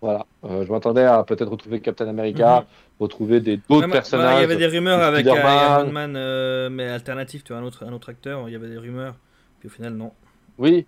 Voilà, 0.00 0.26
Euh, 0.44 0.64
je 0.64 0.70
m'attendais 0.70 1.02
à 1.04 1.24
peut-être 1.24 1.50
retrouver 1.50 1.80
Captain 1.80 2.06
America, 2.08 2.60
Mhm. 2.60 2.66
retrouver 3.00 3.40
des 3.40 3.56
d'autres 3.56 3.80
bah, 3.80 3.86
bah, 3.88 3.92
personnages. 3.94 4.38
il 4.38 4.40
y 4.42 4.44
avait 4.44 4.56
des 4.56 4.66
rumeurs 4.68 5.00
avec 5.02 5.26
euh. 5.26 5.34
Iron 5.34 5.90
Man, 5.90 6.14
euh, 6.16 6.70
mais 6.70 6.88
alternatif, 6.88 7.42
tu 7.42 7.52
vois, 7.52 7.60
un 7.62 7.64
autre, 7.64 7.84
un 7.84 7.92
autre 7.92 8.08
acteur. 8.08 8.48
Il 8.48 8.52
y 8.52 8.56
avait 8.56 8.68
des 8.68 8.78
rumeurs. 8.78 9.14
Puis 9.58 9.68
au 9.68 9.72
final, 9.72 9.94
non. 9.94 10.12
Oui, 10.56 10.86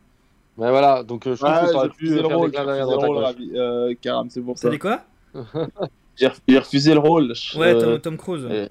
mais 0.57 0.71
voilà, 0.71 1.03
donc 1.03 1.27
euh, 1.27 1.35
je 1.35 1.41
trouve 1.41 1.51
Ah, 1.53 1.61
que 1.65 1.73
ça 1.73 1.77
aurait 1.79 1.89
pu 1.89 2.09
faire 2.09 2.37
rôle, 2.39 2.51
des 2.53 2.57
clins 2.57 3.35
euh, 3.57 3.95
Karam, 4.01 4.31
c'est 4.31 4.41
pour 4.41 4.57
ça. 4.57 4.71
dit 4.71 4.79
quoi? 4.79 5.01
J'ai 6.21 6.27
ref- 6.29 6.41
j'ai 6.47 6.59
refusé 6.59 6.93
le 6.93 7.01
rôle. 7.01 7.35
Je- 7.35 7.59
Ouais, 7.59 7.75
euh, 7.75 7.81
Tom, 7.95 8.01
Tom 8.01 8.17
Cruise. 8.19 8.47
euh, 8.49 8.67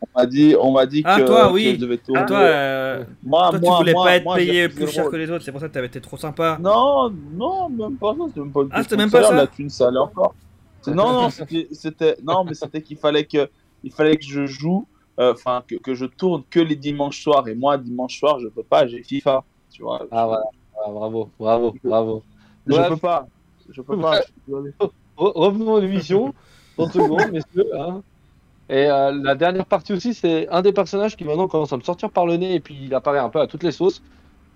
on 0.00 0.06
m'a 0.16 0.26
dit, 0.26 0.54
on 0.60 0.70
m'a 0.70 0.86
dit 0.86 1.02
Ah, 1.04 1.20
que, 1.20 1.26
toi, 1.26 1.48
que 1.48 1.52
oui. 1.54 1.72
je 1.74 1.80
devais 1.80 1.98
tourner. 1.98 2.20
Ah, 2.22 2.26
toi, 2.26 2.38
euh, 2.38 3.04
moi, 3.24 3.50
toi, 3.50 3.58
tu 3.58 3.64
moi, 3.66 3.78
voulais 3.78 3.92
moi, 3.92 4.04
pas 4.04 4.16
être 4.16 4.34
payé 4.36 4.68
plus 4.68 4.86
cher 4.86 5.08
que 5.10 5.16
les 5.16 5.28
autres, 5.30 5.44
c'est 5.44 5.50
pour 5.50 5.60
ça 5.60 5.68
que 5.68 5.72
t'avais 5.74 5.88
été 5.88 6.00
trop 6.00 6.16
sympa. 6.16 6.56
Non, 6.60 7.10
non, 7.32 7.68
même 7.68 7.98
pas 7.98 8.14
ça. 8.14 8.24
C'était 8.28 8.40
même 8.40 8.52
pas 8.52 8.60
une 8.62 8.68
Ah, 8.70 8.82
c'était 8.82 8.96
même 8.96 9.10
pas 9.10 9.22
salaire, 9.22 9.30
ça 9.30 9.36
La 9.36 9.46
thune, 9.48 9.70
ça 9.70 9.88
allait 9.88 9.98
encore. 9.98 10.34
C'est- 10.82 10.94
Non, 10.94 11.12
non, 11.12 11.30
c'était, 11.30 11.66
c'était- 11.72 12.16
non, 12.22 12.44
mais 12.44 12.54
c'était 12.54 12.80
qu'il 12.80 12.96
fallait 12.96 13.24
que, 13.24 13.50
il 13.82 13.92
fallait 13.92 14.16
que 14.16 14.24
je 14.24 14.46
joue, 14.46 14.86
euh, 15.18 15.32
enfin, 15.32 15.64
que, 15.66 15.74
que 15.74 15.94
je 15.94 16.06
tourne 16.06 16.44
que 16.48 16.60
les 16.60 16.76
dimanches 16.76 17.20
soirs. 17.20 17.48
Et 17.48 17.56
moi, 17.56 17.76
dimanche 17.76 18.18
soir, 18.20 18.38
je 18.38 18.46
peux 18.46 18.62
pas. 18.62 18.86
J'ai 18.86 19.02
FIFA, 19.02 19.42
tu 19.72 19.82
vois. 19.82 20.06
Ah 20.12 20.26
voilà, 20.26 20.44
Ah, 20.76 20.90
bravo, 20.92 21.30
bravo, 21.40 21.74
bravo. 21.82 22.22
Je 22.66 22.72
Bref. 22.72 22.88
peux 22.90 22.96
pas. 22.98 23.26
Je 23.68 23.82
peux 23.82 23.98
pas. 23.98 24.20
je 24.46 24.52
revenons 25.16 25.76
à 25.76 25.80
l'émission, 25.80 26.32
30 26.78 26.92
secondes, 26.92 27.30
messieurs. 27.32 27.66
hein. 27.78 28.02
Et 28.70 28.86
euh, 28.90 29.12
la 29.22 29.34
dernière 29.34 29.66
partie 29.66 29.92
aussi, 29.94 30.14
c'est 30.14 30.48
un 30.50 30.62
des 30.62 30.72
personnages 30.72 31.16
qui 31.16 31.24
maintenant 31.24 31.48
commence 31.48 31.72
à 31.72 31.76
me 31.76 31.82
sortir 31.82 32.10
par 32.10 32.26
le 32.26 32.36
nez 32.36 32.54
et 32.54 32.60
puis 32.60 32.76
il 32.84 32.94
apparaît 32.94 33.18
un 33.18 33.30
peu 33.30 33.40
à 33.40 33.46
toutes 33.46 33.62
les 33.62 33.72
sauces. 33.72 34.02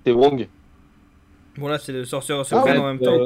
C'est 0.04 0.12
Wong. 0.12 0.48
Bon, 1.58 1.68
là, 1.68 1.78
c'est 1.78 1.92
le 1.92 2.04
sorcier 2.04 2.34
Ah, 2.38 2.44
secret 2.44 2.72
ouais, 2.72 2.78
en 2.78 2.86
même 2.86 3.00
temps. 3.00 3.18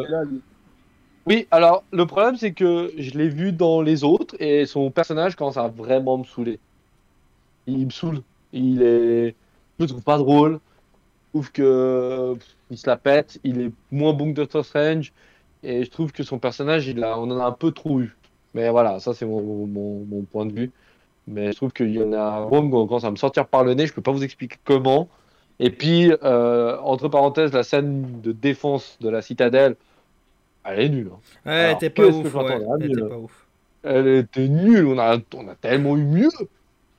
Oui, 1.27 1.49
alors 1.51 1.83
le 1.93 2.07
problème 2.07 2.37
c'est 2.37 2.53
que 2.53 2.93
je 2.97 3.11
l'ai 3.19 3.29
vu 3.29 3.53
dans 3.53 3.83
les 3.83 4.05
autres 4.05 4.37
et 4.39 4.65
son 4.65 4.91
personnage 4.93 5.35
commence 5.35 5.57
à 5.57 5.67
vraiment 5.69 6.19
me 6.19 6.25
saouler. 6.25 6.61
Il 7.67 7.85
me 7.87 7.91
saoule. 7.91 8.23
Il 8.53 8.81
est. 8.83 9.35
Je 9.79 9.85
le 9.85 9.87
trouve 9.89 10.03
pas 10.03 10.19
drôle. 10.19 10.61
Je 11.35 11.39
trouve 11.41 11.53
que 11.53 12.35
il 12.71 12.79
se 12.79 12.89
la 12.89 12.97
pète. 12.97 13.41
Il 13.45 13.61
est 13.61 13.73
moins 13.91 14.13
bon 14.13 14.31
que 14.31 14.37
Doctor 14.37 14.65
Strange. 14.65 15.13
Et 15.65 15.85
je 15.85 15.91
trouve 15.91 16.13
que 16.13 16.23
son 16.23 16.39
personnage, 16.39 16.87
il 16.87 17.03
a... 17.03 17.19
on 17.19 17.29
en 17.31 17.41
a 17.41 17.45
un 17.45 17.53
peu 17.53 17.73
trop 17.73 18.01
eu. 18.01 18.17
Mais 18.57 18.71
voilà, 18.71 19.01
ça 19.01 19.15
c'est 19.15 19.27
mon, 19.27 19.67
mon, 19.67 20.05
mon 20.07 20.23
point 20.23 20.47
de 20.47 20.53
vue. 20.53 20.73
Mais 21.29 21.53
je 21.53 21.57
trouve 21.57 21.73
qu'il 21.73 21.91
y 21.91 22.03
en 22.03 22.13
a 22.13 22.49
on 22.51 22.87
commence 22.87 23.05
à 23.05 23.11
me 23.11 23.17
sortir 23.17 23.47
par 23.49 23.65
le 23.65 23.75
nez. 23.75 23.87
Je 23.87 23.93
peux 23.95 24.03
pas 24.03 24.13
vous 24.13 24.25
expliquer 24.25 24.57
comment. 24.65 25.09
Et 25.59 25.71
puis, 25.71 26.13
euh, 26.23 26.79
entre 26.81 27.09
parenthèses, 27.09 27.53
la 27.53 27.63
scène 27.63 28.21
de 28.23 28.33
défense 28.33 28.99
de 29.01 29.09
la 29.09 29.23
citadelle, 29.23 29.77
elle 30.65 30.81
est 30.81 30.89
nulle. 30.89 31.11
hein. 31.13 31.21
Ouais, 31.47 31.53
Alors, 31.53 31.69
elle 31.71 31.77
était 31.77 31.91
pas 31.91 32.09
ouf. 32.09 32.35
Ouais, 32.35 32.45
elle 32.81 32.87
était 32.87 33.03
pas 33.03 33.17
ouf. 33.19 33.47
Elle 33.83 34.09
était 34.09 34.49
nulle, 34.49 34.87
on 34.87 34.99
a, 34.99 35.19
on 35.35 35.49
a 35.49 35.55
tellement 35.55 35.97
eu 35.97 36.05
mieux. 36.05 36.29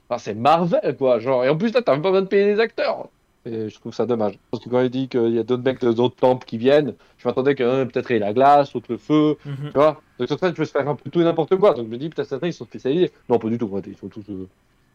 Enfin, 0.09 0.19
c'est 0.19 0.35
Marvel, 0.35 0.95
quoi. 0.97 1.19
Genre, 1.19 1.45
et 1.45 1.49
en 1.49 1.57
plus, 1.57 1.73
là, 1.73 1.81
t'as 1.81 1.93
même 1.93 2.01
pas 2.01 2.09
besoin 2.11 2.23
de 2.23 2.27
payer 2.27 2.45
les 2.45 2.59
acteurs. 2.59 3.09
Et 3.47 3.69
je 3.69 3.79
trouve 3.79 3.93
ça 3.93 4.05
dommage. 4.05 4.37
Parce 4.51 4.63
que 4.63 4.69
quand 4.69 4.81
il 4.81 4.89
dit 4.89 5.07
qu'il 5.07 5.33
y 5.33 5.39
a 5.39 5.43
d'autres 5.43 5.63
mecs 5.63 5.79
de 5.79 5.93
d'autres 5.93 6.15
temples 6.17 6.45
qui 6.45 6.57
viennent, 6.57 6.93
je 7.17 7.27
m'attendais 7.27 7.55
que 7.55 7.83
peut-être 7.85 8.11
il 8.11 8.15
y 8.15 8.17
a 8.17 8.25
la 8.25 8.33
glace, 8.33 8.73
l'autre 8.73 8.87
le 8.91 8.97
feu, 8.97 9.37
Mhm. 9.45 9.55
tu 9.67 9.73
vois. 9.75 10.01
Donc, 10.19 10.27
sur 10.27 10.37
ça, 10.39 10.49
tu 10.49 10.55
peux 10.55 10.65
se 10.65 10.71
faire 10.71 10.87
un 10.89 10.95
peu 10.95 11.09
tout 11.09 11.21
et 11.21 11.23
n'importe 11.23 11.55
quoi. 11.55 11.73
Donc, 11.73 11.85
je 11.85 11.91
me 11.91 11.97
dis, 11.97 12.09
peut-être 12.09 12.27
certains, 12.27 12.47
ils 12.47 12.53
sont 12.53 12.65
spécialisés. 12.65 13.11
Non, 13.29 13.39
pas 13.39 13.47
du 13.49 13.57
tout. 13.57 13.71
Ils 13.87 13.95
sont 13.97 14.09
tous. 14.09 14.23
euh, 14.29 14.47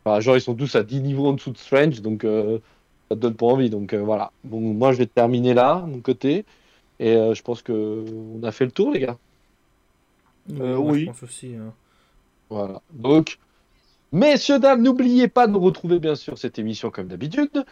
Enfin, 0.05 0.21
genre, 0.21 0.37
ils 0.37 0.41
sont 0.41 0.55
tous 0.55 0.75
à 0.75 0.83
10 0.83 1.01
niveaux 1.01 1.29
en 1.29 1.33
dessous 1.35 1.53
de 1.53 1.59
Strange, 1.59 2.03
donc 2.03 2.25
euh, 2.25 2.59
ça 3.09 3.15
te 3.17 3.21
donne 3.21 3.35
pas 3.37 3.47
envie. 3.47 3.71
Donc, 3.71 3.93
euh, 3.95 4.03
voilà. 4.03 4.33
Bon, 4.45 4.61
moi, 4.61 4.93
je 4.93 4.99
vais 4.99 5.07
terminer 5.07 5.55
là, 5.55 5.85
mon 5.87 6.01
côté. 6.01 6.45
Et 6.99 7.15
euh, 7.17 7.35
je 7.35 7.43
pense 7.43 7.63
que 7.63 8.05
on 8.41 8.43
a 8.43 8.53
fait 8.53 8.65
le 8.67 8.73
tour, 8.73 8.91
les 8.93 9.01
gars. 9.01 9.17
Euh, 10.61 10.77
moi, 10.77 10.93
oui. 10.93 11.01
Je 11.03 11.07
pense 11.07 11.23
aussi. 11.23 11.55
hein. 11.55 11.73
Voilà. 12.51 12.83
Donc, 12.93 13.39
Messieurs, 14.15 14.59
dames, 14.59 14.83
n'oubliez 14.83 15.27
pas 15.27 15.47
de 15.47 15.53
nous 15.53 15.59
retrouver 15.59 15.99
bien 15.99 16.15
sûr 16.15 16.37
cette 16.37 16.59
émission 16.59 16.91
comme 16.91 17.09
d'habitude 17.09 17.65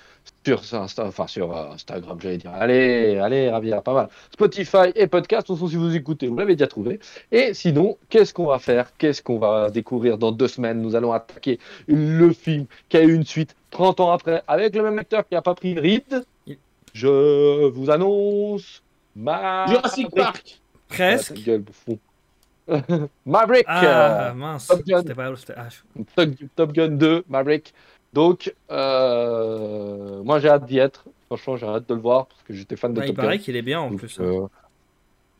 sur, 0.46 0.62
Insta, 0.72 1.04
enfin, 1.04 1.26
sur 1.26 1.54
euh, 1.54 1.72
Instagram, 1.72 2.18
j'allais 2.18 2.38
dire. 2.38 2.52
Allez, 2.54 3.18
allez, 3.18 3.50
Ravière, 3.50 3.82
pas 3.82 3.92
mal. 3.92 4.08
Spotify 4.32 4.90
et 4.94 5.06
podcast, 5.06 5.42
de 5.42 5.46
toute 5.48 5.56
façon, 5.56 5.68
si 5.68 5.76
vous 5.76 5.94
écoutez, 5.94 6.28
vous 6.28 6.38
l'avez 6.38 6.56
déjà 6.56 6.66
trouvé. 6.66 6.98
Et 7.30 7.52
sinon, 7.52 7.98
qu'est-ce 8.08 8.32
qu'on 8.32 8.46
va 8.46 8.58
faire? 8.58 8.96
Qu'est-ce 8.96 9.22
qu'on 9.22 9.38
va 9.38 9.68
découvrir 9.68 10.16
dans 10.16 10.32
deux 10.32 10.48
semaines? 10.48 10.80
Nous 10.80 10.96
allons 10.96 11.12
attaquer 11.12 11.58
le 11.86 12.32
film 12.32 12.64
qui 12.88 12.96
a 12.96 13.02
eu 13.02 13.12
une 13.12 13.26
suite 13.26 13.54
30 13.70 14.00
ans 14.00 14.10
après 14.10 14.42
avec 14.48 14.74
le 14.74 14.82
même 14.82 14.98
acteur 14.98 15.28
qui 15.28 15.34
n'a 15.34 15.42
pas 15.42 15.54
pris 15.54 15.72
une 15.72 15.78
ride. 15.78 16.24
Je 16.94 17.66
vous 17.66 17.90
annonce 17.90 18.82
ma... 19.14 19.66
Jurassic 19.66 20.08
Park 20.10 20.60
Presque. 20.88 21.38
Ah. 21.46 21.92
Maverick 23.26 23.64
Ah, 23.66 24.28
euh, 24.30 24.34
mince. 24.34 24.66
Top 24.68 24.84
Gun. 24.84 25.02
Pas 25.02 25.32
ah, 25.56 25.68
je- 25.68 26.46
Top, 26.54 26.72
Gun 26.72 26.88
2, 26.88 27.24
Maverick. 27.28 27.74
Donc, 28.12 28.54
euh, 28.70 30.22
moi 30.22 30.40
j'ai 30.40 30.48
hâte 30.48 30.66
d'y 30.66 30.78
être. 30.78 31.04
Franchement, 31.26 31.56
j'ai 31.56 31.66
hâte 31.66 31.88
de 31.88 31.94
le 31.94 32.00
voir 32.00 32.26
parce 32.26 32.42
que 32.42 32.52
j'étais 32.52 32.76
fan 32.76 32.92
de 32.92 33.00
Ouais, 33.00 33.06
il 33.06 33.08
Top 33.08 33.16
Gun. 33.16 33.22
paraît 33.22 33.38
qu'il 33.38 33.56
est 33.56 33.62
bien 33.62 33.80
en 33.80 33.90
Donc, 33.90 34.00
plus. 34.00 34.18
euh, 34.20 34.46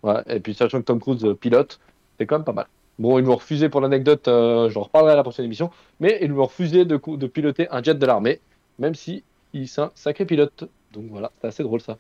ouais, 0.03 0.23
et 0.29 0.41
puis 0.41 0.55
sachant 0.55 0.79
que 0.79 0.85
Tom 0.85 1.01
Cruise 1.01 1.27
pilote, 1.41 1.81
c'est 2.19 2.27
quand 2.27 2.37
même 2.37 2.45
pas 2.45 2.53
mal. 2.53 2.67
Bon, 2.99 3.19
ils 3.19 3.25
m'ont 3.25 3.37
refusé 3.37 3.69
pour 3.69 3.81
l'anecdote, 3.81 4.25
j'en 4.27 4.83
reparlerai 4.83 5.13
à 5.13 5.17
la 5.17 5.23
prochaine 5.23 5.47
émission, 5.47 5.71
mais 6.01 6.19
ils 6.21 6.33
m'ont 6.33 6.45
refusé 6.45 6.85
de, 6.85 6.97
piloter 6.99 7.67
un 7.71 7.83
jet 7.83 7.95
de 7.95 8.07
l'armée, 8.07 8.41
même 8.79 8.95
si 8.95 9.25
il 9.55 9.63
est 9.63 9.79
un 9.79 9.91
sacré 9.95 10.27
pilote. 10.27 10.69
Donc 10.93 11.07
voilà, 11.09 11.33
c'est 11.41 11.47
assez 11.49 11.63
drôle 11.63 11.81
ça. 11.81 11.97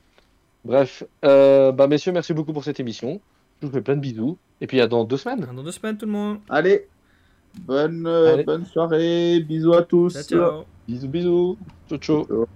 Bref, 0.65 1.03
bah 1.23 1.87
messieurs, 1.89 2.13
merci 2.13 2.35
beaucoup 2.35 2.53
pour 2.53 2.65
cette 2.65 2.81
émission. 2.81 3.19
Je 3.61 3.67
vous 3.67 3.73
fais 3.73 3.81
plein 3.83 3.97
de 3.97 4.01
bisous. 4.01 4.39
Et 4.61 4.67
puis 4.67 4.81
à 4.81 4.87
dans 4.87 5.05
deux 5.05 5.17
semaines. 5.17 5.47
Dans 5.55 5.63
deux 5.63 5.73
semaines, 5.73 5.97
tout 5.97 6.07
le 6.07 6.13
monde. 6.13 6.39
Allez, 6.49 6.89
bonne, 7.61 8.07
euh, 8.07 8.35
Allez. 8.35 8.45
bonne 8.45 8.65
soirée, 8.67 9.41
bisous 9.41 9.73
à 9.75 9.83
tous. 9.83 10.13
Ciao, 10.13 10.23
ciao. 10.25 10.65
Bisous, 10.89 11.09
bisous. 11.09 11.59
Ciao, 11.89 11.99
ciao. 11.99 12.25
Ciao. 12.27 12.47